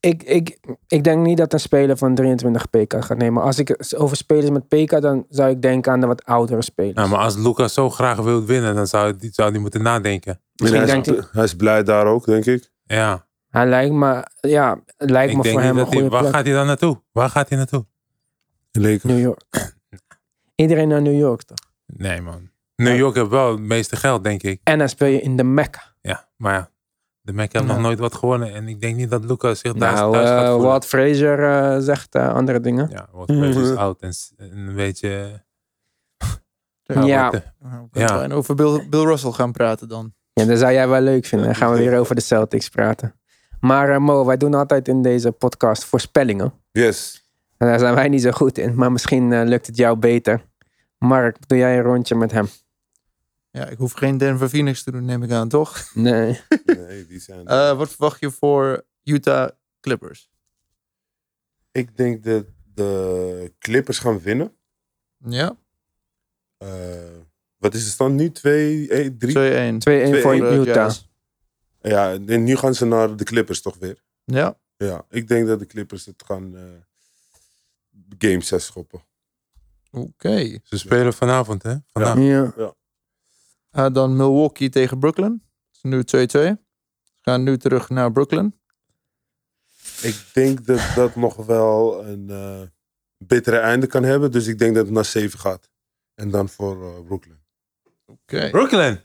[0.01, 3.43] ik, ik, ik denk niet dat een speler van 23 PK gaat nemen.
[3.43, 6.61] Als ik het over spelers met PK, dan zou ik denken aan de wat oudere
[6.61, 6.95] spelers.
[6.95, 10.33] Nou, maar als Lucas zo graag wil winnen, dan zou hij zou die moeten nadenken.
[10.33, 12.71] En Misschien hij, denkt is, hij is blij daar ook, denk ik.
[12.83, 16.09] Ja, Hij lijkt me, ja, lijkt ik me voor niet hem een dat hij...
[16.09, 16.33] Waar plek.
[16.33, 17.01] gaat hij dan naartoe?
[17.11, 17.85] Waar gaat hij naartoe?
[18.71, 19.03] Lakers.
[19.03, 19.73] New York.
[20.55, 21.57] Iedereen naar New York, toch?
[21.85, 22.49] Nee man.
[22.75, 24.61] New York heeft wel het meeste geld, denk ik.
[24.63, 25.81] En dan speel je in de Mecca.
[26.01, 26.70] Ja, maar ja.
[27.23, 28.53] De Mac heeft nog nooit wat gewonnen.
[28.53, 30.67] En ik denk niet dat Lucas zich thuis, Nou, thuis gaat eh, voelen.
[30.67, 32.89] Walt Frazier eh, zegt eh, andere dingen.
[32.91, 35.43] Ja, Walt Frazier is oud en, en een beetje...
[36.83, 37.31] Ja.
[37.91, 38.07] Ja.
[38.07, 40.13] fijn over Bill, Bill Russell gaan praten dan.
[40.33, 41.47] Ja, dat zou jij wel leuk vinden.
[41.47, 43.15] Dan gaan we weer over de Celtics praten.
[43.59, 46.53] Maar eh, Mo, wij doen altijd in deze podcast voorspellingen.
[46.71, 47.23] Yes.
[47.57, 48.75] En daar zijn wij niet zo goed in.
[48.75, 50.41] Maar misschien lukt het jou beter.
[50.97, 52.47] Mark, doe jij een rondje met hem?
[53.51, 55.91] Ja, ik hoef geen Denver Phoenix te doen, neem ik aan, toch?
[55.93, 56.39] Nee.
[56.65, 57.47] Nee, die zijn...
[57.47, 59.49] Eh, wat verwacht je voor Utah
[59.79, 60.29] Clippers?
[61.71, 64.55] Ik denk dat de Clippers gaan winnen.
[65.17, 65.55] Ja,
[66.57, 66.69] Eh,
[67.57, 68.31] wat is de stand nu?
[68.31, 69.33] 2, 1, 3?
[69.33, 69.77] 2-1.
[69.77, 70.93] 2-1 voor Twee- de Utah.
[71.81, 74.03] Ja, en nu gaan ze naar de Clippers toch weer.
[74.25, 76.63] Ja, Ja, ik denk dat de Clippers het gaan eh,
[78.17, 79.03] game 6 schoppen.
[79.91, 80.59] Oké.
[80.63, 81.75] Ze spelen vanavond, hè?
[81.91, 82.17] Vandaag.
[82.17, 82.75] Ja.
[83.71, 85.43] Eh, dan Milwaukee tegen Brooklyn.
[85.71, 86.57] Het is nu 2-2.
[87.21, 88.59] We gaan nu terug naar Brooklyn.
[90.01, 92.61] Ik denk dat dat nog wel een eh
[93.27, 94.31] bittere einde kan hebben.
[94.31, 95.69] Dus ik denk dat het naar 7 gaat.
[96.15, 97.39] En dan voor eh, Brooklyn.
[98.05, 98.49] Oké.
[98.49, 99.01] Brooklyn.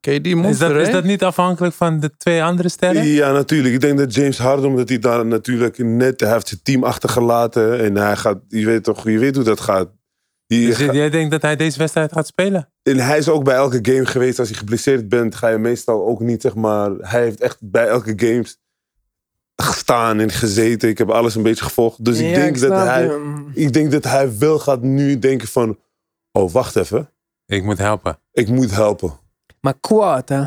[0.00, 3.06] KD Is Monster, dat, is dat niet afhankelijk van de twee andere sterren?
[3.06, 3.74] Ja, natuurlijk.
[3.74, 6.20] Ik denk dat James Harden, omdat hij daar natuurlijk net...
[6.20, 7.78] Hij heeft zijn team achtergelaten.
[7.78, 8.38] En hij gaat...
[8.48, 9.88] Je weet toch, je weet hoe dat gaat.
[10.60, 12.68] Je Dus gaat- jij denkt dat hij deze wedstrijd gaat spelen?
[12.82, 14.38] en hij is ook bij elke game geweest.
[14.38, 16.90] Als je geblesseerd bent, ga je meestal ook niet, zeg maar...
[16.90, 18.58] Hij heeft echt bij elke games
[19.56, 20.88] gestaan en gezeten.
[20.88, 22.04] Ik heb alles een beetje gevolgd.
[22.04, 23.10] Dus ik denk dat hij...
[23.54, 25.78] Ik denk dat hij wel gaat nu denken van...
[26.32, 27.10] Oh, wacht even.
[27.46, 28.18] Ik moet helpen.
[28.32, 29.12] Ik moet helpen.
[29.60, 30.44] Maar quad, hè?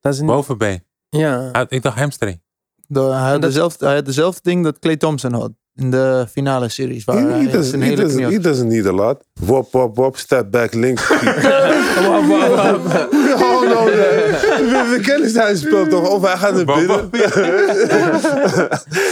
[0.00, 0.26] Dat is een...
[0.26, 0.84] Bovenbeen.
[1.08, 1.66] Ja.
[1.68, 2.40] Ik dacht hamstring.
[2.86, 5.52] De, hij, had Dat- dezelfde, hij had dezelfde ding dat Clay Thompson had.
[5.80, 7.04] In de finale series.
[7.04, 9.24] Waar He, hij he, doesn't, zijn he, hele doesn't, knie he doesn't need a lot.
[9.40, 11.08] Wop, wop, wop, step back, links.
[11.08, 13.12] Wap, wap, wap.
[13.42, 16.08] oh no, we, we kennen zijn spel toch?
[16.10, 17.10] Of hij gaat naar Wop, binnen.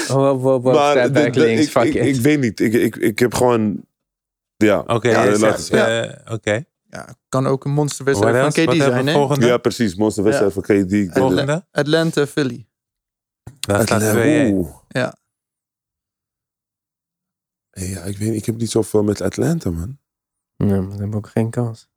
[0.42, 0.62] wop.
[0.62, 0.74] Wap.
[0.74, 2.16] Maar Step back de- links, ik, fuck ik, it.
[2.16, 2.60] ik weet niet.
[2.60, 3.84] Ik, ik, ik heb gewoon...
[4.56, 6.64] Ja, Oké, Ja, ja, laat- eh, oké.
[6.90, 8.64] Ja, kan ook een monsterwedstrijd van?
[8.66, 9.06] KD zijn.
[9.06, 9.12] Hè?
[9.12, 9.46] volgende?
[9.46, 9.94] ja precies.
[9.94, 10.90] Monsterwedstrijd van KD.
[10.90, 11.64] Dat- Volgende?
[11.72, 12.66] Atlanta, Philly.
[13.60, 14.52] Daar staat Atlanta- 2-1.
[14.52, 14.68] Oeh.
[14.88, 15.14] Ja.
[17.78, 18.38] Ja, ik weet niet.
[18.38, 19.98] Ik heb niet zoveel met Atlanta, man.
[20.56, 21.88] Nee, maar dan heb ik ook geen kans.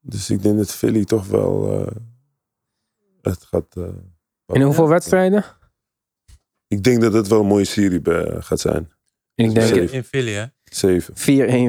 [0.00, 1.80] Dus ik denk dat Philly toch wel...
[1.86, 1.96] eh,
[3.22, 3.76] het gaat...
[3.76, 3.88] eh,
[4.46, 5.44] In hoeveel wedstrijden?
[6.66, 8.90] ik denk dat het wel een mooie serie eh, gaat zijn.
[9.34, 9.96] Ik denk Zeven.
[9.96, 10.44] In Philly, hè?
[10.64, 11.14] 7.
[11.14, 11.18] 4-1,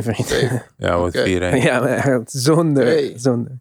[0.04, 0.30] vriend.
[0.78, 1.28] Ja, wordt Oké.
[1.60, 1.64] 4-1.
[1.64, 2.86] ja, maar zonder.
[2.86, 3.14] Hey.
[3.20, 3.60] Zonder.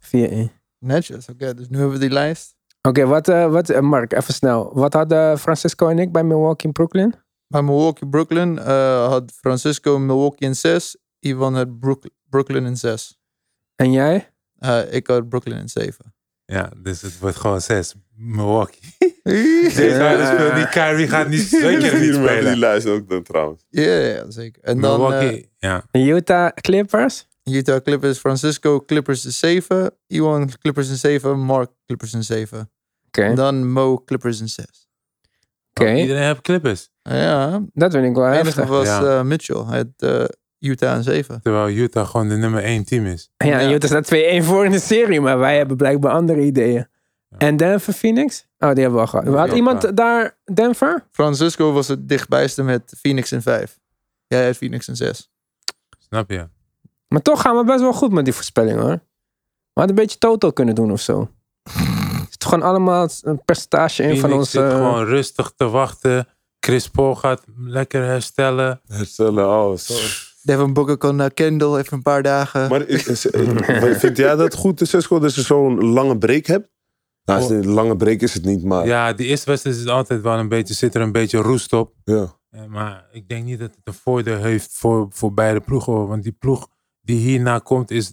[0.00, 0.08] 4-1.
[0.10, 1.54] Oké, Netjes, oké.
[1.54, 2.56] dus nu hebben we die lijst.
[2.92, 4.74] wat, eh, wat Mark, even snel.
[4.74, 7.14] Wat hadden Francisco en ik bij Milwaukee en Brooklyn?
[7.48, 10.96] Bij Milwaukee, Brooklyn eh, had Francisco Milwaukee in 6.
[11.20, 13.18] Ivan had Brook- Brooklyn in 6.
[13.76, 14.32] En jij?
[14.90, 16.14] ik had Brooklyn in 7.
[16.44, 17.94] Ja, dus het wordt gewoon 6.
[18.14, 18.80] Milwaukee.
[19.22, 20.68] Ja, James Harden speelt niet.
[20.68, 22.58] Kyrie gaat niet twee keer niet Die spelen.
[22.58, 23.64] lijst ook dan trouwens.
[23.68, 24.62] ja, zeker.
[24.62, 25.84] En dan eh, Milwaukee, ja.
[25.92, 27.26] Utah Clippers?
[27.44, 29.94] Utah Clippers, Francisco Clippers in 7.
[30.06, 31.38] Iwan Clippers in 7.
[31.38, 32.70] Mark Clippers in 7.
[33.06, 34.88] Oké, En dan Mo Clippers in 6.
[35.70, 35.90] oké.
[35.90, 36.90] Oh, iedereen heeft Clippers.
[37.08, 38.66] Ja, Dat vind ik wel heftig.
[38.66, 39.18] was Ja.
[39.18, 39.64] eh, Mitchell.
[39.66, 40.24] Hij had eh,
[40.58, 41.42] Utah in 7.
[41.42, 43.30] Terwijl Utah gewoon de nummer 1 team is.
[43.36, 43.72] Ja, Ja.
[43.72, 46.86] Utah staat 2-1 voor in de serie, maar wij hebben blijkbaar andere ideeën.
[47.38, 48.46] En Denver Phoenix?
[48.58, 49.26] Oh, die hebben we al gehad.
[49.38, 49.54] Had Ja.
[49.54, 51.06] iemand daar Denver?
[51.10, 53.78] Francisco was het dichtbijste met Phoenix in 5.
[54.26, 55.30] Jij had Phoenix in 6.
[55.98, 56.48] Snap je?
[57.08, 58.90] Maar toch gaan we best wel goed met die voorspelling hoor.
[59.72, 61.30] We hadden een beetje total kunnen doen of zo.
[62.28, 64.50] Het is gewoon allemaal een percentage in van Phoenix ons.
[64.50, 66.26] zit gewoon rustig te wachten.
[66.60, 68.80] Chris Paul gaat lekker herstellen.
[68.86, 69.94] Herstellen, oh, zo.
[70.42, 72.68] Devin Booker kon naar Kendall even een paar dagen.
[72.68, 76.68] Maar is, is- eh, vind jij dat goed, Cisco, dat je zo'n lange break hebt?
[77.24, 79.06] Nou, het een lange break is het niet, maar ja.
[79.08, 81.92] Ja, die eerste wedstrijd is altijd wel een beetje, zit er een beetje roest op.
[82.04, 82.22] Eh,
[82.68, 85.92] Maar ik denk niet dat het een voordeel heeft voor, voor beide ploegen.
[85.92, 86.06] hoor.
[86.08, 86.68] Want die ploeg
[87.00, 88.12] die hierna komt is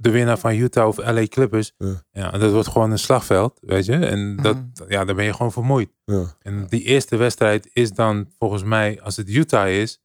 [0.00, 1.72] de winnaar van Utah of LA Clippers.
[1.76, 2.02] Ja.
[2.12, 3.96] Ja, dat wordt gewoon een slagveld, weet je.
[3.96, 4.56] En dat,
[4.88, 5.90] ja, dan ben je gewoon vermoeid.
[6.04, 6.36] Ja.
[6.42, 10.00] En die eerste wedstrijd is dan volgens mij, als het Utah is,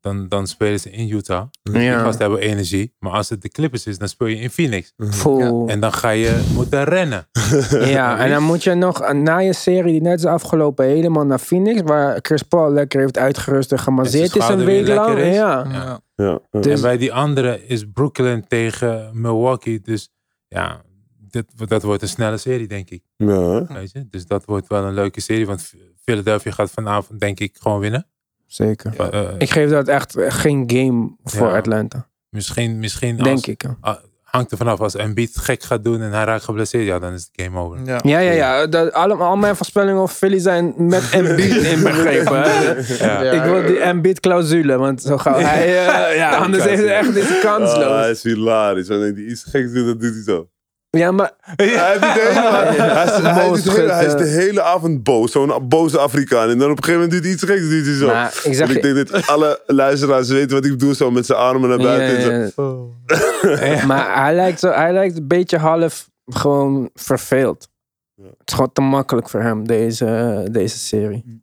[0.00, 1.46] dan, dan spelen ze in Utah.
[1.62, 1.98] Die ja.
[2.02, 2.94] gasten hebben energie.
[2.98, 4.92] Maar als het de Clippers is, dan speel je in Phoenix.
[4.96, 5.68] Vol.
[5.68, 7.28] En dan ga je moeten rennen.
[7.70, 11.38] Ja, en dan moet je nog na je serie die net is afgelopen helemaal naar
[11.38, 15.18] Phoenix, waar Chris Paul lekker heeft uitgerust en gemasseerd is een week lang.
[15.18, 15.66] Ja.
[15.70, 16.00] Ja.
[16.14, 16.60] Ja, ja.
[16.60, 19.80] Dus- En bij die andere is Brooklyn tegen Milwaukee.
[19.80, 20.12] Dus
[20.48, 20.82] ja,
[21.30, 23.02] dit, dat wordt een snelle serie, denk ik.
[23.16, 23.66] Ja?
[23.66, 24.06] Weet je?
[24.10, 25.46] Dus dat wordt wel een leuke serie.
[25.46, 28.06] Want Philadelphia gaat vanavond, denk ik, gewoon winnen.
[28.48, 28.92] Zeker.
[29.00, 31.56] Uh, uh, Ik geef dat echt geen game voor Ja.
[31.56, 32.06] Atlanta.
[32.28, 33.64] misschien, misschien Denk als, ik.
[33.80, 34.80] ah, hangt er vanaf.
[34.80, 37.78] Als Embiid gek gaat doen en hij raakt geblesseerd, ja, dan is het game over.
[37.84, 38.00] Ja.
[38.04, 38.66] Ja, ja, ja.
[38.66, 42.42] Dat, alle, al mijn voorspellingen over Philly zijn met Embiid inbegrepen.
[42.42, 42.72] hè.
[43.06, 43.22] Ja.
[43.22, 43.30] Ja.
[43.32, 45.86] Ik wil die Embiid-clausule, want zo gauw hij...
[45.86, 48.06] eh, ja, anders heeft hij echt is hij Ah, hij kansloos.
[48.10, 48.88] is hilarisch.
[48.88, 50.48] Wanneer hij iets geks doet, dat doet hij zo.
[50.90, 51.32] Ja, maar...
[51.40, 54.62] Hij, heeft het de hele, hij, is, hij, is de hele, hij is de hele
[54.62, 55.32] avond boos.
[55.32, 56.50] Zo'n boze Afrikaan.
[56.50, 58.06] En dan op een gegeven moment doet hij iets geks, doet hij zo.
[58.06, 60.94] Maar ik zeg En ik denk dat alle luisteraars weten wat ik bedoel.
[60.94, 62.52] Zo met zijn armen naar buiten.
[62.56, 63.86] Ja, ja.
[63.86, 67.68] Maar hij lijkt, zo, hij lijkt een beetje half gewoon verveeld.
[68.16, 71.42] Het is gewoon te makkelijk voor hem, deze, deze serie.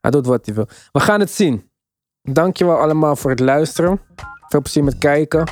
[0.00, 0.68] Hij doet wat hij wil.
[0.92, 1.70] We gaan het zien.
[2.22, 4.00] Dankjewel allemaal voor het luisteren.
[4.48, 5.44] Veel plezier met kijken.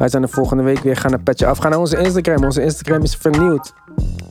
[0.00, 0.96] Wij zijn de volgende week weer.
[0.96, 1.58] gaan een patje Af.
[1.58, 2.44] gaan naar onze Instagram.
[2.44, 3.72] Onze Instagram is vernieuwd.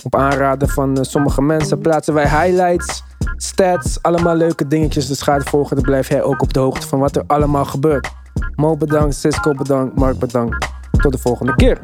[0.03, 3.03] Op aanraden van eh, sommige mensen plaatsen wij highlights,
[3.35, 5.07] stats, allemaal leuke dingetjes.
[5.07, 5.75] Dus ga het volgen.
[5.75, 8.11] Dan blijf jij ook op de hoogte van wat er allemaal gebeurt.
[8.55, 10.67] Mo bedankt, Cisco bedankt, Mark bedankt.
[10.91, 11.79] Tot de volgende keer.